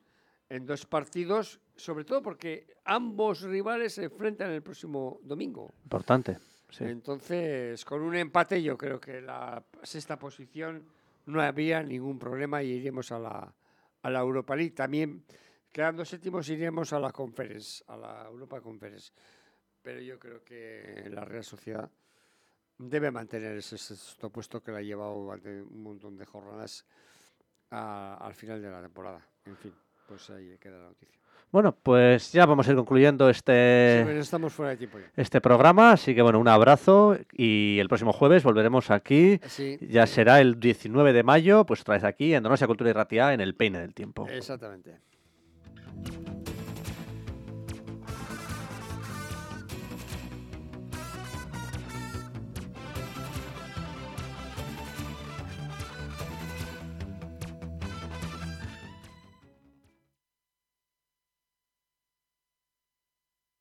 en 0.49 0.65
dos 0.65 0.85
partidos, 0.85 1.59
sobre 1.75 2.05
todo 2.05 2.21
porque 2.21 2.75
ambos 2.85 3.41
rivales 3.41 3.93
se 3.93 4.05
enfrentan 4.05 4.51
el 4.51 4.61
próximo 4.61 5.19
domingo. 5.23 5.73
Importante. 5.83 6.37
Sí. 6.69 6.85
Entonces, 6.85 7.83
con 7.85 8.01
un 8.01 8.15
empate 8.15 8.61
yo 8.61 8.77
creo 8.77 8.99
que 8.99 9.21
la 9.21 9.63
sexta 9.83 10.17
posición 10.17 10.83
no 11.27 11.41
habría 11.41 11.83
ningún 11.83 12.17
problema 12.19 12.63
y 12.63 12.71
iremos 12.71 13.11
a 13.11 13.19
la, 13.19 13.53
a 14.01 14.09
la 14.09 14.19
Europa 14.19 14.55
League. 14.55 14.71
También, 14.71 15.23
quedando 15.71 16.03
séptimos, 16.03 16.49
iremos 16.49 16.91
a 16.93 16.99
la 16.99 17.11
Conference, 17.11 17.83
a 17.87 17.95
la 17.97 18.25
Europa 18.27 18.59
Conference. 18.61 19.11
Pero 19.81 19.99
yo 20.01 20.17
creo 20.17 20.43
que 20.43 21.07
la 21.11 21.25
Real 21.25 21.43
Sociedad 21.43 21.89
debe 22.77 23.11
mantener 23.11 23.57
ese 23.57 23.77
sexto 23.77 24.29
puesto 24.31 24.61
que 24.63 24.71
la 24.71 24.79
ha 24.79 24.81
llevado 24.81 25.13
durante 25.15 25.61
un 25.61 25.83
montón 25.83 26.17
de 26.17 26.25
jornadas 26.25 26.85
a- 27.69 28.17
al 28.19 28.33
final 28.33 28.61
de 28.61 28.71
la 28.71 28.81
temporada. 28.81 29.25
En 29.45 29.55
fin, 29.57 29.73
pues 30.07 30.29
ahí 30.31 30.57
queda 30.59 30.77
la 30.79 30.87
noticia. 30.89 31.19
Bueno, 31.53 31.77
pues 31.83 32.31
ya 32.33 32.47
vamos 32.47 32.67
a 32.67 32.71
ir 32.71 32.75
concluyendo 32.75 33.27
Sí, 33.27 33.37
este, 33.37 34.01
bueno, 34.03 34.19
estamos 34.19 34.51
fuera 34.51 34.71
de 34.71 34.77
tiempo 34.77 34.97
ya. 34.97 35.05
este 35.15 35.39
programa. 35.39 35.91
Así 35.91 36.15
que 36.15 36.23
bueno, 36.23 36.39
un 36.39 36.47
abrazo 36.47 37.15
y 37.31 37.77
el 37.79 37.87
próximo 37.87 38.11
jueves 38.11 38.43
volveremos 38.43 38.89
aquí. 38.89 39.39
Sí, 39.45 39.77
Ya 39.87 40.07
será 40.07 40.41
el 40.41 40.59
19 40.59 41.13
de 41.13 41.21
mayo, 41.21 41.63
pues 41.65 41.81
otra 41.81 41.93
vez 41.93 42.03
aquí 42.03 42.33
en 42.33 42.41
Donosia 42.41 42.65
Cultura 42.65 42.89
y 42.89 42.93
Ratia 42.93 43.33
en 43.35 43.39
el 43.39 43.53
Peine 43.53 43.79
del 43.79 43.93
Tiempo. 43.93 44.27
exactamente. 44.27 44.97